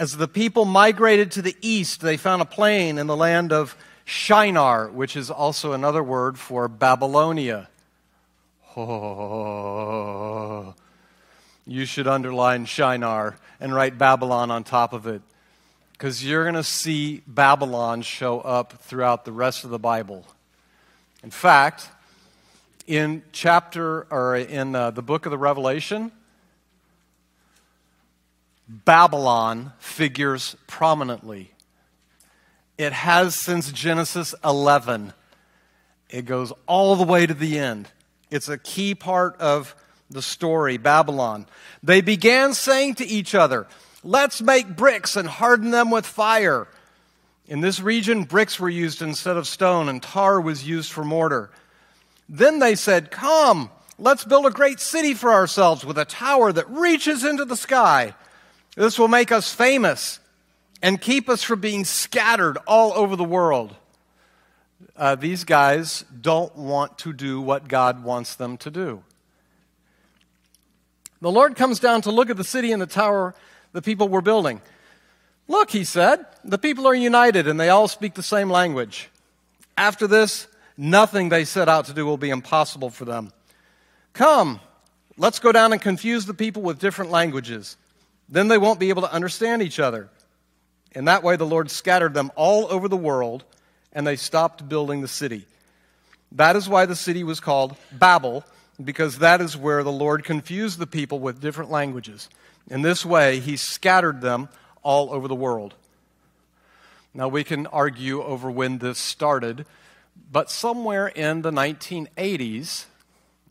As 0.00 0.16
the 0.16 0.26
people 0.26 0.64
migrated 0.64 1.30
to 1.32 1.42
the 1.42 1.54
east, 1.60 2.00
they 2.00 2.16
found 2.16 2.40
a 2.40 2.46
plain 2.46 2.96
in 2.96 3.06
the 3.06 3.14
land 3.14 3.52
of 3.52 3.76
Shinar, 4.06 4.88
which 4.88 5.14
is 5.14 5.30
also 5.30 5.74
another 5.74 6.02
word 6.02 6.38
for 6.38 6.68
Babylonia. 6.68 7.68
Oh, 8.74 10.74
you 11.66 11.84
should 11.84 12.06
underline 12.06 12.64
Shinar 12.64 13.36
and 13.60 13.74
write 13.74 13.98
Babylon 13.98 14.50
on 14.50 14.64
top 14.64 14.94
of 14.94 15.06
it 15.06 15.20
because 15.92 16.24
you're 16.24 16.44
going 16.44 16.54
to 16.54 16.64
see 16.64 17.20
Babylon 17.26 18.00
show 18.00 18.40
up 18.40 18.80
throughout 18.80 19.26
the 19.26 19.32
rest 19.32 19.64
of 19.64 19.70
the 19.70 19.78
Bible. 19.78 20.24
In 21.22 21.30
fact, 21.30 21.90
in 22.86 23.22
chapter 23.32 24.06
or 24.10 24.34
in 24.34 24.74
uh, 24.74 24.92
the 24.92 25.02
book 25.02 25.26
of 25.26 25.30
the 25.30 25.36
Revelation, 25.36 26.10
Babylon 28.70 29.72
figures 29.80 30.54
prominently. 30.68 31.50
It 32.78 32.92
has 32.92 33.34
since 33.34 33.72
Genesis 33.72 34.32
11. 34.44 35.12
It 36.08 36.24
goes 36.24 36.52
all 36.68 36.94
the 36.94 37.02
way 37.02 37.26
to 37.26 37.34
the 37.34 37.58
end. 37.58 37.88
It's 38.30 38.48
a 38.48 38.56
key 38.56 38.94
part 38.94 39.36
of 39.40 39.74
the 40.08 40.22
story, 40.22 40.76
Babylon. 40.76 41.46
They 41.82 42.00
began 42.00 42.54
saying 42.54 42.94
to 42.96 43.06
each 43.06 43.34
other, 43.34 43.66
Let's 44.04 44.40
make 44.40 44.76
bricks 44.76 45.16
and 45.16 45.28
harden 45.28 45.72
them 45.72 45.90
with 45.90 46.06
fire. 46.06 46.68
In 47.48 47.62
this 47.62 47.80
region, 47.80 48.22
bricks 48.22 48.60
were 48.60 48.70
used 48.70 49.02
instead 49.02 49.36
of 49.36 49.48
stone, 49.48 49.88
and 49.88 50.00
tar 50.00 50.40
was 50.40 50.66
used 50.66 50.92
for 50.92 51.04
mortar. 51.04 51.50
Then 52.28 52.60
they 52.60 52.76
said, 52.76 53.10
Come, 53.10 53.68
let's 53.98 54.24
build 54.24 54.46
a 54.46 54.50
great 54.50 54.78
city 54.78 55.12
for 55.14 55.32
ourselves 55.32 55.84
with 55.84 55.98
a 55.98 56.04
tower 56.04 56.52
that 56.52 56.70
reaches 56.70 57.24
into 57.24 57.44
the 57.44 57.56
sky. 57.56 58.14
This 58.76 58.98
will 58.98 59.08
make 59.08 59.32
us 59.32 59.52
famous 59.52 60.20
and 60.82 61.00
keep 61.00 61.28
us 61.28 61.42
from 61.42 61.60
being 61.60 61.84
scattered 61.84 62.56
all 62.66 62.92
over 62.92 63.16
the 63.16 63.24
world. 63.24 63.74
Uh, 64.96 65.14
these 65.14 65.44
guys 65.44 66.04
don't 66.20 66.54
want 66.56 66.98
to 66.98 67.12
do 67.12 67.40
what 67.40 67.68
God 67.68 68.02
wants 68.02 68.34
them 68.34 68.56
to 68.58 68.70
do. 68.70 69.02
The 71.20 71.30
Lord 71.30 71.56
comes 71.56 71.80
down 71.80 72.02
to 72.02 72.10
look 72.10 72.30
at 72.30 72.36
the 72.36 72.44
city 72.44 72.72
and 72.72 72.80
the 72.80 72.86
tower 72.86 73.34
the 73.72 73.82
people 73.82 74.08
were 74.08 74.22
building. 74.22 74.60
Look, 75.48 75.70
he 75.70 75.84
said, 75.84 76.24
the 76.44 76.58
people 76.58 76.86
are 76.86 76.94
united 76.94 77.46
and 77.46 77.58
they 77.58 77.68
all 77.68 77.88
speak 77.88 78.14
the 78.14 78.22
same 78.22 78.48
language. 78.48 79.10
After 79.76 80.06
this, 80.06 80.46
nothing 80.76 81.28
they 81.28 81.44
set 81.44 81.68
out 81.68 81.86
to 81.86 81.92
do 81.92 82.06
will 82.06 82.16
be 82.16 82.30
impossible 82.30 82.90
for 82.90 83.04
them. 83.04 83.32
Come, 84.12 84.60
let's 85.16 85.38
go 85.38 85.52
down 85.52 85.72
and 85.72 85.82
confuse 85.82 86.24
the 86.24 86.34
people 86.34 86.62
with 86.62 86.78
different 86.78 87.10
languages. 87.10 87.76
Then 88.30 88.48
they 88.48 88.58
won't 88.58 88.78
be 88.78 88.90
able 88.90 89.02
to 89.02 89.12
understand 89.12 89.60
each 89.60 89.80
other. 89.80 90.08
In 90.92 91.06
that 91.06 91.22
way, 91.22 91.36
the 91.36 91.46
Lord 91.46 91.70
scattered 91.70 92.14
them 92.14 92.30
all 92.36 92.66
over 92.70 92.88
the 92.88 92.96
world 92.96 93.44
and 93.92 94.06
they 94.06 94.16
stopped 94.16 94.68
building 94.68 95.00
the 95.00 95.08
city. 95.08 95.46
That 96.32 96.54
is 96.54 96.68
why 96.68 96.86
the 96.86 96.96
city 96.96 97.24
was 97.24 97.40
called 97.40 97.76
Babel 97.90 98.44
because 98.82 99.18
that 99.18 99.40
is 99.40 99.56
where 99.56 99.82
the 99.82 99.92
Lord 99.92 100.24
confused 100.24 100.78
the 100.78 100.86
people 100.86 101.18
with 101.18 101.40
different 101.40 101.70
languages. 101.70 102.28
In 102.68 102.82
this 102.82 103.04
way, 103.04 103.40
he 103.40 103.56
scattered 103.56 104.20
them 104.20 104.48
all 104.82 105.12
over 105.12 105.26
the 105.28 105.34
world. 105.34 105.74
Now, 107.12 107.26
we 107.26 107.42
can 107.42 107.66
argue 107.66 108.22
over 108.22 108.48
when 108.48 108.78
this 108.78 108.98
started, 108.98 109.66
but 110.30 110.50
somewhere 110.50 111.08
in 111.08 111.42
the 111.42 111.50
1980s, 111.50 112.84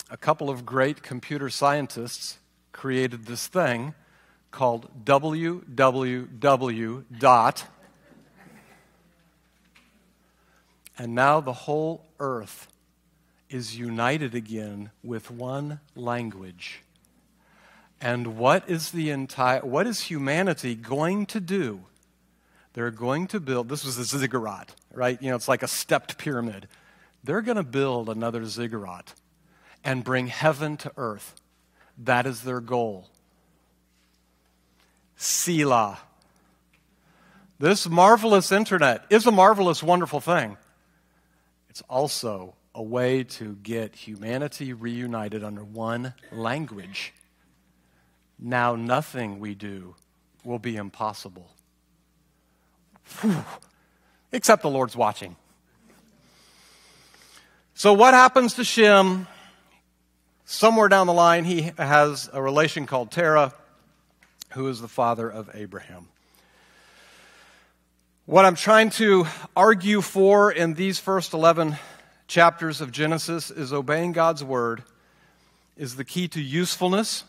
a 0.09 0.17
couple 0.17 0.49
of 0.49 0.65
great 0.65 1.03
computer 1.03 1.49
scientists 1.49 2.37
created 2.71 3.25
this 3.25 3.47
thing 3.47 3.93
called 4.51 5.05
www. 5.05 7.03
dot. 7.19 7.65
And 10.97 11.15
now 11.15 11.39
the 11.39 11.53
whole 11.53 12.05
earth 12.19 12.67
is 13.49 13.77
united 13.77 14.35
again 14.35 14.91
with 15.03 15.31
one 15.31 15.79
language. 15.95 16.83
And 18.01 18.37
what 18.37 18.69
is 18.69 18.91
the 18.91 19.09
entire 19.09 19.61
what 19.61 19.87
is 19.87 20.01
humanity 20.01 20.75
going 20.75 21.25
to 21.27 21.39
do? 21.39 21.81
They're 22.73 22.91
going 22.91 23.27
to 23.27 23.39
build 23.39 23.69
this 23.69 23.83
was 23.83 23.97
a 23.97 24.05
ziggurat, 24.05 24.75
right? 24.93 25.21
You 25.21 25.29
know, 25.29 25.35
it's 25.35 25.47
like 25.47 25.63
a 25.63 25.67
stepped 25.67 26.17
pyramid. 26.17 26.67
They're 27.23 27.41
going 27.41 27.57
to 27.57 27.63
build 27.63 28.09
another 28.09 28.45
ziggurat 28.45 29.13
and 29.83 30.03
bring 30.03 30.27
heaven 30.27 30.77
to 30.77 30.91
earth. 30.95 31.35
That 31.97 32.25
is 32.25 32.43
their 32.43 32.61
goal. 32.61 33.09
Selah. 35.21 35.99
This 37.59 37.89
marvelous 37.89 38.53
internet 38.53 39.05
is 39.09 39.27
a 39.27 39.31
marvelous, 39.31 39.83
wonderful 39.83 40.21
thing. 40.21 40.55
It's 41.69 41.83
also 41.89 42.55
a 42.73 42.81
way 42.81 43.25
to 43.25 43.55
get 43.55 43.95
humanity 43.95 44.71
reunited 44.71 45.43
under 45.43 45.61
one 45.61 46.13
language. 46.31 47.13
Now, 48.39 48.77
nothing 48.77 49.41
we 49.41 49.55
do 49.55 49.95
will 50.45 50.57
be 50.57 50.77
impossible. 50.77 51.49
Whew. 53.19 53.43
Except 54.31 54.61
the 54.61 54.69
Lord's 54.69 54.95
watching. 54.95 55.35
So, 57.73 57.91
what 57.91 58.13
happens 58.13 58.53
to 58.53 58.63
Shem? 58.63 59.27
Somewhere 60.45 60.87
down 60.87 61.07
the 61.07 61.13
line, 61.13 61.43
he 61.43 61.71
has 61.77 62.29
a 62.31 62.41
relation 62.41 62.85
called 62.85 63.11
Terah, 63.11 63.53
who 64.51 64.67
is 64.67 64.81
the 64.81 64.87
father 64.87 65.29
of 65.29 65.49
Abraham. 65.53 66.07
What 68.25 68.45
I'm 68.45 68.55
trying 68.55 68.91
to 68.91 69.25
argue 69.55 70.01
for 70.01 70.51
in 70.51 70.75
these 70.75 70.99
first 70.99 71.33
11 71.33 71.77
chapters 72.27 72.79
of 72.79 72.91
Genesis 72.91 73.49
is 73.49 73.73
obeying 73.73 74.11
God's 74.11 74.43
word 74.43 74.83
is 75.75 75.95
the 75.95 76.03
key 76.03 76.27
to 76.27 76.41
usefulness, 76.41 77.23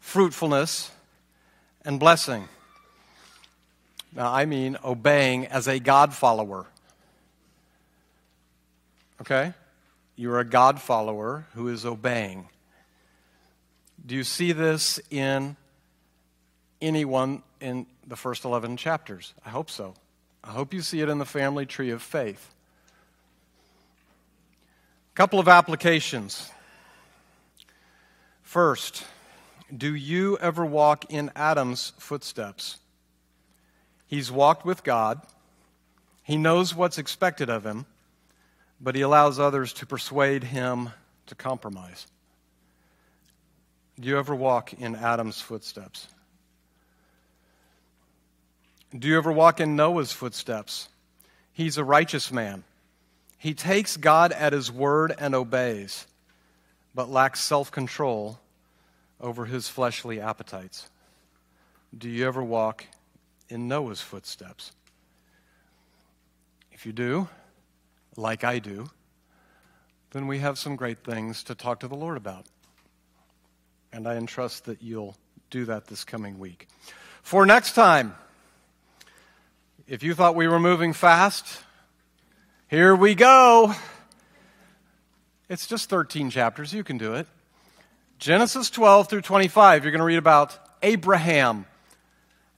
fruitfulness, 0.00 0.90
and 1.84 1.98
blessing. 1.98 2.48
Now, 4.12 4.32
I 4.32 4.44
mean 4.44 4.76
obeying 4.84 5.46
as 5.46 5.68
a 5.68 5.78
God 5.78 6.12
follower. 6.12 6.66
Okay? 9.20 9.54
You're 10.16 10.40
a 10.40 10.44
God 10.44 10.80
follower 10.80 11.46
who 11.54 11.68
is 11.68 11.86
obeying. 11.86 12.48
Do 14.04 14.14
you 14.14 14.24
see 14.24 14.52
this 14.52 15.00
in 15.10 15.56
anyone 16.80 17.42
in 17.60 17.86
the 18.06 18.16
first 18.16 18.44
11 18.44 18.76
chapters? 18.76 19.34
I 19.44 19.50
hope 19.50 19.70
so. 19.70 19.94
I 20.42 20.50
hope 20.50 20.72
you 20.72 20.82
see 20.82 21.00
it 21.00 21.08
in 21.08 21.18
the 21.18 21.26
family 21.26 21.66
tree 21.66 21.90
of 21.90 22.02
faith 22.02 22.54
couple 25.18 25.40
of 25.40 25.48
applications. 25.48 26.48
First, 28.42 29.04
Do 29.76 29.92
you 29.92 30.38
ever 30.38 30.64
walk 30.64 31.12
in 31.12 31.32
Adam's 31.34 31.92
footsteps? 31.98 32.78
He's 34.06 34.30
walked 34.30 34.64
with 34.64 34.84
God, 34.84 35.20
he 36.22 36.36
knows 36.36 36.72
what's 36.72 36.98
expected 36.98 37.50
of 37.50 37.66
him, 37.66 37.86
but 38.80 38.94
he 38.94 39.00
allows 39.00 39.40
others 39.40 39.72
to 39.72 39.86
persuade 39.86 40.44
him 40.44 40.90
to 41.26 41.34
compromise. 41.34 42.06
Do 43.98 44.06
you 44.06 44.18
ever 44.18 44.36
walk 44.36 44.72
in 44.72 44.94
Adam's 44.94 45.40
footsteps? 45.40 46.06
Do 48.96 49.06
you 49.06 49.18
ever 49.18 49.30
walk 49.30 49.60
in 49.60 49.76
Noah's 49.76 50.12
footsteps? 50.12 50.88
He's 51.52 51.76
a 51.76 51.84
righteous 51.84 52.32
man. 52.32 52.64
He 53.36 53.52
takes 53.52 53.96
God 53.96 54.32
at 54.32 54.52
his 54.52 54.72
word 54.72 55.14
and 55.18 55.34
obeys, 55.34 56.06
but 56.94 57.10
lacks 57.10 57.40
self 57.40 57.70
control 57.70 58.40
over 59.20 59.44
his 59.44 59.68
fleshly 59.68 60.20
appetites. 60.20 60.88
Do 61.96 62.08
you 62.08 62.26
ever 62.26 62.42
walk 62.42 62.86
in 63.48 63.68
Noah's 63.68 64.00
footsteps? 64.00 64.72
If 66.72 66.86
you 66.86 66.92
do, 66.92 67.28
like 68.16 68.42
I 68.42 68.58
do, 68.58 68.88
then 70.12 70.26
we 70.26 70.38
have 70.38 70.58
some 70.58 70.76
great 70.76 71.04
things 71.04 71.42
to 71.44 71.54
talk 71.54 71.80
to 71.80 71.88
the 71.88 71.94
Lord 71.94 72.16
about. 72.16 72.46
And 73.92 74.08
I 74.08 74.16
entrust 74.16 74.64
that 74.64 74.82
you'll 74.82 75.16
do 75.50 75.66
that 75.66 75.86
this 75.88 76.04
coming 76.04 76.38
week. 76.38 76.68
For 77.22 77.44
next 77.44 77.72
time, 77.72 78.14
if 79.88 80.02
you 80.02 80.14
thought 80.14 80.34
we 80.34 80.46
were 80.46 80.60
moving 80.60 80.92
fast, 80.92 81.62
here 82.68 82.94
we 82.94 83.14
go. 83.14 83.74
It's 85.48 85.66
just 85.66 85.88
13 85.88 86.28
chapters. 86.28 86.74
You 86.74 86.84
can 86.84 86.98
do 86.98 87.14
it. 87.14 87.26
Genesis 88.18 88.68
12 88.68 89.08
through 89.08 89.22
25, 89.22 89.84
you're 89.84 89.90
going 89.90 90.00
to 90.00 90.04
read 90.04 90.18
about 90.18 90.58
Abraham. 90.82 91.64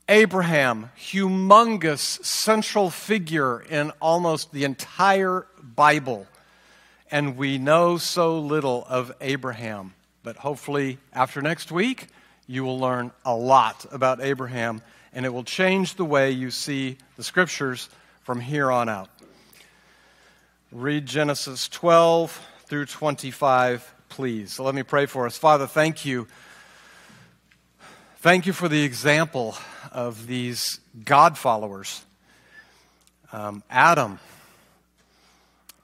Abraham, 0.09 0.91
humongous 0.99 2.25
central 2.25 2.91
figure 2.91 3.61
in 3.61 3.93
almost 4.01 4.51
the 4.51 4.65
entire 4.65 5.47
Bible. 5.63 6.27
And 7.13 7.37
we 7.37 7.59
know 7.59 7.97
so 7.97 8.41
little 8.41 8.85
of 8.89 9.13
Abraham. 9.21 9.95
But 10.25 10.37
hopefully, 10.37 10.99
after 11.13 11.41
next 11.41 11.71
week, 11.71 12.09
you 12.49 12.65
will 12.65 12.81
learn 12.81 13.13
a 13.25 13.37
lot 13.37 13.87
about 13.93 14.21
Abraham, 14.21 14.83
and 15.13 15.27
it 15.27 15.33
will 15.33 15.45
change 15.45 15.95
the 15.95 16.05
way 16.05 16.31
you 16.31 16.51
see 16.51 16.99
the 17.17 17.25
scriptures 17.25 17.89
from 18.23 18.41
here 18.41 18.71
on 18.71 18.89
out. 18.89 19.09
Read 20.73 21.07
Genesis 21.07 21.69
12 21.69 22.47
through 22.67 22.87
25, 22.87 23.95
please. 24.09 24.53
So 24.53 24.63
let 24.63 24.75
me 24.75 24.83
pray 24.83 25.07
for 25.07 25.27
us. 25.27 25.37
Father, 25.37 25.67
thank 25.67 26.05
you. 26.05 26.29
Thank 28.19 28.47
you 28.47 28.53
for 28.53 28.69
the 28.69 28.83
example 28.85 29.57
of 29.91 30.27
these 30.27 30.79
God 31.05 31.37
followers 31.37 32.05
um, 33.33 33.63
Adam 33.71 34.19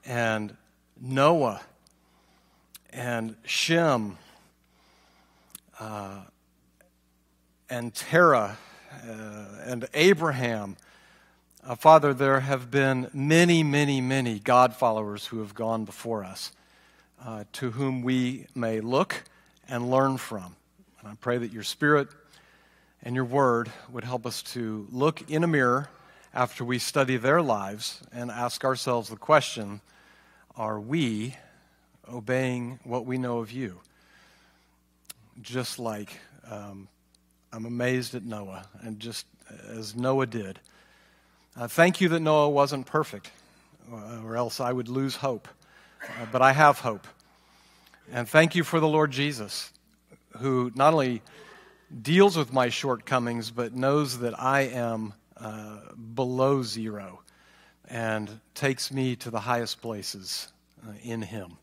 and 0.04 0.56
Noah 1.00 1.60
and 2.90 3.36
Shem 3.44 4.18
uh, 5.80 6.20
and 7.68 7.94
Terah 7.94 8.56
and 9.64 9.88
Abraham 9.94 10.76
uh, 11.66 11.74
Father, 11.74 12.14
there 12.14 12.38
have 12.38 12.70
been 12.70 13.10
many, 13.12 13.64
many, 13.64 14.00
many 14.00 14.38
God 14.38 14.76
followers 14.76 15.26
who 15.26 15.40
have 15.40 15.52
gone 15.52 15.84
before 15.84 16.22
us, 16.22 16.52
uh, 17.24 17.42
to 17.54 17.72
whom 17.72 18.02
we 18.02 18.46
may 18.54 18.80
look 18.80 19.24
and 19.68 19.90
learn 19.90 20.16
from. 20.16 20.54
And 21.00 21.08
I 21.08 21.14
pray 21.20 21.38
that 21.38 21.52
your 21.52 21.64
Spirit 21.64 22.06
and 23.02 23.16
your 23.16 23.24
Word 23.24 23.68
would 23.90 24.04
help 24.04 24.26
us 24.26 24.42
to 24.54 24.86
look 24.92 25.28
in 25.28 25.42
a 25.42 25.48
mirror 25.48 25.88
after 26.32 26.64
we 26.64 26.78
study 26.78 27.16
their 27.16 27.42
lives 27.42 28.00
and 28.12 28.30
ask 28.30 28.64
ourselves 28.64 29.08
the 29.08 29.16
question 29.16 29.80
Are 30.56 30.78
we 30.78 31.34
obeying 32.08 32.78
what 32.84 33.06
we 33.06 33.18
know 33.18 33.38
of 33.38 33.50
you? 33.50 33.80
Just 35.42 35.80
like 35.80 36.20
um, 36.48 36.86
I'm 37.56 37.64
amazed 37.64 38.14
at 38.14 38.22
Noah, 38.22 38.66
and 38.82 39.00
just 39.00 39.24
as 39.70 39.96
Noah 39.96 40.26
did. 40.26 40.60
Uh, 41.56 41.66
thank 41.66 42.02
you 42.02 42.10
that 42.10 42.20
Noah 42.20 42.50
wasn't 42.50 42.84
perfect, 42.84 43.30
uh, 43.90 44.20
or 44.22 44.36
else 44.36 44.60
I 44.60 44.70
would 44.70 44.90
lose 44.90 45.16
hope. 45.16 45.48
Uh, 46.02 46.26
but 46.30 46.42
I 46.42 46.52
have 46.52 46.80
hope. 46.80 47.06
And 48.12 48.28
thank 48.28 48.56
you 48.56 48.62
for 48.62 48.78
the 48.78 48.86
Lord 48.86 49.10
Jesus, 49.10 49.72
who 50.36 50.70
not 50.74 50.92
only 50.92 51.22
deals 52.02 52.36
with 52.36 52.52
my 52.52 52.68
shortcomings, 52.68 53.50
but 53.50 53.72
knows 53.72 54.18
that 54.18 54.38
I 54.38 54.64
am 54.64 55.14
uh, 55.38 55.78
below 56.14 56.62
zero 56.62 57.22
and 57.88 58.38
takes 58.54 58.92
me 58.92 59.16
to 59.16 59.30
the 59.30 59.40
highest 59.40 59.80
places 59.80 60.52
uh, 60.86 60.92
in 61.02 61.22
Him. 61.22 61.56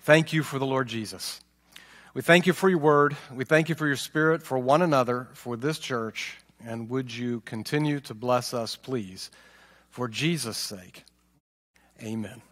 Thank 0.00 0.32
you 0.32 0.42
for 0.42 0.58
the 0.58 0.66
Lord 0.66 0.88
Jesus. 0.88 1.40
We 2.12 2.22
thank 2.22 2.46
you 2.46 2.52
for 2.52 2.68
your 2.68 2.78
word. 2.78 3.16
We 3.32 3.44
thank 3.44 3.68
you 3.68 3.76
for 3.76 3.86
your 3.86 3.96
spirit, 3.96 4.42
for 4.42 4.58
one 4.58 4.82
another, 4.82 5.28
for 5.32 5.56
this 5.56 5.78
church. 5.78 6.38
And 6.64 6.90
would 6.90 7.14
you 7.14 7.40
continue 7.42 8.00
to 8.00 8.14
bless 8.14 8.52
us, 8.52 8.74
please, 8.74 9.30
for 9.90 10.08
Jesus' 10.08 10.58
sake? 10.58 11.04
Amen. 12.02 12.42